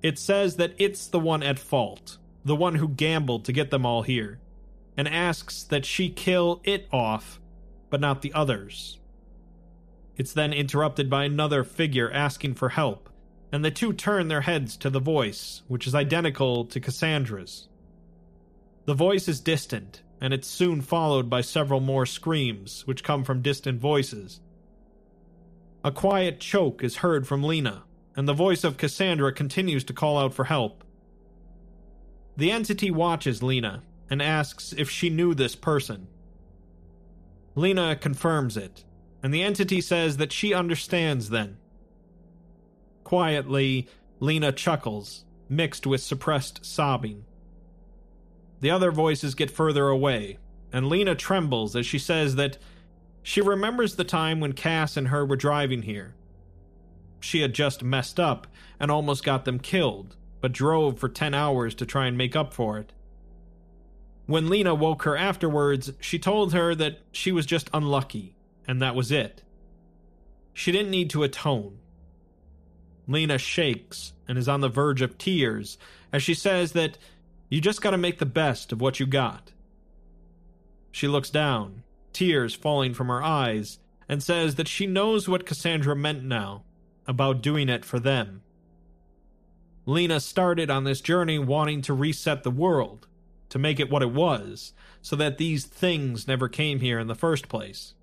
It 0.02 0.18
says 0.18 0.56
that 0.56 0.74
it's 0.78 1.08
the 1.08 1.20
one 1.20 1.44
at 1.44 1.60
fault, 1.60 2.18
the 2.44 2.56
one 2.56 2.76
who 2.76 2.88
gambled 2.88 3.46
to 3.46 3.54
get 3.54 3.70
them 3.70 3.86
all 3.86 4.02
here, 4.02 4.40
and 4.98 5.08
asks 5.08 5.64
that 5.64 5.86
she 5.86 6.10
kill 6.10 6.62
it 6.64 6.88
off, 6.92 7.40
but 7.90 8.02
not 8.02 8.22
the 8.22 8.34
others. 8.34 9.00
It's 10.18 10.34
then 10.34 10.54
interrupted 10.54 11.10
by 11.10 11.26
another 11.26 11.64
figure 11.64 12.12
asking 12.12 12.56
for 12.56 12.70
help, 12.70 13.10
and 13.52 13.64
the 13.64 13.72
two 13.72 13.94
turn 13.94 14.28
their 14.28 14.42
heads 14.42 14.76
to 14.78 14.90
the 14.90 15.00
voice, 15.00 15.62
which 15.68 15.86
is 15.86 15.96
identical 15.96 16.66
to 16.66 16.80
Cassandra's. 16.80 17.68
The 18.86 18.94
voice 18.94 19.28
is 19.28 19.40
distant, 19.40 20.02
and 20.20 20.34
it's 20.34 20.48
soon 20.48 20.82
followed 20.82 21.30
by 21.30 21.42
several 21.42 21.80
more 21.80 22.06
screams, 22.06 22.88
which 22.88 23.04
come 23.04 23.24
from 23.24 23.42
distant 23.42 23.80
voices. 23.80 24.42
A 25.84 25.92
quiet 25.92 26.40
choke 26.40 26.84
is 26.84 26.98
heard 26.98 27.28
from 27.28 27.44
Lena, 27.44 27.84
and 28.16 28.28
the 28.28 28.34
voice 28.34 28.64
of 28.64 28.78
Cassandra 28.78 29.32
continues 29.32 29.84
to 29.86 29.94
call 29.94 30.18
out 30.18 30.34
for 30.34 30.46
help. 30.46 30.84
The 32.38 32.52
entity 32.52 32.92
watches 32.92 33.44
Lena 33.44 33.84
and 34.10 34.22
asks 34.22 34.74
if 34.78 34.90
she 34.90 35.10
knew 35.10 35.34
this 35.34 35.56
person. 35.56 36.08
Lena 37.56 37.96
confirms 37.96 38.58
it, 38.58 38.84
and 39.22 39.34
the 39.34 39.44
entity 39.44 39.82
says 39.82 40.18
that 40.18 40.32
she 40.32 40.54
understands 40.54 41.30
then. 41.30 41.58
Quietly, 43.04 43.88
Lena 44.20 44.52
chuckles, 44.52 45.26
mixed 45.50 45.86
with 45.86 46.02
suppressed 46.02 46.66
sobbing. 46.66 47.26
The 48.62 48.72
other 48.72 48.92
voices 48.92 49.36
get 49.36 49.52
further 49.52 49.88
away, 49.88 50.38
and 50.72 50.88
Lena 50.88 51.16
trembles 51.16 51.76
as 51.76 51.86
she 51.86 52.00
says 52.00 52.36
that 52.36 52.58
she 53.24 53.42
remembers 53.42 53.96
the 53.96 54.04
time 54.04 54.40
when 54.40 54.54
Cass 54.54 54.98
and 54.98 55.10
her 55.10 55.26
were 55.26 55.36
driving 55.36 55.82
here. 55.82 56.16
She 57.22 57.42
had 57.42 57.54
just 57.54 57.84
messed 57.84 58.20
up 58.20 58.48
and 58.80 58.92
almost 58.92 59.24
got 59.24 59.46
them 59.46 59.60
killed, 59.60 60.18
but 60.42 60.52
drove 60.52 61.00
for 61.00 61.08
10 61.08 61.34
hours 61.34 61.76
to 61.76 61.86
try 61.86 62.08
and 62.08 62.18
make 62.18 62.36
up 62.36 62.52
for 62.52 62.80
it. 62.80 62.92
When 64.26 64.50
Lena 64.50 64.74
woke 64.74 65.04
her 65.04 65.16
afterwards, 65.16 65.94
she 66.00 66.18
told 66.18 66.54
her 66.54 66.74
that 66.76 67.00
she 67.12 67.32
was 67.32 67.46
just 67.46 67.70
unlucky, 67.74 68.36
and 68.68 68.82
that 68.82 68.96
was 68.96 69.12
it. 69.12 69.44
She 70.54 70.72
didn't 70.72 70.92
need 70.92 71.12
to 71.12 71.24
atone. 71.24 71.78
Lena 73.08 73.38
shakes 73.38 74.14
and 74.28 74.38
is 74.38 74.48
on 74.48 74.62
the 74.62 74.70
verge 74.70 75.02
of 75.02 75.18
tears 75.18 75.78
as 76.12 76.24
she 76.24 76.34
says 76.34 76.72
that 76.74 76.98
you 77.50 77.62
just 77.62 77.82
gotta 77.82 77.98
make 77.98 78.18
the 78.20 78.26
best 78.26 78.72
of 78.72 78.82
what 78.82 79.00
you 79.00 79.06
got. 79.06 79.52
She 80.92 81.08
looks 81.08 81.30
down, 81.30 81.84
tears 82.14 82.54
falling 82.54 82.94
from 82.94 83.08
her 83.08 83.22
eyes, 83.22 83.80
and 84.10 84.24
says 84.24 84.56
that 84.56 84.68
she 84.68 84.88
knows 84.88 85.30
what 85.30 85.46
Cassandra 85.46 85.96
meant 85.96 86.24
now 86.24 86.64
about 87.12 87.44
doing 87.44 87.70
it 87.70 87.86
for 87.86 88.00
them. 88.00 88.42
Lena 89.86 90.20
started 90.20 90.72
on 90.72 90.84
this 90.84 91.02
journey 91.02 91.38
wanting 91.38 91.82
to 91.84 91.94
reset 91.94 92.44
the 92.44 92.50
world, 92.50 93.08
to 93.50 93.60
make 93.60 93.80
it 93.80 93.92
what 93.92 94.02
it 94.02 94.12
was, 94.12 94.74
so 95.02 95.16
that 95.16 95.38
these 95.38 95.66
things 95.66 96.28
never 96.28 96.48
came 96.48 96.80
here 96.80 96.98
in 96.98 97.08
the 97.08 97.16
first 97.16 97.50
place. 97.50 97.94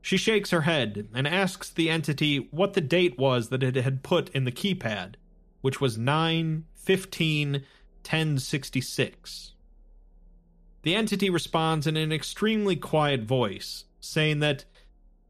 She 0.00 0.16
shakes 0.16 0.50
her 0.50 0.62
head 0.62 1.08
and 1.14 1.28
asks 1.28 1.70
the 1.70 1.88
entity 1.88 2.48
what 2.50 2.72
the 2.72 2.80
date 2.80 3.18
was 3.18 3.50
that 3.50 3.62
it 3.62 3.76
had 3.76 4.02
put 4.02 4.30
in 4.30 4.44
the 4.44 4.52
keypad, 4.52 5.14
which 5.60 5.80
was 5.80 5.96
9 5.96 6.64
15 6.74 7.52
1066. 7.52 9.52
The 10.82 10.96
entity 10.96 11.30
responds 11.30 11.86
in 11.86 11.96
an 11.96 12.12
extremely 12.12 12.74
quiet 12.74 13.22
voice, 13.22 13.84
saying 14.00 14.40
that 14.40 14.64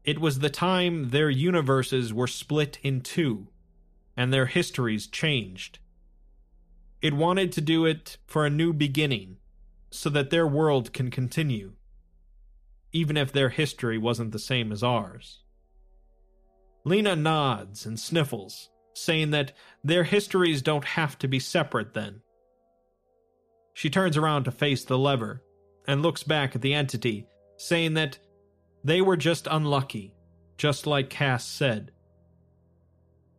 it 0.03 0.19
was 0.19 0.39
the 0.39 0.49
time 0.49 1.09
their 1.09 1.29
universes 1.29 2.13
were 2.13 2.27
split 2.27 2.77
in 2.83 3.01
two 3.01 3.47
and 4.15 4.31
their 4.31 4.45
histories 4.45 5.07
changed. 5.07 5.79
It 7.01 7.13
wanted 7.13 7.51
to 7.53 7.61
do 7.61 7.85
it 7.85 8.17
for 8.25 8.45
a 8.45 8.49
new 8.49 8.73
beginning, 8.73 9.37
so 9.89 10.09
that 10.09 10.29
their 10.29 10.47
world 10.47 10.93
can 10.93 11.11
continue, 11.11 11.73
even 12.91 13.17
if 13.17 13.31
their 13.31 13.49
history 13.49 13.97
wasn't 13.97 14.31
the 14.31 14.39
same 14.39 14.71
as 14.71 14.83
ours. 14.83 15.41
Lena 16.85 17.15
nods 17.15 17.85
and 17.85 17.99
sniffles, 17.99 18.69
saying 18.93 19.31
that 19.31 19.53
their 19.83 20.03
histories 20.03 20.61
don't 20.61 20.85
have 20.85 21.17
to 21.19 21.27
be 21.27 21.39
separate 21.39 21.93
then. 21.93 22.21
She 23.73 23.89
turns 23.89 24.17
around 24.17 24.43
to 24.43 24.51
face 24.51 24.85
the 24.85 24.97
lever 24.97 25.43
and 25.87 26.01
looks 26.01 26.23
back 26.23 26.55
at 26.55 26.61
the 26.61 26.73
entity, 26.73 27.27
saying 27.57 27.95
that 27.95 28.19
they 28.83 29.01
were 29.01 29.17
just 29.17 29.47
unlucky, 29.49 30.13
just 30.57 30.85
like 30.85 31.09
Cass 31.09 31.45
said. 31.45 31.91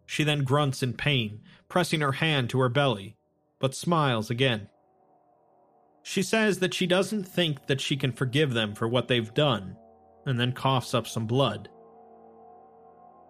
She 0.07 0.25
then 0.25 0.45
grunts 0.45 0.83
in 0.83 0.95
pain, 0.95 1.41
pressing 1.69 2.01
her 2.01 2.12
hand 2.12 2.51
to 2.51 2.61
her 2.61 2.69
belly, 2.69 3.16
but 3.59 3.75
smiles 3.75 4.31
again. 4.31 4.69
She 6.03 6.23
says 6.23 6.59
that 6.59 6.75
she 6.75 6.87
doesn't 6.87 7.25
think 7.25 7.66
that 7.66 7.81
she 7.81 7.97
can 7.97 8.12
forgive 8.12 8.53
them 8.53 8.75
for 8.75 8.87
what 8.87 9.09
they've 9.09 9.33
done, 9.33 9.77
and 10.27 10.39
then 10.39 10.53
coughs 10.53 10.95
up 10.95 11.07
some 11.07 11.27
blood. 11.27 11.69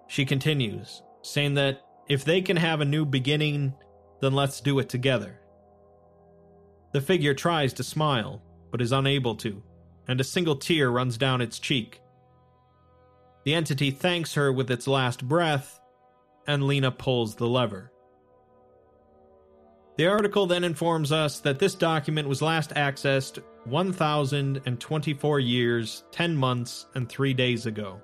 She 0.09 0.25
continues, 0.25 1.03
saying 1.23 1.55
that 1.55 1.83
if 2.09 2.25
they 2.25 2.43
can 2.43 2.57
have 2.57 2.81
a 2.81 2.85
new 2.85 3.05
beginning, 3.05 3.75
then 4.21 4.33
let's 4.33 4.61
do 4.61 4.79
it 4.79 4.89
together. 4.89 5.41
The 6.93 7.01
figure 7.01 7.35
tries 7.35 7.73
to 7.75 7.85
smile, 7.85 8.43
but 8.71 8.81
is 8.81 8.93
unable 8.93 9.37
to, 9.37 9.63
and 10.07 10.21
a 10.21 10.25
single 10.25 10.57
tear 10.57 10.91
runs 10.91 11.17
down 11.17 11.41
its 11.41 11.59
cheek. 11.59 12.01
The 13.45 13.55
entity 13.55 13.91
thanks 13.91 14.35
her 14.35 14.53
with 14.53 14.71
its 14.71 14.87
last 14.87 15.27
breath 15.27 15.81
and 16.47 16.67
Lena 16.67 16.91
pulls 16.91 17.35
the 17.35 17.47
lever. 17.47 17.91
The 19.97 20.07
article 20.09 20.47
then 20.47 20.65
informs 20.65 21.13
us 21.13 21.41
that 21.41 21.59
this 21.59 21.75
document 21.75 22.27
was 22.27 22.43
last 22.43 22.71
accessed 22.71 23.39
1,024 23.65 25.41
years, 25.41 26.05
10 26.11 26.37
months, 26.37 26.87
and 26.95 27.09
3 27.09 27.33
days 27.33 27.67
ago. 27.67 28.01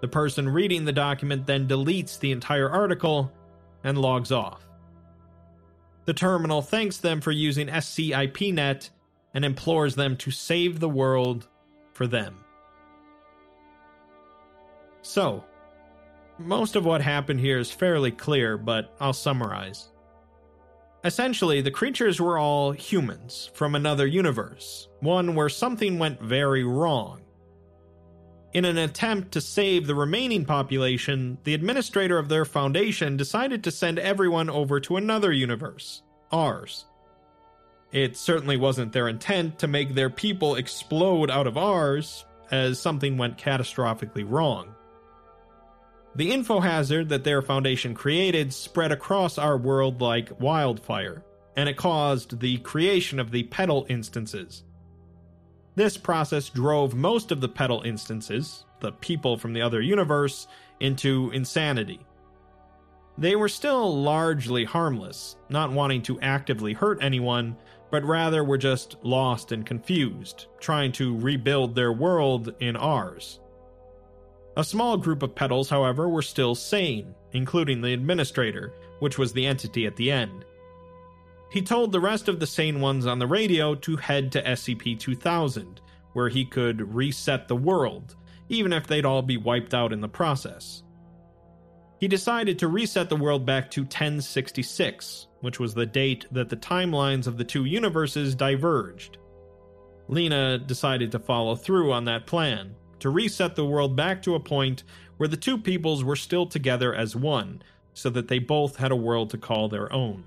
The 0.00 0.08
person 0.08 0.48
reading 0.48 0.84
the 0.84 0.92
document 0.92 1.46
then 1.46 1.66
deletes 1.66 2.18
the 2.18 2.32
entire 2.32 2.68
article 2.68 3.32
and 3.82 3.96
logs 3.96 4.30
off. 4.30 4.68
The 6.04 6.14
terminal 6.14 6.60
thanks 6.60 6.98
them 6.98 7.20
for 7.20 7.30
using 7.30 7.68
SCIPNet 7.68 8.90
and 9.34 9.44
implores 9.44 9.94
them 9.94 10.16
to 10.18 10.30
save 10.30 10.80
the 10.80 10.88
world 10.88 11.48
for 11.92 12.06
them. 12.06 12.41
So, 15.02 15.44
most 16.38 16.76
of 16.76 16.84
what 16.84 17.02
happened 17.02 17.40
here 17.40 17.58
is 17.58 17.70
fairly 17.70 18.10
clear, 18.10 18.56
but 18.56 18.94
I'll 19.00 19.12
summarize. 19.12 19.88
Essentially, 21.04 21.60
the 21.60 21.70
creatures 21.70 22.20
were 22.20 22.38
all 22.38 22.70
humans 22.70 23.50
from 23.54 23.74
another 23.74 24.06
universe, 24.06 24.88
one 25.00 25.34
where 25.34 25.48
something 25.48 25.98
went 25.98 26.20
very 26.20 26.62
wrong. 26.62 27.20
In 28.52 28.64
an 28.64 28.78
attempt 28.78 29.32
to 29.32 29.40
save 29.40 29.86
the 29.86 29.94
remaining 29.94 30.44
population, 30.44 31.38
the 31.42 31.54
administrator 31.54 32.18
of 32.18 32.28
their 32.28 32.44
foundation 32.44 33.16
decided 33.16 33.64
to 33.64 33.70
send 33.70 33.98
everyone 33.98 34.50
over 34.50 34.78
to 34.80 34.96
another 34.96 35.32
universe, 35.32 36.02
ours. 36.30 36.84
It 37.90 38.16
certainly 38.16 38.56
wasn't 38.56 38.92
their 38.92 39.08
intent 39.08 39.58
to 39.58 39.68
make 39.68 39.94
their 39.94 40.10
people 40.10 40.54
explode 40.54 41.30
out 41.30 41.46
of 41.46 41.58
ours, 41.58 42.24
as 42.50 42.78
something 42.78 43.16
went 43.16 43.38
catastrophically 43.38 44.24
wrong. 44.28 44.74
The 46.14 46.30
info 46.30 46.60
hazard 46.60 47.08
that 47.08 47.24
their 47.24 47.40
foundation 47.40 47.94
created 47.94 48.52
spread 48.52 48.92
across 48.92 49.38
our 49.38 49.56
world 49.56 50.02
like 50.02 50.40
wildfire, 50.40 51.24
and 51.56 51.68
it 51.68 51.78
caused 51.78 52.38
the 52.40 52.58
creation 52.58 53.18
of 53.18 53.30
the 53.30 53.44
petal 53.44 53.86
instances. 53.88 54.64
This 55.74 55.96
process 55.96 56.50
drove 56.50 56.94
most 56.94 57.32
of 57.32 57.40
the 57.40 57.48
petal 57.48 57.80
instances, 57.82 58.66
the 58.80 58.92
people 58.92 59.38
from 59.38 59.54
the 59.54 59.62
other 59.62 59.80
universe, 59.80 60.48
into 60.80 61.30
insanity. 61.30 62.00
They 63.16 63.36
were 63.36 63.48
still 63.48 64.02
largely 64.02 64.64
harmless, 64.64 65.36
not 65.48 65.72
wanting 65.72 66.02
to 66.02 66.20
actively 66.20 66.74
hurt 66.74 67.02
anyone, 67.02 67.56
but 67.90 68.04
rather 68.04 68.44
were 68.44 68.58
just 68.58 68.96
lost 69.02 69.52
and 69.52 69.64
confused, 69.64 70.46
trying 70.60 70.92
to 70.92 71.18
rebuild 71.18 71.74
their 71.74 71.92
world 71.92 72.54
in 72.60 72.76
ours. 72.76 73.40
A 74.56 74.64
small 74.64 74.98
group 74.98 75.22
of 75.22 75.34
petals, 75.34 75.70
however, 75.70 76.08
were 76.08 76.22
still 76.22 76.54
sane, 76.54 77.14
including 77.32 77.80
the 77.80 77.94
administrator, 77.94 78.74
which 78.98 79.16
was 79.16 79.32
the 79.32 79.46
entity 79.46 79.86
at 79.86 79.96
the 79.96 80.10
end. 80.10 80.44
He 81.50 81.62
told 81.62 81.92
the 81.92 82.00
rest 82.00 82.28
of 82.28 82.38
the 82.38 82.46
sane 82.46 82.80
ones 82.80 83.06
on 83.06 83.18
the 83.18 83.26
radio 83.26 83.74
to 83.76 83.96
head 83.96 84.32
to 84.32 84.42
SCP 84.42 84.98
2000, 84.98 85.80
where 86.12 86.28
he 86.28 86.44
could 86.44 86.94
reset 86.94 87.48
the 87.48 87.56
world, 87.56 88.16
even 88.48 88.72
if 88.72 88.86
they'd 88.86 89.06
all 89.06 89.22
be 89.22 89.38
wiped 89.38 89.72
out 89.72 89.92
in 89.92 90.00
the 90.00 90.08
process. 90.08 90.82
He 91.98 92.08
decided 92.08 92.58
to 92.58 92.68
reset 92.68 93.08
the 93.08 93.16
world 93.16 93.46
back 93.46 93.70
to 93.70 93.82
1066, 93.82 95.28
which 95.40 95.60
was 95.60 95.72
the 95.72 95.86
date 95.86 96.26
that 96.32 96.48
the 96.48 96.56
timelines 96.56 97.26
of 97.26 97.38
the 97.38 97.44
two 97.44 97.64
universes 97.64 98.34
diverged. 98.34 99.18
Lena 100.08 100.58
decided 100.58 101.12
to 101.12 101.18
follow 101.18 101.54
through 101.54 101.92
on 101.92 102.04
that 102.06 102.26
plan, 102.26 102.74
to 103.02 103.10
reset 103.10 103.56
the 103.56 103.66
world 103.66 103.96
back 103.96 104.22
to 104.22 104.36
a 104.36 104.40
point 104.40 104.84
where 105.16 105.28
the 105.28 105.36
two 105.36 105.58
peoples 105.58 106.04
were 106.04 106.14
still 106.14 106.46
together 106.46 106.94
as 106.94 107.16
one, 107.16 107.60
so 107.94 108.08
that 108.08 108.28
they 108.28 108.38
both 108.38 108.76
had 108.76 108.92
a 108.92 108.96
world 108.96 109.28
to 109.30 109.36
call 109.36 109.68
their 109.68 109.92
own. 109.92 110.22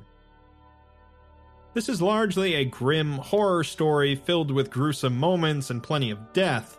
This 1.73 1.87
is 1.87 2.01
largely 2.01 2.53
a 2.53 2.65
grim 2.65 3.13
horror 3.13 3.63
story 3.63 4.13
filled 4.15 4.51
with 4.51 4.71
gruesome 4.71 5.17
moments 5.17 5.69
and 5.69 5.81
plenty 5.81 6.11
of 6.11 6.33
death, 6.33 6.77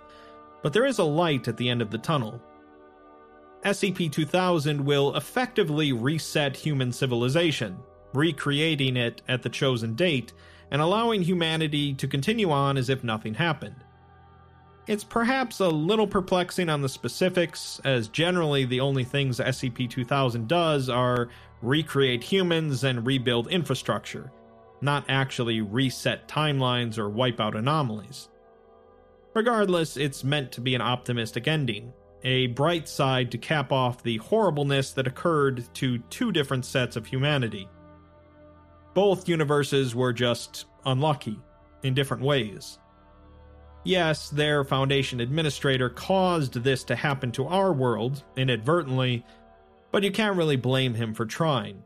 but 0.63 0.75
there 0.75 0.85
is 0.85 0.99
a 0.99 1.05
light 1.05 1.49
at 1.49 1.57
the 1.57 1.71
end 1.71 1.81
of 1.81 1.91
the 1.91 1.99
tunnel. 1.99 2.43
SCP 3.65 4.13
2000 4.13 4.85
will 4.85 5.17
effectively 5.17 5.93
reset 5.93 6.59
human 6.59 6.93
civilization, 6.93 7.79
recreating 8.13 8.99
it 8.99 9.23
at 9.29 9.43
the 9.43 9.49
chosen 9.49 9.95
date 9.95 10.35
and 10.71 10.83
allowing 10.83 11.23
humanity 11.23 11.95
to 11.95 12.07
continue 12.07 12.51
on 12.51 12.77
as 12.77 12.91
if 12.91 13.03
nothing 13.03 13.33
happened. 13.33 13.86
It's 14.87 15.03
perhaps 15.03 15.59
a 15.59 15.69
little 15.69 16.07
perplexing 16.07 16.69
on 16.69 16.81
the 16.81 16.89
specifics, 16.89 17.81
as 17.85 18.07
generally 18.07 18.65
the 18.65 18.79
only 18.79 19.03
things 19.03 19.41
SCP 19.41 19.91
2000 19.91 20.47
does 20.47 20.89
are 20.89 21.29
recreate 21.61 22.23
humans 22.23 22.85
and 22.85 23.05
rebuild 23.05 23.49
infrastructure, 23.49 24.31
not 24.81 25.05
actually 25.09 25.61
reset 25.61 26.29
timelines 26.29 26.99
or 26.99 27.09
wipe 27.09 27.41
out 27.41 27.57
anomalies. 27.57 28.29
Regardless, 29.35 29.97
it's 29.97 30.23
meant 30.23 30.53
to 30.53 30.61
be 30.61 30.77
an 30.77 30.83
optimistic 30.83 31.49
ending, 31.49 31.93
a 32.23 32.47
bright 32.49 32.89
side 32.89 33.33
to 33.33 33.39
cap 33.39 33.73
off 33.73 34.05
the 34.05 34.19
horribleness 34.19 34.93
that 34.93 35.09
occurred 35.09 35.65
to 35.75 35.99
two 36.11 36.31
different 36.31 36.65
sets 36.65 36.95
of 36.95 37.07
humanity. 37.07 37.69
Both 38.95 39.29
universes 39.29 39.97
were 39.97 40.13
just 40.13 40.67
unlucky, 40.85 41.41
in 41.83 41.93
different 41.93 42.23
ways. 42.23 42.79
Yes, 43.87 44.31
their 44.31 44.65
Foundation 44.65 45.21
administrator 45.21 45.89
caused 45.89 46.55
this 46.55 46.83
to 46.83 46.97
happen 46.97 47.31
to 47.31 47.47
our 47.47 47.73
world, 47.73 48.25
inadvertently, 48.37 49.25
but 49.93 50.03
you 50.03 50.11
can't 50.11 50.37
really 50.37 50.57
blame 50.57 50.95
him 50.95 51.15
for 51.15 51.25
trying, 51.25 51.85